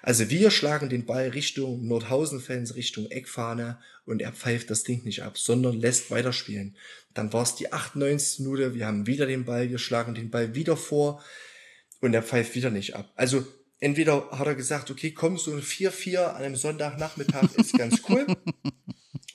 Also 0.03 0.31
wir 0.31 0.51
schlagen 0.51 0.89
den 0.89 1.05
Ball 1.05 1.29
Richtung 1.29 1.87
Nordhausen-Fans, 1.87 2.75
Richtung 2.75 3.11
Eckfahne 3.11 3.79
und 4.05 4.23
er 4.23 4.33
pfeift 4.33 4.71
das 4.71 4.83
Ding 4.83 5.05
nicht 5.05 5.23
ab, 5.23 5.37
sondern 5.37 5.79
lässt 5.79 6.11
weiterspielen. 6.11 6.77
Dann 7.13 7.33
war 7.33 7.43
es 7.43 7.55
die 7.57 7.73
98. 7.73 8.41
Minute, 8.41 8.75
wir 8.75 8.87
haben 8.87 9.07
wieder 9.07 9.27
den 9.27 9.45
Ball, 9.45 9.69
wir 9.69 9.79
schlagen 9.79 10.15
den 10.15 10.31
Ball 10.31 10.55
wieder 10.55 10.77
vor 10.77 11.23
und 12.01 12.15
er 12.15 12.23
pfeift 12.23 12.55
wieder 12.55 12.71
nicht 12.71 12.95
ab. 12.95 13.13
Also 13.17 13.45
entweder 13.81 14.31
hat 14.31 14.47
er 14.47 14.55
gesagt, 14.55 14.91
okay, 14.91 15.11
komm, 15.11 15.39
so 15.39 15.53
ein 15.53 15.61
4-4 15.61 16.19
an 16.19 16.43
einem 16.43 16.57
Sonntagnachmittag 16.57 17.55
ist 17.57 17.77
ganz 17.77 18.01
cool. 18.09 18.27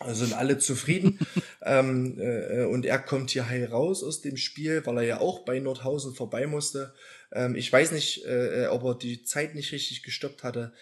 Also 0.03 0.25
sind 0.25 0.33
alle 0.33 0.57
zufrieden. 0.57 1.19
ähm, 1.63 2.19
äh, 2.19 2.65
und 2.65 2.85
er 2.85 2.99
kommt 2.99 3.31
hier 3.31 3.47
heil 3.47 3.65
raus 3.65 4.03
aus 4.03 4.21
dem 4.21 4.37
Spiel, 4.37 4.85
weil 4.85 4.97
er 4.97 5.03
ja 5.03 5.19
auch 5.19 5.45
bei 5.45 5.59
Nordhausen 5.59 6.13
vorbei 6.13 6.47
musste. 6.47 6.93
Ähm, 7.31 7.55
ich 7.55 7.71
weiß 7.71 7.91
nicht, 7.91 8.25
äh, 8.25 8.67
ob 8.69 8.83
er 8.83 8.95
die 8.95 9.23
Zeit 9.23 9.55
nicht 9.55 9.71
richtig 9.71 10.03
gestoppt 10.03 10.43
hatte. 10.43 10.73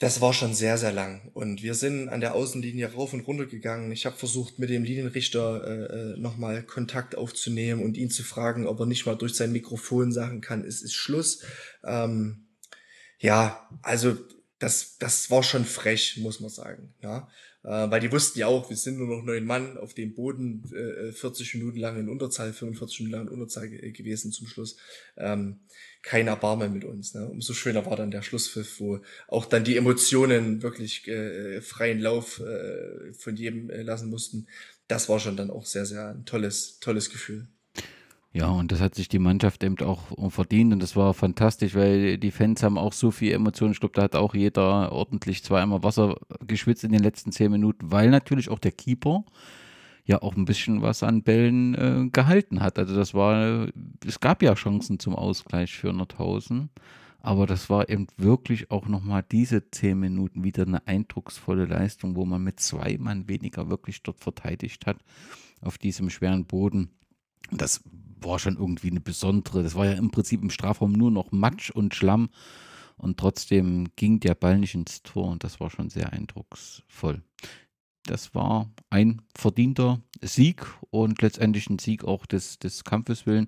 Das 0.00 0.20
war 0.20 0.34
schon 0.34 0.54
sehr, 0.54 0.76
sehr 0.76 0.92
lang. 0.92 1.30
Und 1.34 1.62
wir 1.62 1.74
sind 1.74 2.08
an 2.08 2.20
der 2.20 2.34
Außenlinie 2.34 2.92
rauf 2.92 3.12
und 3.12 3.20
runter 3.20 3.46
gegangen. 3.46 3.92
Ich 3.92 4.06
habe 4.06 4.16
versucht, 4.16 4.58
mit 4.58 4.68
dem 4.68 4.84
Linienrichter 4.84 5.64
äh, 5.66 6.14
äh 6.14 6.18
nochmal 6.18 6.62
Kontakt 6.64 7.16
aufzunehmen 7.16 7.82
und 7.82 7.96
ihn 7.96 8.10
zu 8.10 8.24
fragen, 8.24 8.66
ob 8.66 8.80
er 8.80 8.86
nicht 8.86 9.06
mal 9.06 9.16
durch 9.16 9.34
sein 9.34 9.52
Mikrofon 9.52 10.12
sagen 10.12 10.40
kann, 10.40 10.64
es 10.64 10.82
ist 10.82 10.94
Schluss. 10.94 11.44
Ähm, 11.84 12.48
ja, 13.18 13.68
also 13.82 14.16
das, 14.58 14.98
das 14.98 15.30
war 15.30 15.42
schon 15.42 15.64
frech, 15.64 16.18
muss 16.18 16.40
man 16.40 16.50
sagen. 16.50 16.92
Ja 17.00 17.28
äh, 17.64 17.90
weil 17.90 18.00
die 18.00 18.12
wussten 18.12 18.38
ja 18.38 18.46
auch, 18.46 18.68
wir 18.68 18.76
sind 18.76 18.98
nur 18.98 19.08
noch 19.08 19.24
neun 19.24 19.46
Mann 19.46 19.78
auf 19.78 19.94
dem 19.94 20.14
Boden, 20.14 20.62
äh, 20.74 21.12
40 21.12 21.54
Minuten 21.54 21.78
lang 21.78 21.98
in 21.98 22.08
Unterzahl, 22.10 22.52
45 22.52 23.00
Minuten 23.00 23.16
lang 23.16 23.26
in 23.26 23.32
Unterzahl 23.32 23.68
gewesen 23.68 24.32
zum 24.32 24.46
Schluss. 24.46 24.76
Ähm, 25.16 25.60
kein 26.02 26.28
Erbarmen 26.28 26.74
mit 26.74 26.84
uns. 26.84 27.14
Ne? 27.14 27.26
Umso 27.26 27.54
schöner 27.54 27.86
war 27.86 27.96
dann 27.96 28.10
der 28.10 28.20
Schlusspfiff, 28.20 28.78
wo 28.80 29.00
auch 29.28 29.46
dann 29.46 29.64
die 29.64 29.78
Emotionen 29.78 30.62
wirklich 30.62 31.08
äh, 31.08 31.62
freien 31.62 32.00
Lauf 32.00 32.40
äh, 32.40 33.14
von 33.14 33.34
jedem 33.36 33.70
äh, 33.70 33.82
lassen 33.82 34.10
mussten. 34.10 34.46
Das 34.86 35.08
war 35.08 35.18
schon 35.18 35.36
dann 35.36 35.50
auch 35.50 35.64
sehr, 35.64 35.86
sehr 35.86 36.10
ein 36.10 36.26
tolles, 36.26 36.78
tolles 36.80 37.08
Gefühl. 37.08 37.48
Ja, 38.36 38.48
und 38.48 38.72
das 38.72 38.80
hat 38.80 38.96
sich 38.96 39.08
die 39.08 39.20
Mannschaft 39.20 39.62
eben 39.62 39.78
auch 39.78 40.02
verdient 40.28 40.72
und 40.72 40.82
das 40.82 40.96
war 40.96 41.14
fantastisch, 41.14 41.76
weil 41.76 42.18
die 42.18 42.32
Fans 42.32 42.64
haben 42.64 42.78
auch 42.78 42.92
so 42.92 43.12
viel 43.12 43.32
Emotionen. 43.32 43.74
Ich 43.74 43.78
glaube, 43.78 43.94
da 43.94 44.02
hat 44.02 44.16
auch 44.16 44.34
jeder 44.34 44.90
ordentlich 44.90 45.44
zweimal 45.44 45.84
Wasser 45.84 46.16
geschwitzt 46.44 46.82
in 46.82 46.90
den 46.90 47.04
letzten 47.04 47.30
zehn 47.30 47.52
Minuten, 47.52 47.92
weil 47.92 48.10
natürlich 48.10 48.48
auch 48.48 48.58
der 48.58 48.72
Keeper 48.72 49.24
ja 50.04 50.20
auch 50.20 50.34
ein 50.34 50.46
bisschen 50.46 50.82
was 50.82 51.04
an 51.04 51.22
Bällen 51.22 51.74
äh, 51.76 52.08
gehalten 52.10 52.60
hat. 52.60 52.76
Also 52.76 52.96
das 52.96 53.14
war, 53.14 53.68
es 54.04 54.18
gab 54.18 54.42
ja 54.42 54.54
Chancen 54.54 54.98
zum 54.98 55.14
Ausgleich 55.14 55.72
für 55.72 55.92
Nordhausen, 55.92 56.70
aber 57.20 57.46
das 57.46 57.70
war 57.70 57.88
eben 57.88 58.08
wirklich 58.16 58.68
auch 58.72 58.88
nochmal 58.88 59.24
diese 59.30 59.70
zehn 59.70 60.00
Minuten 60.00 60.42
wieder 60.42 60.66
eine 60.66 60.84
eindrucksvolle 60.88 61.66
Leistung, 61.66 62.16
wo 62.16 62.24
man 62.24 62.42
mit 62.42 62.58
zwei 62.58 62.98
Mann 62.98 63.28
weniger 63.28 63.70
wirklich 63.70 64.02
dort 64.02 64.18
verteidigt 64.18 64.86
hat 64.86 64.96
auf 65.60 65.78
diesem 65.78 66.10
schweren 66.10 66.46
Boden. 66.46 66.90
Das 67.52 67.80
war 68.24 68.38
schon 68.38 68.56
irgendwie 68.56 68.90
eine 68.90 69.00
besondere. 69.00 69.62
Das 69.62 69.74
war 69.74 69.86
ja 69.86 69.92
im 69.92 70.10
Prinzip 70.10 70.42
im 70.42 70.50
Strafraum 70.50 70.92
nur 70.92 71.10
noch 71.10 71.32
Matsch 71.32 71.70
und 71.70 71.94
Schlamm. 71.94 72.30
Und 72.96 73.18
trotzdem 73.18 73.88
ging 73.96 74.20
der 74.20 74.34
Ball 74.34 74.58
nicht 74.58 74.74
ins 74.74 75.02
Tor 75.02 75.30
und 75.30 75.42
das 75.42 75.58
war 75.60 75.70
schon 75.70 75.90
sehr 75.90 76.12
eindrucksvoll. 76.12 77.22
Das 78.04 78.34
war 78.34 78.70
ein 78.90 79.22
verdienter 79.34 80.00
Sieg 80.20 80.66
und 80.90 81.22
letztendlich 81.22 81.68
ein 81.70 81.78
Sieg 81.78 82.04
auch 82.04 82.26
des, 82.26 82.58
des 82.58 82.84
Kampfes 82.84 83.26
willen. 83.26 83.46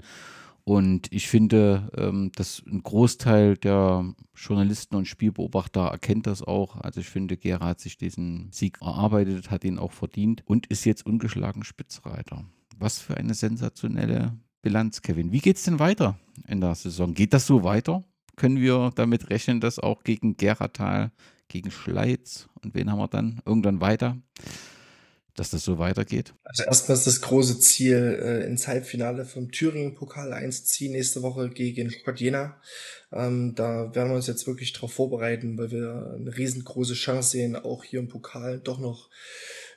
Und 0.65 1.13
ich 1.13 1.29
finde, 1.29 1.93
ähm, 1.97 2.33
dass 2.35 2.61
ein 2.67 2.83
Großteil 2.83 3.57
der 3.57 4.13
Journalisten 4.35 4.97
und 4.97 5.07
Spielbeobachter 5.07 5.83
erkennt 5.83 6.27
das 6.27 6.43
auch. 6.43 6.77
Also 6.77 7.01
ich 7.01 7.09
finde, 7.09 7.37
Gera 7.37 7.67
hat 7.67 7.81
sich 7.81 7.99
diesen 7.99 8.51
Sieg 8.51 8.79
erarbeitet, 8.81 9.53
hat 9.53 9.63
ihn 9.63 9.79
auch 9.79 9.93
verdient 9.93 10.43
und 10.45 10.67
ist 10.67 10.85
jetzt 10.85 11.07
ungeschlagen 11.07 11.63
Spitzreiter. 11.63 12.45
Was 12.79 12.99
für 12.99 13.17
eine 13.17 13.35
sensationelle 13.35 14.37
Bilanz, 14.63 15.03
Kevin. 15.03 15.33
Wie 15.33 15.41
geht 15.41 15.57
es 15.57 15.65
denn 15.65 15.79
weiter 15.79 16.19
in 16.49 16.61
der 16.61 16.75
Saison? 16.75 17.15
Geht 17.15 17.33
das 17.33 17.47
so 17.47 17.63
weiter? 17.63 18.05
Können 18.37 18.61
wir 18.61 18.91
damit 18.95 19.31
rechnen, 19.31 19.61
dass 19.61 19.79
auch 19.79 20.03
gegen 20.03 20.37
Geratal, 20.37 21.13
gegen 21.49 21.71
Schleiz 21.71 22.49
und 22.63 22.75
wen 22.75 22.91
haben 22.91 22.99
wir 22.99 23.09
dann 23.09 23.41
irgendwann 23.47 23.81
weiter, 23.81 24.17
dass 25.37 25.51
das 25.51 25.65
so 25.65 25.79
weitergeht? 25.79 26.35
Also 26.45 26.65
erstmal 26.65 26.97
ist 26.97 27.07
das 27.07 27.21
große 27.21 27.61
Ziel, 27.61 28.19
äh, 28.23 28.47
ins 28.47 28.67
Halbfinale 28.67 29.25
vom 29.25 29.53
Thüringen-Pokal 29.53 30.33
einzuziehen, 30.33 30.93
nächste 30.93 31.23
Woche 31.23 31.51
gegen 31.51 31.91
Sport 31.91 32.21
Jena. 32.21 32.61
Ähm, 33.13 33.55
da 33.55 33.95
werden 33.95 34.11
wir 34.11 34.17
uns 34.17 34.27
jetzt 34.27 34.47
wirklich 34.47 34.73
darauf 34.73 34.93
vorbereiten, 34.93 35.57
weil 35.59 35.71
wir 35.71 36.17
eine 36.19 36.37
riesengroße 36.37 36.95
Chance 36.95 37.31
sehen, 37.31 37.57
auch 37.57 37.85
hier 37.85 38.01
im 38.01 38.09
Pokal 38.09 38.59
doch 38.59 38.79
noch 38.79 39.11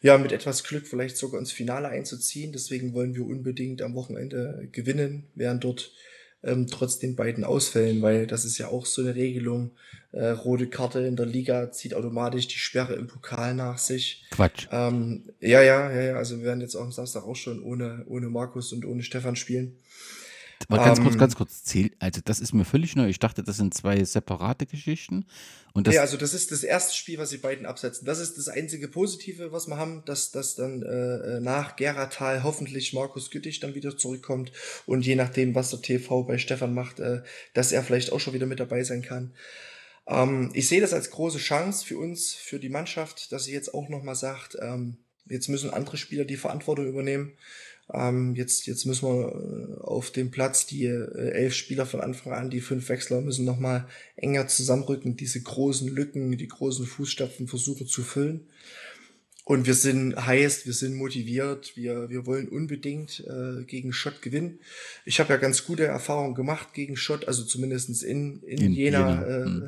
ja, 0.02 0.18
mit 0.18 0.32
etwas 0.32 0.64
Glück 0.64 0.88
vielleicht 0.88 1.18
sogar 1.18 1.40
ins 1.40 1.52
Finale 1.52 1.90
einzuziehen. 1.90 2.52
Deswegen 2.54 2.94
wollen 2.94 3.16
wir 3.16 3.26
unbedingt 3.26 3.82
am 3.82 3.96
Wochenende 3.96 4.70
gewinnen, 4.72 5.28
während 5.36 5.64
dort 5.64 5.92
ähm, 6.44 6.68
trotz 6.68 7.00
den 7.00 7.16
beiden 7.16 7.44
Ausfällen, 7.44 8.02
weil 8.02 8.28
das 8.28 8.46
ist 8.46 8.58
ja 8.58 8.68
auch 8.68 8.86
so 8.86 9.02
eine 9.02 9.16
Regelung. 9.16 9.72
Äh, 10.12 10.30
rote 10.30 10.68
Karte 10.68 11.02
in 11.02 11.16
der 11.16 11.26
Liga 11.26 11.72
zieht 11.72 11.94
automatisch 11.94 12.48
die 12.48 12.58
Sperre 12.58 12.94
im 12.94 13.08
Pokal 13.08 13.54
nach 13.54 13.78
sich. 13.78 14.26
Quatsch. 14.32 14.68
Ähm, 14.72 15.30
ja, 15.40 15.62
ja, 15.62 15.92
ja, 15.92 16.02
ja. 16.02 16.16
Also 16.16 16.38
wir 16.38 16.46
werden 16.46 16.62
jetzt 16.62 16.76
auch 16.76 16.84
am 16.84 16.92
Samstag 16.92 17.24
auch 17.24 17.36
schon 17.36 17.62
ohne, 17.62 18.06
ohne 18.08 18.30
Markus 18.30 18.74
und 18.74 18.86
ohne 18.86 19.04
Stefan 19.04 19.36
spielen. 19.36 19.76
Aber 20.68 20.84
ganz 20.84 21.00
ähm, 21.00 21.06
kurz, 21.06 21.18
ganz 21.18 21.36
kurz, 21.36 21.64
zählt, 21.64 21.94
also 22.00 22.22
das 22.24 22.40
ist 22.42 22.54
mir 22.54 22.66
völlig 22.66 22.96
neu. 22.96 23.08
Ich 23.08 23.20
dachte, 23.20 23.44
das 23.44 23.58
sind 23.58 23.74
zwei 23.74 24.04
separate 24.04 24.66
Geschichten. 24.66 25.26
Und 25.74 25.88
das 25.88 25.96
ja, 25.96 26.02
also 26.02 26.18
das 26.18 26.34
ist 26.34 26.52
das 26.52 26.64
erste 26.64 26.96
Spiel, 26.96 27.18
was 27.18 27.30
die 27.30 27.38
beiden 27.38 27.66
absetzen. 27.66 28.06
Das 28.06 28.20
ist 28.20 28.38
das 28.38 28.50
einzige 28.50 28.88
Positive, 28.88 29.52
was 29.52 29.68
wir 29.68 29.78
haben, 29.78 30.04
dass, 30.06 30.32
dass 30.32 30.56
dann 30.56 30.82
äh, 30.82 31.40
nach 31.40 31.76
Geratal 31.78 32.44
hoffentlich 32.44 32.94
Markus 32.94 33.32
Güttich 33.32 33.60
dann 33.62 33.76
wieder 33.76 33.98
zurückkommt 33.98 34.52
und 34.86 35.06
je 35.06 35.16
nachdem, 35.16 35.56
was 35.56 35.70
der 35.70 35.82
TV 35.82 36.24
bei 36.24 36.38
Stefan 36.38 36.74
macht, 36.74 37.00
äh, 37.00 37.22
dass 37.54 37.72
er 37.72 37.84
vielleicht 37.84 38.12
auch 38.12 38.20
schon 38.20 38.34
wieder 38.34 38.46
mit 38.46 38.60
dabei 38.60 38.84
sein 38.84 39.02
kann. 39.02 39.34
Ähm, 40.08 40.50
ich 40.54 40.68
sehe 40.68 40.82
das 40.82 40.94
als 40.94 41.12
große 41.12 41.38
Chance 41.38 41.86
für 41.86 41.98
uns, 41.98 42.34
für 42.34 42.60
die 42.60 42.70
Mannschaft, 42.70 43.32
dass 43.32 43.46
sie 43.46 43.54
jetzt 43.54 43.74
auch 43.74 43.88
nochmal 43.90 44.16
sagt, 44.16 44.58
ähm, 44.60 44.98
jetzt 45.30 45.48
müssen 45.48 45.70
andere 45.70 45.98
Spieler 45.98 46.26
die 46.26 46.38
Verantwortung 46.38 46.88
übernehmen. 46.88 47.34
Ähm, 47.92 48.36
jetzt, 48.36 48.68
jetzt 48.68 48.86
müssen 48.86 49.08
wir 49.08 49.32
äh, 49.32 49.82
auf 49.82 50.12
dem 50.12 50.30
Platz 50.30 50.66
die 50.66 50.86
äh, 50.86 51.32
elf 51.32 51.56
Spieler 51.56 51.86
von 51.86 52.02
Anfang 52.02 52.34
an, 52.34 52.50
die 52.50 52.62
fünf 52.62 52.90
Wechsler 52.90 53.22
müssen 53.22 53.46
nochmal 53.46 53.88
enger 54.16 54.48
zusammenrücken, 54.48 55.18
diese 55.18 55.42
großen 55.42 55.88
Lücken, 55.88 56.38
die 56.38 56.48
großen 56.48 56.86
Fußstapfen 56.86 57.48
versuchen 57.48 57.88
zu 57.88 58.04
füllen. 58.04 58.48
Und 59.50 59.66
wir 59.66 59.74
sind 59.74 60.16
heiß, 60.16 60.68
wir 60.68 60.74
sind 60.74 60.94
motiviert, 60.94 61.76
wir, 61.76 62.12
wir 62.12 62.28
wollen 62.28 62.48
unbedingt 62.50 63.26
äh, 63.28 63.64
gegen 63.64 63.94
Schott 63.94 64.22
gewinnen. 64.22 64.60
Ich 65.06 65.20
habe 65.20 65.34
ja 65.34 65.38
ganz 65.38 65.66
gute 65.66 65.86
Erfahrungen 65.86 66.36
gemacht 66.36 66.76
gegen 66.76 66.96
Schott, 66.96 67.28
also 67.28 67.44
zumindestens 67.44 68.04
in, 68.04 68.44
in, 68.44 68.60
In 68.60 68.74
Jena, 68.74 69.26
Jena, 69.28 69.68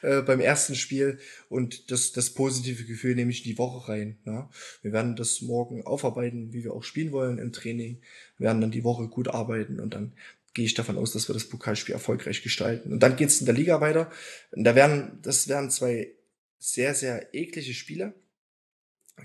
äh, 0.00 0.08
äh, 0.20 0.22
beim 0.22 0.40
ersten 0.40 0.76
Spiel. 0.76 1.18
Und 1.50 1.90
das, 1.90 2.12
das 2.12 2.30
positive 2.30 2.84
Gefühl 2.84 3.16
nehme 3.16 3.32
ich 3.32 3.44
in 3.44 3.52
die 3.52 3.58
Woche 3.58 3.86
rein. 3.86 4.16
Ja. 4.24 4.48
Wir 4.80 4.92
werden 4.92 5.14
das 5.14 5.42
morgen 5.42 5.84
aufarbeiten, 5.84 6.54
wie 6.54 6.64
wir 6.64 6.72
auch 6.72 6.84
spielen 6.84 7.12
wollen 7.12 7.36
im 7.36 7.52
Training. 7.52 8.00
Wir 8.38 8.46
werden 8.46 8.62
dann 8.62 8.70
die 8.70 8.84
Woche 8.84 9.08
gut 9.08 9.28
arbeiten 9.28 9.78
und 9.78 9.92
dann 9.92 10.14
gehe 10.54 10.64
ich 10.64 10.72
davon 10.72 10.96
aus, 10.96 11.12
dass 11.12 11.28
wir 11.28 11.34
das 11.34 11.50
Pokalspiel 11.50 11.92
erfolgreich 11.92 12.42
gestalten. 12.42 12.94
Und 12.94 13.02
dann 13.02 13.16
geht's 13.16 13.40
in 13.40 13.44
der 13.44 13.54
Liga 13.54 13.82
weiter. 13.82 14.10
Und 14.52 14.64
da 14.64 14.74
werden, 14.74 15.18
das 15.20 15.48
werden 15.48 15.68
zwei 15.68 16.14
sehr, 16.58 16.94
sehr 16.94 17.34
eklige 17.34 17.74
Spiele. 17.74 18.14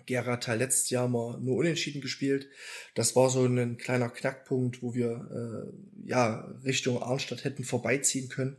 Gerard 0.05 0.47
hat 0.47 0.59
letztes 0.59 0.89
Jahr 0.89 1.07
mal 1.07 1.39
nur 1.39 1.57
unentschieden 1.57 2.01
gespielt. 2.01 2.47
Das 2.95 3.15
war 3.15 3.29
so 3.29 3.45
ein 3.45 3.77
kleiner 3.77 4.09
Knackpunkt, 4.09 4.81
wo 4.81 4.93
wir 4.93 5.29
äh, 5.31 6.07
ja 6.07 6.47
Richtung 6.63 7.01
Arnstadt 7.01 7.43
hätten 7.43 7.63
vorbeiziehen 7.63 8.29
können. 8.29 8.57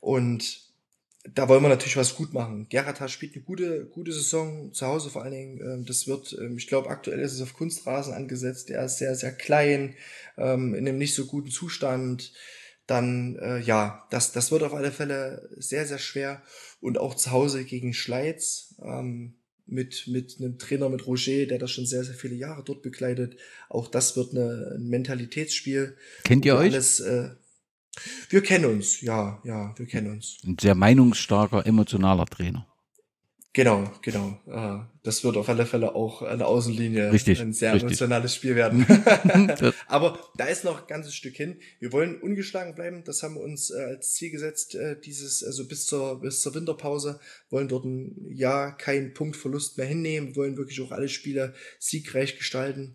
Und 0.00 0.68
da 1.34 1.48
wollen 1.48 1.62
wir 1.62 1.68
natürlich 1.68 1.96
was 1.96 2.14
gut 2.14 2.32
machen. 2.32 2.68
Gerard 2.68 3.10
spielt 3.10 3.34
eine 3.34 3.44
gute, 3.44 3.86
gute 3.86 4.12
Saison 4.12 4.72
zu 4.72 4.86
Hause 4.86 5.10
vor 5.10 5.22
allen 5.22 5.32
Dingen. 5.32 5.60
Ähm, 5.60 5.84
das 5.84 6.06
wird, 6.06 6.36
ähm, 6.40 6.56
ich 6.56 6.66
glaube, 6.66 6.90
aktuell 6.90 7.20
ist 7.20 7.32
es 7.32 7.40
auf 7.40 7.54
Kunstrasen 7.54 8.14
angesetzt. 8.14 8.68
Der 8.68 8.84
ist 8.84 8.98
sehr, 8.98 9.14
sehr 9.14 9.32
klein, 9.32 9.94
ähm, 10.36 10.74
in 10.74 10.88
einem 10.88 10.98
nicht 10.98 11.14
so 11.14 11.26
guten 11.26 11.50
Zustand. 11.50 12.32
Dann, 12.86 13.36
äh, 13.36 13.58
ja, 13.58 14.06
das, 14.10 14.32
das 14.32 14.50
wird 14.50 14.62
auf 14.62 14.74
alle 14.74 14.92
Fälle 14.92 15.50
sehr, 15.56 15.86
sehr 15.86 15.98
schwer. 15.98 16.42
Und 16.80 16.98
auch 16.98 17.14
zu 17.14 17.30
Hause 17.30 17.64
gegen 17.64 17.92
Schleiz. 17.92 18.74
Mit, 19.68 20.06
mit 20.06 20.36
einem 20.38 20.58
Trainer, 20.58 20.88
mit 20.88 21.06
Roger, 21.06 21.46
der 21.46 21.58
das 21.58 21.70
schon 21.70 21.86
sehr, 21.86 22.04
sehr 22.04 22.14
viele 22.14 22.34
Jahre 22.34 22.62
dort 22.64 22.82
begleitet. 22.82 23.36
Auch 23.68 23.88
das 23.88 24.16
wird 24.16 24.32
eine, 24.32 24.76
ein 24.76 24.88
Mentalitätsspiel. 24.88 25.96
Kennt 26.24 26.44
ihr 26.44 26.56
euch? 26.56 26.72
Alles, 26.72 27.00
äh, 27.00 27.30
wir 28.30 28.42
kennen 28.42 28.66
uns, 28.66 29.00
ja, 29.00 29.40
ja, 29.44 29.74
wir 29.76 29.86
kennen 29.86 30.12
uns. 30.12 30.38
Ein 30.44 30.56
sehr 30.60 30.74
meinungsstarker, 30.74 31.66
emotionaler 31.66 32.26
Trainer. 32.26 32.66
Genau, 33.58 33.90
genau. 34.02 34.38
Äh, 34.46 34.84
Das 35.02 35.24
wird 35.24 35.36
auf 35.36 35.48
alle 35.48 35.66
Fälle 35.66 35.96
auch 35.96 36.22
an 36.22 36.38
der 36.38 36.46
Außenlinie 36.46 37.10
Richtig, 37.12 37.40
ein 37.40 37.52
sehr 37.52 37.72
richtig. 37.72 37.88
emotionales 37.88 38.32
Spiel 38.32 38.54
werden. 38.54 38.86
Aber 39.88 40.16
da 40.36 40.44
ist 40.44 40.62
noch 40.62 40.82
ein 40.82 40.86
ganzes 40.86 41.16
Stück 41.16 41.34
hin. 41.34 41.56
Wir 41.80 41.90
wollen 41.90 42.20
ungeschlagen 42.20 42.76
bleiben. 42.76 43.02
Das 43.04 43.24
haben 43.24 43.34
wir 43.34 43.40
uns 43.40 43.70
äh, 43.70 43.82
als 43.82 44.14
Ziel 44.14 44.30
gesetzt. 44.30 44.76
äh, 44.76 44.94
Dieses, 45.00 45.42
also 45.42 45.66
bis 45.66 45.86
zur, 45.86 46.20
bis 46.20 46.40
zur 46.40 46.54
Winterpause 46.54 47.18
wollen 47.50 47.66
dort 47.66 47.84
ein 47.84 48.30
Jahr 48.32 48.76
keinen 48.76 49.12
Punktverlust 49.12 49.76
mehr 49.76 49.88
hinnehmen. 49.88 50.28
Wir 50.28 50.36
wollen 50.36 50.56
wirklich 50.56 50.80
auch 50.80 50.92
alle 50.92 51.08
Spiele 51.08 51.52
siegreich 51.80 52.36
gestalten. 52.38 52.94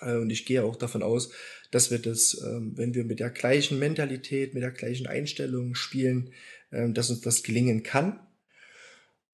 Und 0.00 0.30
ich 0.30 0.46
gehe 0.46 0.64
auch 0.64 0.76
davon 0.76 1.02
aus, 1.02 1.30
dass 1.72 1.90
wir 1.90 1.98
das, 1.98 2.40
ähm, 2.42 2.72
wenn 2.76 2.94
wir 2.94 3.04
mit 3.04 3.20
der 3.20 3.28
gleichen 3.28 3.78
Mentalität, 3.78 4.54
mit 4.54 4.62
der 4.62 4.70
gleichen 4.70 5.06
Einstellung 5.08 5.74
spielen, 5.74 6.32
ähm, 6.72 6.94
dass 6.94 7.10
uns 7.10 7.20
das 7.20 7.42
gelingen 7.42 7.82
kann. 7.82 8.20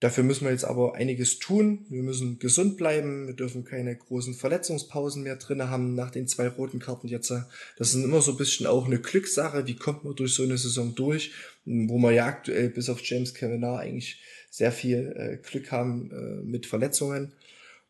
Dafür 0.05 0.23
müssen 0.23 0.45
wir 0.45 0.51
jetzt 0.51 0.67
aber 0.67 0.97
einiges 0.97 1.39
tun. 1.39 1.87
Wir 1.89 2.03
müssen 2.03 2.39
gesund 2.39 2.77
bleiben. 2.77 3.27
Wir 3.27 3.33
dürfen 3.33 3.65
keine 3.65 3.97
großen 3.97 4.35
Verletzungspausen 4.35 5.23
mehr 5.23 5.37
drin 5.37 5.63
haben 5.63 5.95
nach 5.95 6.11
den 6.11 6.29
zwei 6.29 6.47
roten 6.47 6.79
Karten 6.79 7.09
jetzt. 7.09 7.33
Das 7.79 7.95
ist 7.95 8.05
immer 8.05 8.21
so 8.21 8.33
ein 8.33 8.37
bisschen 8.37 8.67
auch 8.67 8.85
eine 8.85 8.99
Glückssache. 8.99 9.67
Wie 9.67 9.77
kommt 9.77 10.05
man 10.05 10.15
durch 10.15 10.35
so 10.35 10.43
eine 10.43 10.59
Saison 10.59 10.95
durch? 10.95 11.33
Wo 11.65 11.97
wir 11.97 12.13
ja 12.13 12.27
aktuell 12.27 12.69
bis 12.69 12.91
auf 12.91 13.01
James 13.03 13.33
Kavanagh 13.33 13.79
eigentlich 13.79 14.21
sehr 14.51 14.73
viel 14.73 15.15
äh, 15.17 15.39
Glück 15.39 15.73
haben 15.73 16.11
äh, 16.11 16.45
mit 16.45 16.67
Verletzungen. 16.67 17.33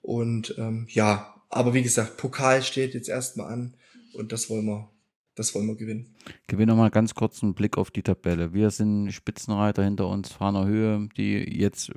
Und 0.01 0.55
ähm, 0.57 0.87
ja, 0.91 1.35
aber 1.49 1.75
wie 1.75 1.83
gesagt, 1.83 2.17
Pokal 2.17 2.62
steht 2.62 2.95
jetzt 2.95 3.09
erstmal 3.09 3.53
an 3.53 3.75
und 4.12 4.31
das 4.31 4.49
wollen 4.49 4.67
wir, 4.67 4.89
das 5.35 5.55
wollen 5.55 5.66
wir 5.66 5.76
gewinnen. 5.76 6.14
Gib 6.47 6.59
mir 6.59 6.66
noch 6.66 6.76
mal 6.76 6.91
ganz 6.91 7.14
kurz 7.14 7.43
einen 7.43 7.55
Blick 7.55 7.76
auf 7.78 7.91
die 7.91 8.03
Tabelle. 8.03 8.53
Wir 8.53 8.70
sind 8.70 9.12
Spitzenreiter 9.12 9.85
hinter 9.85 10.09
uns, 10.09 10.32
Fahner 10.32 10.66
Höhe, 10.66 11.09
die 11.16 11.39
jetzt 11.59 11.93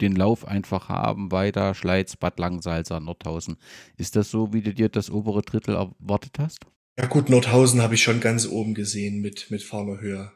den 0.00 0.16
Lauf 0.16 0.46
einfach 0.46 0.88
haben, 0.88 1.30
weiter 1.30 1.74
Schleiz, 1.74 2.16
Bad 2.16 2.38
Langsalza, 2.38 3.00
Nordhausen. 3.00 3.56
Ist 3.96 4.16
das 4.16 4.30
so, 4.30 4.52
wie 4.52 4.62
du 4.62 4.74
dir 4.74 4.88
das 4.88 5.10
obere 5.10 5.42
Drittel 5.42 5.76
erwartet 5.76 6.38
hast? 6.38 6.60
Ja 6.98 7.06
gut, 7.06 7.30
Nordhausen 7.30 7.80
habe 7.80 7.94
ich 7.94 8.02
schon 8.02 8.20
ganz 8.20 8.46
oben 8.46 8.74
gesehen 8.74 9.20
mit, 9.20 9.50
mit 9.50 9.62
Fahner 9.62 10.00
Höhe. 10.00 10.32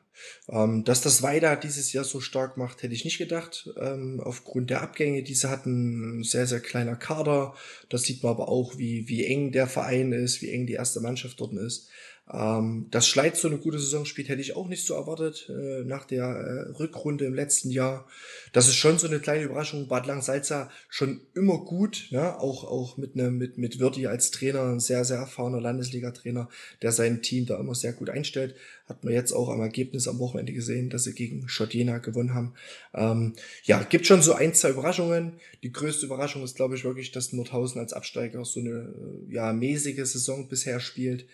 Ähm, 0.48 0.84
dass 0.84 1.02
das 1.02 1.22
weiter 1.22 1.56
dieses 1.56 1.92
Jahr 1.92 2.04
so 2.04 2.20
stark 2.20 2.56
macht, 2.56 2.82
hätte 2.82 2.94
ich 2.94 3.04
nicht 3.04 3.18
gedacht. 3.18 3.68
Ähm, 3.78 4.20
aufgrund 4.22 4.70
der 4.70 4.80
Abgänge, 4.82 5.22
die 5.22 5.34
sie 5.34 5.50
hatten, 5.50 6.20
ein 6.20 6.22
sehr, 6.22 6.46
sehr 6.46 6.60
kleiner 6.60 6.96
Kader. 6.96 7.54
Das 7.88 8.02
sieht 8.02 8.22
man 8.22 8.32
aber 8.32 8.48
auch, 8.48 8.78
wie, 8.78 9.08
wie 9.08 9.24
eng 9.26 9.52
der 9.52 9.66
Verein 9.66 10.12
ist, 10.12 10.40
wie 10.42 10.50
eng 10.50 10.66
die 10.66 10.74
erste 10.74 11.00
Mannschaft 11.00 11.40
dort 11.40 11.52
ist. 11.52 11.90
Ähm, 12.32 12.86
dass 12.90 13.06
Schleiz 13.06 13.40
so 13.40 13.46
eine 13.46 13.58
gute 13.58 13.78
Saison 13.78 14.04
spielt, 14.04 14.28
hätte 14.28 14.40
ich 14.40 14.56
auch 14.56 14.66
nicht 14.66 14.84
so 14.84 14.94
erwartet 14.94 15.48
äh, 15.48 15.84
nach 15.84 16.04
der 16.04 16.24
äh, 16.24 16.70
Rückrunde 16.72 17.24
im 17.24 17.34
letzten 17.34 17.70
Jahr. 17.70 18.04
Das 18.52 18.66
ist 18.66 18.74
schon 18.74 18.98
so 18.98 19.06
eine 19.06 19.20
kleine 19.20 19.44
Überraschung. 19.44 19.86
Bad 19.86 20.06
Langsalza 20.06 20.68
schon 20.88 21.20
immer 21.34 21.58
gut, 21.58 22.08
ne? 22.10 22.36
auch, 22.40 22.64
auch 22.64 22.96
mit, 22.96 23.14
ne, 23.14 23.30
mit, 23.30 23.58
mit 23.58 23.78
Wirti 23.78 24.08
als 24.08 24.32
Trainer, 24.32 24.64
ein 24.64 24.80
sehr, 24.80 25.04
sehr 25.04 25.18
erfahrener 25.18 25.60
Landesliga-Trainer, 25.60 26.48
der 26.82 26.90
sein 26.90 27.22
Team 27.22 27.46
da 27.46 27.60
immer 27.60 27.76
sehr 27.76 27.92
gut 27.92 28.10
einstellt. 28.10 28.56
Hat 28.88 29.04
man 29.04 29.12
jetzt 29.12 29.32
auch 29.32 29.48
am 29.48 29.60
Ergebnis 29.60 30.08
am 30.08 30.18
Wochenende 30.18 30.52
gesehen, 30.52 30.90
dass 30.90 31.04
sie 31.04 31.14
gegen 31.14 31.48
Schott 31.48 31.74
Jena 31.74 31.98
gewonnen 31.98 32.34
haben. 32.34 32.54
Ähm, 32.92 33.34
ja, 33.62 33.80
gibt 33.84 34.06
schon 34.06 34.22
so 34.22 34.32
ein, 34.32 34.52
zwei 34.52 34.70
Überraschungen. 34.70 35.34
Die 35.62 35.72
größte 35.72 36.06
Überraschung 36.06 36.42
ist, 36.42 36.56
glaube 36.56 36.74
ich, 36.74 36.82
wirklich, 36.82 37.12
dass 37.12 37.32
Nordhausen 37.32 37.80
als 37.80 37.92
Absteiger 37.92 38.44
so 38.44 38.58
eine 38.58 38.92
äh, 39.30 39.34
ja, 39.34 39.52
mäßige 39.52 40.04
Saison 40.04 40.48
bisher 40.48 40.80
spielt. 40.80 41.24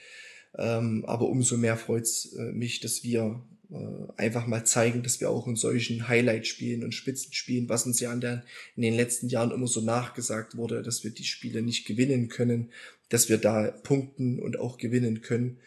Ähm, 0.58 1.04
aber 1.06 1.28
umso 1.28 1.56
mehr 1.56 1.76
freut's 1.76 2.32
äh, 2.34 2.52
mich, 2.52 2.80
dass 2.80 3.04
wir 3.04 3.42
äh, 3.70 4.12
einfach 4.16 4.46
mal 4.46 4.64
zeigen, 4.64 5.02
dass 5.02 5.20
wir 5.20 5.30
auch 5.30 5.46
in 5.46 5.56
solchen 5.56 6.08
Highlight-Spielen 6.08 6.84
und 6.84 6.94
Spitzenspielen, 6.94 7.68
was 7.68 7.86
uns 7.86 8.00
ja 8.00 8.12
in, 8.12 8.20
der, 8.20 8.44
in 8.76 8.82
den 8.82 8.94
letzten 8.94 9.28
Jahren 9.28 9.50
immer 9.50 9.66
so 9.66 9.80
nachgesagt 9.80 10.56
wurde, 10.56 10.82
dass 10.82 11.04
wir 11.04 11.10
die 11.10 11.24
Spiele 11.24 11.62
nicht 11.62 11.86
gewinnen 11.86 12.28
können, 12.28 12.70
dass 13.08 13.28
wir 13.28 13.38
da 13.38 13.70
punkten 13.70 14.38
und 14.38 14.58
auch 14.58 14.76
gewinnen 14.76 15.22
können. 15.22 15.58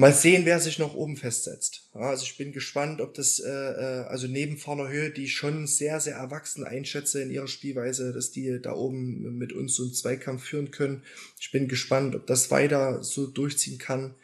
Mal 0.00 0.14
sehen, 0.14 0.44
wer 0.44 0.60
sich 0.60 0.78
noch 0.78 0.94
oben 0.94 1.16
festsetzt. 1.16 1.90
Ja, 1.92 2.02
also 2.02 2.22
ich 2.22 2.36
bin 2.36 2.52
gespannt, 2.52 3.00
ob 3.00 3.14
das, 3.14 3.40
äh, 3.40 3.50
äh, 3.50 4.04
also 4.04 4.28
neben 4.28 4.56
Vorner 4.56 4.88
Höhe, 4.88 5.10
die 5.10 5.24
ich 5.24 5.34
schon 5.34 5.66
sehr, 5.66 5.98
sehr 5.98 6.14
erwachsen 6.14 6.62
einschätze 6.62 7.20
in 7.20 7.32
ihrer 7.32 7.48
Spielweise, 7.48 8.12
dass 8.12 8.30
die 8.30 8.60
da 8.62 8.74
oben 8.74 9.36
mit 9.38 9.52
uns 9.52 9.74
so 9.74 9.82
einen 9.82 9.92
Zweikampf 9.92 10.44
führen 10.44 10.70
können. 10.70 11.02
Ich 11.40 11.50
bin 11.50 11.66
gespannt, 11.66 12.14
ob 12.14 12.28
das 12.28 12.52
weiter 12.52 13.02
so 13.02 13.26
durchziehen 13.26 13.78
kann 13.78 14.14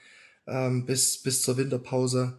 ähm, 0.46 0.86
bis, 0.86 1.20
bis 1.20 1.42
zur 1.42 1.56
Winterpause. 1.56 2.38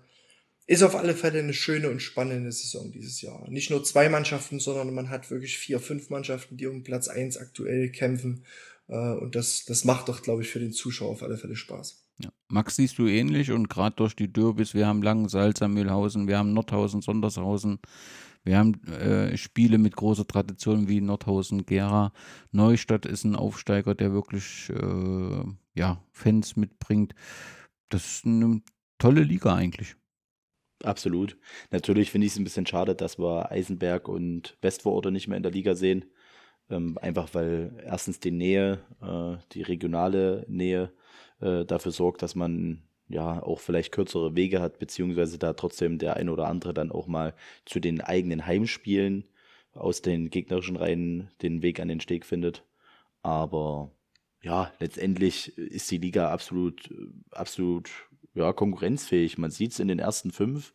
Ist 0.65 0.83
auf 0.83 0.95
alle 0.95 1.13
Fälle 1.13 1.39
eine 1.39 1.53
schöne 1.53 1.89
und 1.89 2.01
spannende 2.01 2.53
Saison 2.53 2.93
dieses 2.93 3.21
Jahr. 3.21 3.49
Nicht 3.49 3.69
nur 3.69 3.83
zwei 3.83 4.07
Mannschaften, 4.07 4.61
sondern 4.61 4.93
man 4.93 5.09
hat 5.09 5.29
wirklich 5.29 5.57
vier, 5.57 5.81
fünf 5.81 6.09
Mannschaften, 6.09 6.55
die 6.55 6.67
um 6.67 6.83
Platz 6.83 7.09
eins 7.09 7.35
aktuell 7.35 7.89
kämpfen. 7.89 8.45
Äh, 8.87 8.95
und 8.95 9.35
das, 9.35 9.65
das 9.65 9.83
macht 9.83 10.07
doch, 10.07 10.21
glaube 10.21 10.43
ich, 10.43 10.47
für 10.47 10.59
den 10.59 10.71
Zuschauer 10.71 11.11
auf 11.11 11.21
alle 11.21 11.37
Fälle 11.37 11.57
Spaß. 11.57 12.04
Max, 12.47 12.75
siehst 12.75 12.99
du 12.99 13.07
ähnlich 13.07 13.51
und 13.51 13.69
gerade 13.69 13.95
durch 13.95 14.15
die 14.15 14.31
Derbys, 14.31 14.73
wir 14.73 14.87
haben 14.87 15.01
Langensalza, 15.01 15.67
Mühlhausen, 15.67 16.27
wir 16.27 16.37
haben 16.37 16.53
Nordhausen, 16.53 17.01
Sondershausen, 17.01 17.79
wir 18.43 18.59
haben 18.59 18.83
äh, 18.85 19.35
Spiele 19.35 19.79
mit 19.79 19.95
großer 19.95 20.27
Tradition 20.27 20.87
wie 20.87 21.01
Nordhausen, 21.01 21.65
Gera. 21.65 22.13
Neustadt 22.51 23.07
ist 23.07 23.23
ein 23.23 23.35
Aufsteiger, 23.35 23.95
der 23.95 24.13
wirklich 24.13 24.69
äh, 24.69 25.43
ja, 25.73 26.03
Fans 26.11 26.55
mitbringt. 26.55 27.15
Das 27.89 28.05
ist 28.05 28.25
eine 28.25 28.61
tolle 28.99 29.23
Liga 29.23 29.55
eigentlich. 29.55 29.95
Absolut. 30.83 31.37
Natürlich 31.71 32.11
finde 32.11 32.27
ich 32.27 32.33
es 32.33 32.39
ein 32.39 32.43
bisschen 32.43 32.67
schade, 32.67 32.93
dass 32.93 33.17
wir 33.17 33.51
Eisenberg 33.51 34.07
und 34.07 34.57
Westvororte 34.61 35.11
nicht 35.11 35.27
mehr 35.27 35.37
in 35.37 35.43
der 35.43 35.51
Liga 35.51 35.73
sehen. 35.73 36.05
Ähm, 36.69 36.97
einfach 36.99 37.33
weil 37.33 37.81
erstens 37.83 38.19
die 38.19 38.31
Nähe, 38.31 38.83
äh, 39.01 39.37
die 39.53 39.63
regionale 39.63 40.45
Nähe 40.47 40.91
äh, 41.41 41.65
dafür 41.65 41.91
sorgt, 41.91 42.21
dass 42.21 42.35
man 42.35 42.83
ja 43.07 43.41
auch 43.43 43.59
vielleicht 43.59 43.91
kürzere 43.91 44.35
Wege 44.35 44.61
hat, 44.61 44.79
beziehungsweise 44.79 45.37
da 45.37 45.53
trotzdem 45.53 45.99
der 45.99 46.15
ein 46.15 46.29
oder 46.29 46.47
andere 46.47 46.73
dann 46.73 46.91
auch 46.91 47.07
mal 47.07 47.35
zu 47.65 47.79
den 47.79 48.01
eigenen 48.01 48.45
Heimspielen 48.45 49.25
aus 49.73 50.01
den 50.01 50.29
gegnerischen 50.29 50.77
Reihen 50.77 51.29
den 51.41 51.61
Weg 51.61 51.79
an 51.79 51.87
den 51.87 51.99
Steg 51.99 52.25
findet. 52.25 52.63
Aber 53.21 53.91
ja, 54.41 54.71
letztendlich 54.79 55.57
ist 55.57 55.91
die 55.91 55.97
Liga 55.97 56.31
absolut, 56.31 56.93
absolut 57.31 57.89
ja, 58.35 58.53
konkurrenzfähig. 58.53 59.37
Man 59.37 59.51
sieht 59.51 59.71
es 59.71 59.79
in 59.79 59.87
den 59.87 59.99
ersten 59.99 60.31
fünf. 60.31 60.73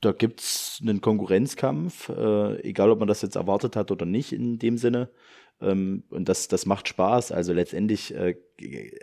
Da 0.00 0.12
gibt 0.12 0.40
es 0.40 0.78
einen 0.82 1.00
Konkurrenzkampf, 1.00 2.08
äh, 2.08 2.60
egal 2.62 2.90
ob 2.90 2.98
man 2.98 3.08
das 3.08 3.22
jetzt 3.22 3.36
erwartet 3.36 3.76
hat 3.76 3.90
oder 3.90 4.06
nicht 4.06 4.32
in 4.32 4.58
dem 4.58 4.78
Sinne. 4.78 5.10
Ähm, 5.60 6.04
und 6.10 6.28
das, 6.28 6.48
das 6.48 6.66
macht 6.66 6.88
Spaß. 6.88 7.32
Also 7.32 7.52
letztendlich 7.52 8.14
äh, 8.14 8.36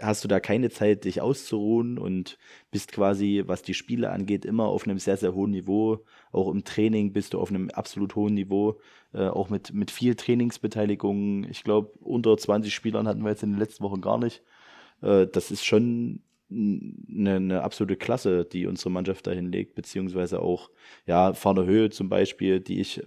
hast 0.01 0.23
du 0.23 0.27
da 0.27 0.39
keine 0.39 0.69
Zeit, 0.69 1.05
dich 1.05 1.21
auszuruhen 1.21 1.97
und 1.97 2.37
bist 2.71 2.91
quasi, 2.91 3.43
was 3.45 3.61
die 3.61 3.73
Spiele 3.73 4.11
angeht, 4.11 4.45
immer 4.45 4.65
auf 4.65 4.85
einem 4.85 4.99
sehr, 4.99 5.17
sehr 5.17 5.33
hohen 5.33 5.51
Niveau. 5.51 6.05
Auch 6.31 6.51
im 6.51 6.63
Training 6.63 7.13
bist 7.13 7.33
du 7.33 7.39
auf 7.39 7.49
einem 7.49 7.69
absolut 7.69 8.15
hohen 8.15 8.33
Niveau. 8.33 8.79
Äh, 9.13 9.27
auch 9.27 9.49
mit, 9.49 9.73
mit 9.73 9.91
viel 9.91 10.15
Trainingsbeteiligung. 10.15 11.45
Ich 11.45 11.63
glaube, 11.63 11.91
unter 11.99 12.37
20 12.37 12.73
Spielern 12.73 13.07
hatten 13.07 13.23
wir 13.23 13.29
jetzt 13.29 13.43
in 13.43 13.51
den 13.51 13.59
letzten 13.59 13.83
Wochen 13.83 14.01
gar 14.01 14.17
nicht. 14.17 14.41
Äh, 15.01 15.27
das 15.27 15.51
ist 15.51 15.65
schon 15.65 16.21
eine, 16.51 17.35
eine 17.35 17.63
absolute 17.63 17.97
Klasse, 17.97 18.45
die 18.45 18.67
unsere 18.67 18.91
Mannschaft 18.91 19.27
da 19.27 19.31
hinlegt, 19.31 19.75
beziehungsweise 19.75 20.41
auch, 20.41 20.69
ja, 21.05 21.33
Farne 21.33 21.65
Höhe 21.65 21.89
zum 21.89 22.09
Beispiel, 22.09 22.59
die 22.59 22.79
ich 22.79 23.01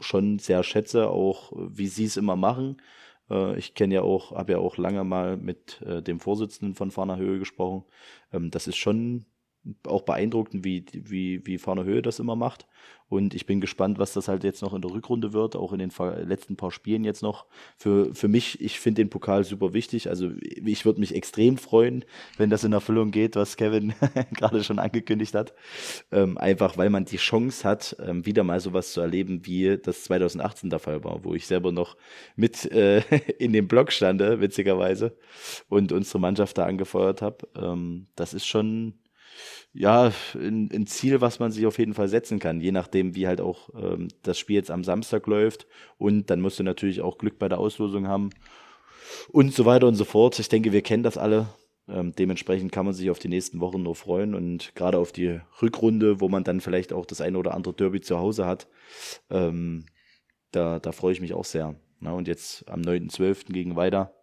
schon 0.00 0.38
sehr 0.38 0.62
schätze, 0.62 1.08
auch 1.08 1.52
wie 1.54 1.86
sie 1.86 2.04
es 2.04 2.16
immer 2.16 2.36
machen. 2.36 2.80
Äh, 3.30 3.58
ich 3.58 3.74
kenne 3.74 3.94
ja 3.94 4.02
auch, 4.02 4.32
habe 4.32 4.52
ja 4.52 4.58
auch 4.58 4.76
lange 4.76 5.04
mal 5.04 5.36
mit 5.36 5.82
äh, 5.82 6.02
dem 6.02 6.20
Vorsitzenden 6.20 6.74
von 6.74 6.90
Farner 6.90 7.16
Höhe 7.16 7.38
gesprochen. 7.38 7.84
Ähm, 8.32 8.50
das 8.50 8.66
ist 8.66 8.76
schon 8.76 9.26
auch 9.86 10.02
beeindruckend, 10.02 10.64
wie, 10.64 10.84
wie, 10.92 11.46
wie 11.46 11.58
Farner 11.58 11.84
Höhe 11.84 12.02
das 12.02 12.18
immer 12.18 12.36
macht. 12.36 12.66
Und 13.08 13.34
ich 13.34 13.46
bin 13.46 13.60
gespannt, 13.60 13.98
was 13.98 14.14
das 14.14 14.28
halt 14.28 14.44
jetzt 14.44 14.62
noch 14.62 14.72
in 14.72 14.80
der 14.80 14.90
Rückrunde 14.90 15.32
wird, 15.32 15.56
auch 15.56 15.72
in 15.72 15.78
den 15.78 15.92
letzten 16.26 16.56
paar 16.56 16.70
Spielen 16.70 17.04
jetzt 17.04 17.22
noch. 17.22 17.46
Für, 17.76 18.14
für 18.14 18.28
mich, 18.28 18.60
ich 18.60 18.80
finde 18.80 19.02
den 19.02 19.10
Pokal 19.10 19.44
super 19.44 19.74
wichtig. 19.74 20.08
Also 20.08 20.30
ich 20.40 20.84
würde 20.84 21.00
mich 21.00 21.14
extrem 21.14 21.58
freuen, 21.58 22.04
wenn 22.38 22.50
das 22.50 22.64
in 22.64 22.72
Erfüllung 22.72 23.10
geht, 23.10 23.36
was 23.36 23.56
Kevin 23.56 23.92
gerade 24.32 24.64
schon 24.64 24.78
angekündigt 24.78 25.34
hat. 25.34 25.54
Ähm, 26.10 26.38
einfach 26.38 26.78
weil 26.78 26.90
man 26.90 27.04
die 27.04 27.18
Chance 27.18 27.68
hat, 27.68 27.96
ähm, 28.04 28.24
wieder 28.24 28.42
mal 28.42 28.58
sowas 28.58 28.92
zu 28.92 29.00
erleben, 29.00 29.44
wie 29.44 29.76
das 29.76 30.04
2018 30.04 30.70
der 30.70 30.78
Fall 30.78 31.04
war, 31.04 31.24
wo 31.24 31.34
ich 31.34 31.46
selber 31.46 31.72
noch 31.72 31.96
mit 32.36 32.64
äh, 32.72 33.00
in 33.38 33.52
dem 33.52 33.68
Block 33.68 33.92
stande, 33.92 34.40
witzigerweise, 34.40 35.16
und 35.68 35.92
unsere 35.92 36.20
Mannschaft 36.20 36.56
da 36.56 36.64
angefeuert 36.64 37.20
habe. 37.20 37.46
Ähm, 37.54 38.06
das 38.16 38.32
ist 38.32 38.46
schon 38.46 38.94
ja, 39.72 40.12
ein, 40.34 40.70
ein, 40.72 40.86
Ziel, 40.86 41.20
was 41.20 41.38
man 41.40 41.50
sich 41.50 41.66
auf 41.66 41.78
jeden 41.78 41.94
Fall 41.94 42.08
setzen 42.08 42.38
kann, 42.38 42.60
je 42.60 42.72
nachdem, 42.72 43.14
wie 43.14 43.26
halt 43.26 43.40
auch 43.40 43.70
ähm, 43.74 44.08
das 44.22 44.38
Spiel 44.38 44.56
jetzt 44.56 44.70
am 44.70 44.84
Samstag 44.84 45.26
läuft. 45.26 45.66
Und 45.98 46.30
dann 46.30 46.40
musst 46.40 46.58
du 46.58 46.62
natürlich 46.62 47.00
auch 47.00 47.18
Glück 47.18 47.38
bei 47.38 47.48
der 47.48 47.58
Auslosung 47.58 48.06
haben 48.06 48.30
und 49.30 49.52
so 49.52 49.64
weiter 49.64 49.88
und 49.88 49.96
so 49.96 50.04
fort. 50.04 50.38
Ich 50.38 50.48
denke, 50.48 50.72
wir 50.72 50.82
kennen 50.82 51.02
das 51.02 51.18
alle. 51.18 51.48
Ähm, 51.86 52.14
dementsprechend 52.16 52.72
kann 52.72 52.86
man 52.86 52.94
sich 52.94 53.10
auf 53.10 53.18
die 53.18 53.28
nächsten 53.28 53.60
Wochen 53.60 53.82
nur 53.82 53.94
freuen 53.94 54.34
und 54.34 54.74
gerade 54.74 54.98
auf 54.98 55.12
die 55.12 55.40
Rückrunde, 55.60 56.20
wo 56.20 56.28
man 56.28 56.42
dann 56.42 56.60
vielleicht 56.60 56.92
auch 56.92 57.04
das 57.04 57.20
eine 57.20 57.36
oder 57.36 57.52
andere 57.52 57.74
Derby 57.74 58.00
zu 58.00 58.18
Hause 58.18 58.46
hat, 58.46 58.68
ähm, 59.28 59.84
da, 60.50 60.78
da 60.78 60.92
freue 60.92 61.12
ich 61.12 61.20
mich 61.20 61.34
auch 61.34 61.44
sehr. 61.44 61.74
Na, 62.00 62.12
und 62.12 62.26
jetzt 62.26 62.68
am 62.70 62.80
9.12. 62.80 63.52
gegen 63.52 63.76
Weiter 63.76 64.14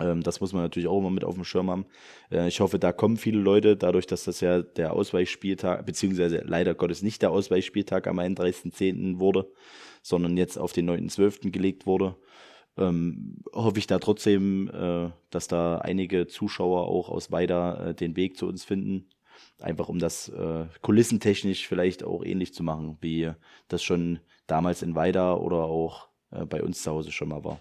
das 0.00 0.40
muss 0.40 0.52
man 0.52 0.62
natürlich 0.62 0.88
auch 0.88 0.98
immer 0.98 1.10
mit 1.10 1.24
auf 1.24 1.34
dem 1.34 1.44
Schirm 1.44 1.70
haben. 1.70 1.86
Äh, 2.30 2.48
ich 2.48 2.60
hoffe, 2.60 2.78
da 2.78 2.92
kommen 2.92 3.16
viele 3.16 3.38
Leute, 3.38 3.76
dadurch, 3.76 4.06
dass 4.06 4.24
das 4.24 4.40
ja 4.40 4.62
der 4.62 4.92
Ausweichspieltag, 4.92 5.84
beziehungsweise 5.86 6.42
leider 6.44 6.74
Gottes 6.74 7.02
nicht 7.02 7.22
der 7.22 7.30
Ausweichspieltag 7.30 8.06
am 8.06 8.18
31.10. 8.18 9.18
wurde, 9.18 9.50
sondern 10.02 10.36
jetzt 10.36 10.58
auf 10.58 10.72
den 10.72 10.88
9.12. 10.88 11.50
gelegt 11.50 11.86
wurde. 11.86 12.16
Ähm, 12.78 13.42
hoffe 13.52 13.78
ich 13.78 13.86
da 13.86 13.98
trotzdem, 13.98 14.70
äh, 14.70 15.10
dass 15.30 15.48
da 15.48 15.78
einige 15.78 16.26
Zuschauer 16.26 16.86
auch 16.86 17.10
aus 17.10 17.30
Weida 17.30 17.88
äh, 17.88 17.94
den 17.94 18.16
Weg 18.16 18.36
zu 18.36 18.46
uns 18.46 18.64
finden. 18.64 19.08
Einfach 19.58 19.88
um 19.88 19.98
das 19.98 20.30
kulissentechnisch 20.82 21.66
vielleicht 21.66 22.04
auch 22.04 22.22
ähnlich 22.24 22.52
zu 22.52 22.62
machen, 22.62 22.98
wie 23.00 23.30
das 23.68 23.82
schon 23.82 24.20
damals 24.46 24.82
in 24.82 24.94
Weida 24.94 25.34
oder 25.34 25.64
auch 25.64 26.08
bei 26.30 26.62
uns 26.62 26.82
zu 26.82 26.90
Hause 26.90 27.10
schon 27.10 27.28
mal 27.28 27.42
war. 27.42 27.60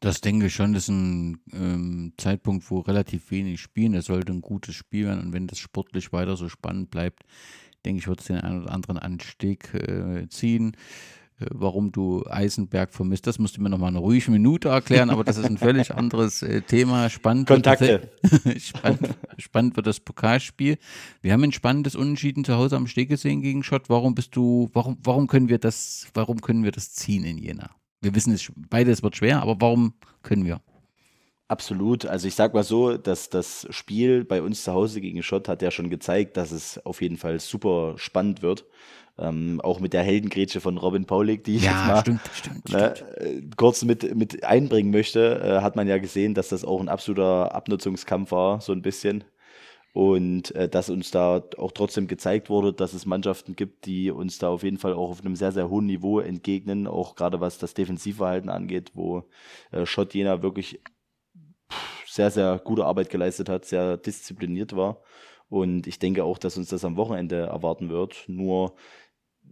Das 0.00 0.20
denke 0.20 0.46
ich 0.46 0.54
schon, 0.54 0.74
das 0.74 0.84
ist 0.84 0.88
ein 0.90 1.38
ähm, 1.52 2.12
Zeitpunkt, 2.18 2.70
wo 2.70 2.80
relativ 2.80 3.30
wenig 3.30 3.60
spielen. 3.60 3.94
Es 3.94 4.06
sollte 4.06 4.32
ein 4.32 4.42
gutes 4.42 4.74
Spiel 4.74 5.06
werden 5.06 5.20
und 5.20 5.32
wenn 5.32 5.46
das 5.46 5.58
sportlich 5.58 6.12
weiter 6.12 6.36
so 6.36 6.48
spannend 6.48 6.90
bleibt, 6.90 7.24
denke 7.84 8.00
ich, 8.00 8.08
wird 8.08 8.20
es 8.20 8.26
den 8.26 8.36
einen 8.36 8.62
oder 8.62 8.72
anderen 8.72 8.98
Anstieg 8.98 9.72
äh, 9.72 10.28
ziehen. 10.28 10.76
Äh, 11.40 11.46
warum 11.50 11.90
du 11.90 12.24
Eisenberg 12.26 12.92
vermisst, 12.92 13.26
das 13.26 13.38
musst 13.38 13.56
du 13.56 13.62
mir 13.62 13.70
nochmal 13.70 13.88
eine 13.88 13.98
ruhige 13.98 14.30
Minute 14.30 14.68
erklären, 14.68 15.10
aber 15.10 15.24
das 15.24 15.36
ist 15.36 15.46
ein 15.46 15.58
völlig 15.58 15.94
anderes 15.94 16.42
äh, 16.42 16.62
Thema. 16.62 17.08
Spannend 17.10 17.48
Kontakte. 17.48 18.10
Wird 18.22 18.62
spannend, 18.62 19.16
spannend 19.38 19.76
wird 19.76 19.86
das 19.86 20.00
Pokalspiel. 20.00 20.78
Wir 21.22 21.32
haben 21.32 21.44
ein 21.44 21.52
spannendes 21.52 21.96
Unentschieden 21.96 22.44
zu 22.44 22.54
Hause 22.54 22.76
am 22.76 22.86
Steg 22.86 23.08
gesehen 23.08 23.42
gegen 23.42 23.62
Schott. 23.62 23.88
Warum 23.88 24.14
bist 24.14 24.36
du, 24.36 24.70
warum, 24.72 24.98
warum 25.02 25.26
können 25.26 25.48
wir 25.48 25.58
das, 25.58 26.06
warum 26.14 26.40
können 26.40 26.62
wir 26.62 26.72
das 26.72 26.92
ziehen 26.92 27.24
in 27.24 27.38
Jena? 27.38 27.70
Wir 28.04 28.14
wissen 28.14 28.32
es, 28.34 28.52
beides 28.70 29.02
wird 29.02 29.16
schwer, 29.16 29.40
aber 29.42 29.56
warum 29.58 29.94
können 30.22 30.44
wir? 30.44 30.60
Absolut. 31.48 32.06
Also 32.06 32.26
ich 32.26 32.34
sag 32.34 32.54
mal 32.54 32.64
so, 32.64 32.96
dass 32.96 33.28
das 33.28 33.66
Spiel 33.70 34.24
bei 34.24 34.42
uns 34.42 34.64
zu 34.64 34.72
Hause 34.72 35.00
gegen 35.00 35.22
Schott 35.22 35.48
hat 35.48 35.62
ja 35.62 35.70
schon 35.70 35.90
gezeigt, 35.90 36.36
dass 36.36 36.52
es 36.52 36.84
auf 36.84 37.02
jeden 37.02 37.16
Fall 37.16 37.38
super 37.40 37.94
spannend 37.96 38.42
wird. 38.42 38.64
Ähm, 39.16 39.60
auch 39.62 39.78
mit 39.78 39.92
der 39.92 40.02
Heldengrätsche 40.02 40.60
von 40.60 40.76
Robin 40.76 41.04
Paulik, 41.04 41.44
die 41.44 41.56
ich 41.56 41.64
ja, 41.64 41.70
jetzt 41.70 41.86
mal 41.86 42.00
stimmt, 42.00 42.20
stimmt, 42.34 42.68
ne, 42.70 42.94
stimmt. 42.96 43.10
Äh, 43.18 43.42
kurz 43.56 43.84
mit, 43.84 44.16
mit 44.16 44.42
einbringen 44.42 44.90
möchte, 44.90 45.40
äh, 45.40 45.62
hat 45.62 45.76
man 45.76 45.86
ja 45.86 45.98
gesehen, 45.98 46.34
dass 46.34 46.48
das 46.48 46.64
auch 46.64 46.80
ein 46.80 46.88
absoluter 46.88 47.54
Abnutzungskampf 47.54 48.32
war, 48.32 48.60
so 48.60 48.72
ein 48.72 48.82
bisschen. 48.82 49.22
Und 49.94 50.52
äh, 50.56 50.68
dass 50.68 50.90
uns 50.90 51.12
da 51.12 51.40
auch 51.56 51.70
trotzdem 51.70 52.08
gezeigt 52.08 52.50
wurde, 52.50 52.72
dass 52.72 52.94
es 52.94 53.06
Mannschaften 53.06 53.54
gibt, 53.54 53.86
die 53.86 54.10
uns 54.10 54.38
da 54.38 54.48
auf 54.48 54.64
jeden 54.64 54.78
Fall 54.78 54.92
auch 54.92 55.10
auf 55.10 55.20
einem 55.20 55.36
sehr, 55.36 55.52
sehr 55.52 55.70
hohen 55.70 55.86
Niveau 55.86 56.18
entgegnen, 56.18 56.88
auch 56.88 57.14
gerade 57.14 57.40
was 57.40 57.58
das 57.58 57.74
Defensivverhalten 57.74 58.50
angeht, 58.50 58.90
wo 58.94 59.22
äh, 59.70 59.86
Schott 59.86 60.12
Jena 60.12 60.42
wirklich 60.42 60.80
sehr, 62.08 62.32
sehr 62.32 62.60
gute 62.64 62.84
Arbeit 62.84 63.08
geleistet 63.08 63.48
hat, 63.48 63.66
sehr 63.66 63.96
diszipliniert 63.96 64.74
war. 64.74 65.00
Und 65.48 65.86
ich 65.86 66.00
denke 66.00 66.24
auch, 66.24 66.38
dass 66.38 66.56
uns 66.56 66.70
das 66.70 66.84
am 66.84 66.96
Wochenende 66.96 67.46
erwarten 67.46 67.88
wird. 67.88 68.24
Nur 68.26 68.74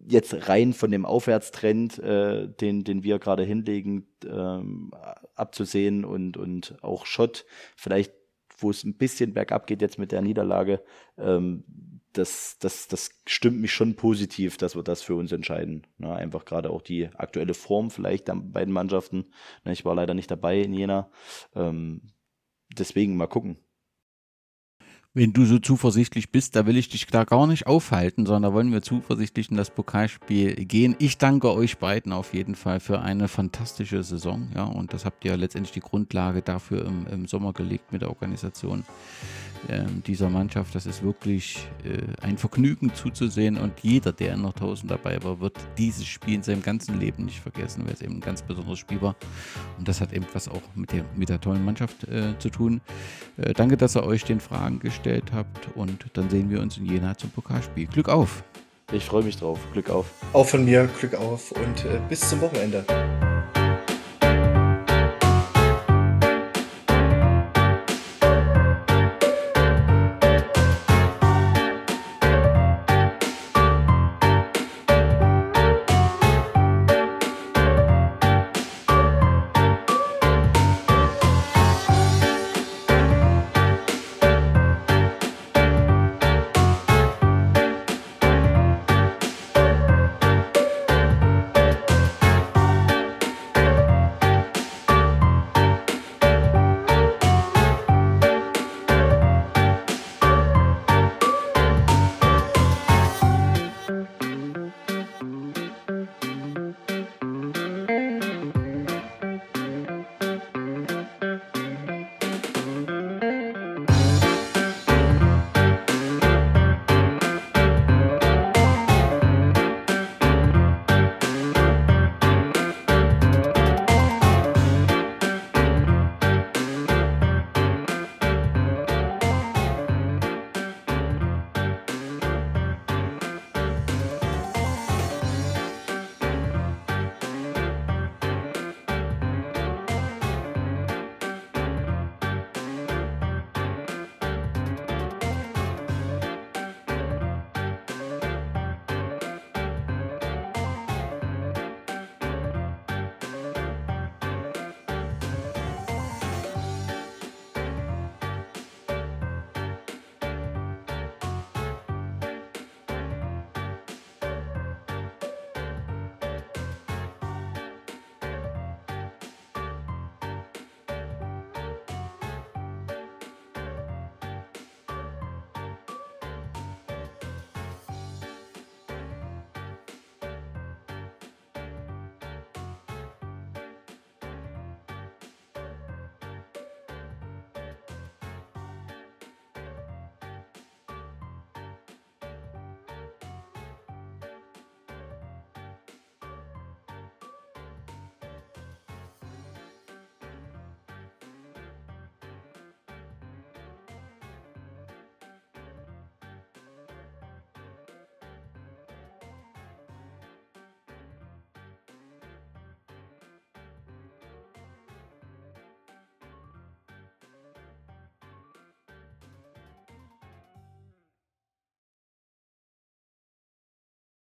jetzt 0.09 0.49
rein 0.49 0.73
von 0.73 0.91
dem 0.91 1.07
Aufwärtstrend, 1.07 2.01
äh, 2.01 2.49
den, 2.49 2.83
den 2.83 3.05
wir 3.05 3.21
gerade 3.21 3.45
hinlegen, 3.45 4.09
ähm, 4.27 4.91
abzusehen 5.37 6.05
und, 6.05 6.37
und 6.37 6.83
auch 6.83 7.07
Schott 7.07 7.45
vielleicht 7.77 8.13
wo 8.63 8.71
es 8.71 8.85
ein 8.85 8.97
bisschen 8.97 9.35
bergab 9.35 9.67
geht 9.67 9.83
jetzt 9.83 9.99
mit 9.99 10.13
der 10.13 10.23
Niederlage, 10.23 10.83
ähm, 11.19 11.65
das, 12.13 12.59
das, 12.61 12.89
das 12.89 13.11
stimmt 13.27 13.61
mich 13.61 13.73
schon 13.73 13.95
positiv, 13.95 14.59
dass 14.59 14.77
wir 14.77 14.83
das 14.83 15.03
für 15.03 15.15
uns 15.15 15.33
entscheiden. 15.33 15.87
Ja, 15.99 16.15
einfach 16.15 16.45
gerade 16.45 16.71
auch 16.71 16.83
die 16.83 17.09
aktuelle 17.15 17.55
Form 17.55 17.91
vielleicht 17.91 18.29
der 18.29 18.35
beiden 18.35 18.73
Mannschaften. 18.73 19.31
Ich 19.65 19.85
war 19.85 19.95
leider 19.95 20.15
nicht 20.15 20.31
dabei 20.31 20.61
in 20.61 20.75
Jena. 20.75 21.11
Ähm, 21.55 22.03
deswegen 22.77 23.17
mal 23.17 23.29
gucken. 23.29 23.59
Wenn 25.15 25.35
du 25.35 25.45
so 25.45 25.59
zuversichtlich 25.59 26.31
bist, 26.31 26.57
da 26.57 26.65
will 26.65 26.79
ich 26.79 26.89
dich 26.89 27.07
da 27.07 27.25
gar 27.25 27.47
nicht 27.47 27.67
aufhalten, 27.67 28.25
sondern 28.25 28.55
wollen 28.55 28.73
wir 28.73 28.81
zuversichtlich 28.81 29.51
in 29.51 29.59
das 29.59 29.69
Pokalspiel 29.69 30.55
gehen. 30.65 30.97
Ich 31.01 31.19
danke 31.19 31.53
euch 31.53 31.77
beiden 31.77 32.15
auf 32.15 32.33
jeden 32.33 32.55
Fall 32.55 32.81
für 32.81 33.03
eine 33.03 33.29
fantastische 33.29 34.03
Saison. 34.05 34.49
Ja, 34.55 34.65
und 34.65 34.95
das 34.95 35.05
habt 35.05 35.23
ihr 35.27 35.37
letztendlich 35.37 35.75
die 35.75 35.81
Grundlage 35.81 36.41
dafür 36.41 36.87
im, 36.87 37.07
im 37.09 37.27
Sommer 37.27 37.53
gelegt 37.53 37.93
mit 37.93 38.01
der 38.01 38.09
Organisation 38.09 38.85
äh, 39.69 39.85
dieser 40.07 40.31
Mannschaft. 40.31 40.75
Das 40.75 40.87
ist 40.87 41.03
wirklich 41.03 41.59
äh, 41.85 41.99
ein 42.23 42.39
Vergnügen 42.39 42.95
zuzusehen 42.95 43.59
und 43.59 43.81
jeder, 43.83 44.13
der 44.13 44.33
in 44.33 44.41
Nordhausen 44.41 44.89
dabei 44.89 45.23
war, 45.23 45.41
wird 45.41 45.59
dieses 45.77 46.07
Spiel 46.07 46.37
in 46.37 46.43
seinem 46.43 46.63
ganzen 46.63 46.99
Leben 46.99 47.27
nicht 47.27 47.41
vergessen, 47.41 47.85
weil 47.85 47.93
es 47.93 48.01
eben 48.01 48.15
ein 48.15 48.21
ganz 48.23 48.41
besonderes 48.41 48.79
Spiel 48.79 49.03
war. 49.03 49.17
Und 49.77 49.87
das 49.87 50.01
hat 50.01 50.15
eben 50.15 50.25
was 50.33 50.49
auch 50.49 50.63
mit 50.75 50.91
der, 50.93 51.05
mit 51.15 51.29
der 51.29 51.39
tollen 51.39 51.67
Mannschaft 51.67 52.05
äh, 52.05 52.33
zu 52.39 52.49
tun. 52.49 52.81
Äh, 53.37 53.53
danke, 53.53 53.77
dass 53.77 53.95
ihr 53.95 54.05
euch 54.05 54.25
den 54.25 54.41
Fragen 54.41 54.79
gestellt 54.79 55.02
habt 55.07 55.69
und 55.75 56.07
dann 56.15 56.31
sehen 56.31 56.51
wir 56.51 56.61
uns 56.61 56.77
in 56.77 56.87
Jena 56.87 57.17
zum 57.17 57.31
Pokalspiel. 57.31 57.87
Glück 57.87 58.09
auf! 58.09 58.45
Ich 58.93 59.05
freue 59.07 59.23
mich 59.23 59.39
drauf. 59.39 59.59
Glück 59.73 59.89
auf. 59.89 60.07
Auch 60.33 60.47
von 60.47 60.65
mir 60.65 60.89
Glück 61.01 61.15
auf 61.15 61.53
und 61.53 61.85
äh, 61.85 61.99
bis 62.09 62.29
zum 62.29 62.43
Wochenende. 62.43 62.85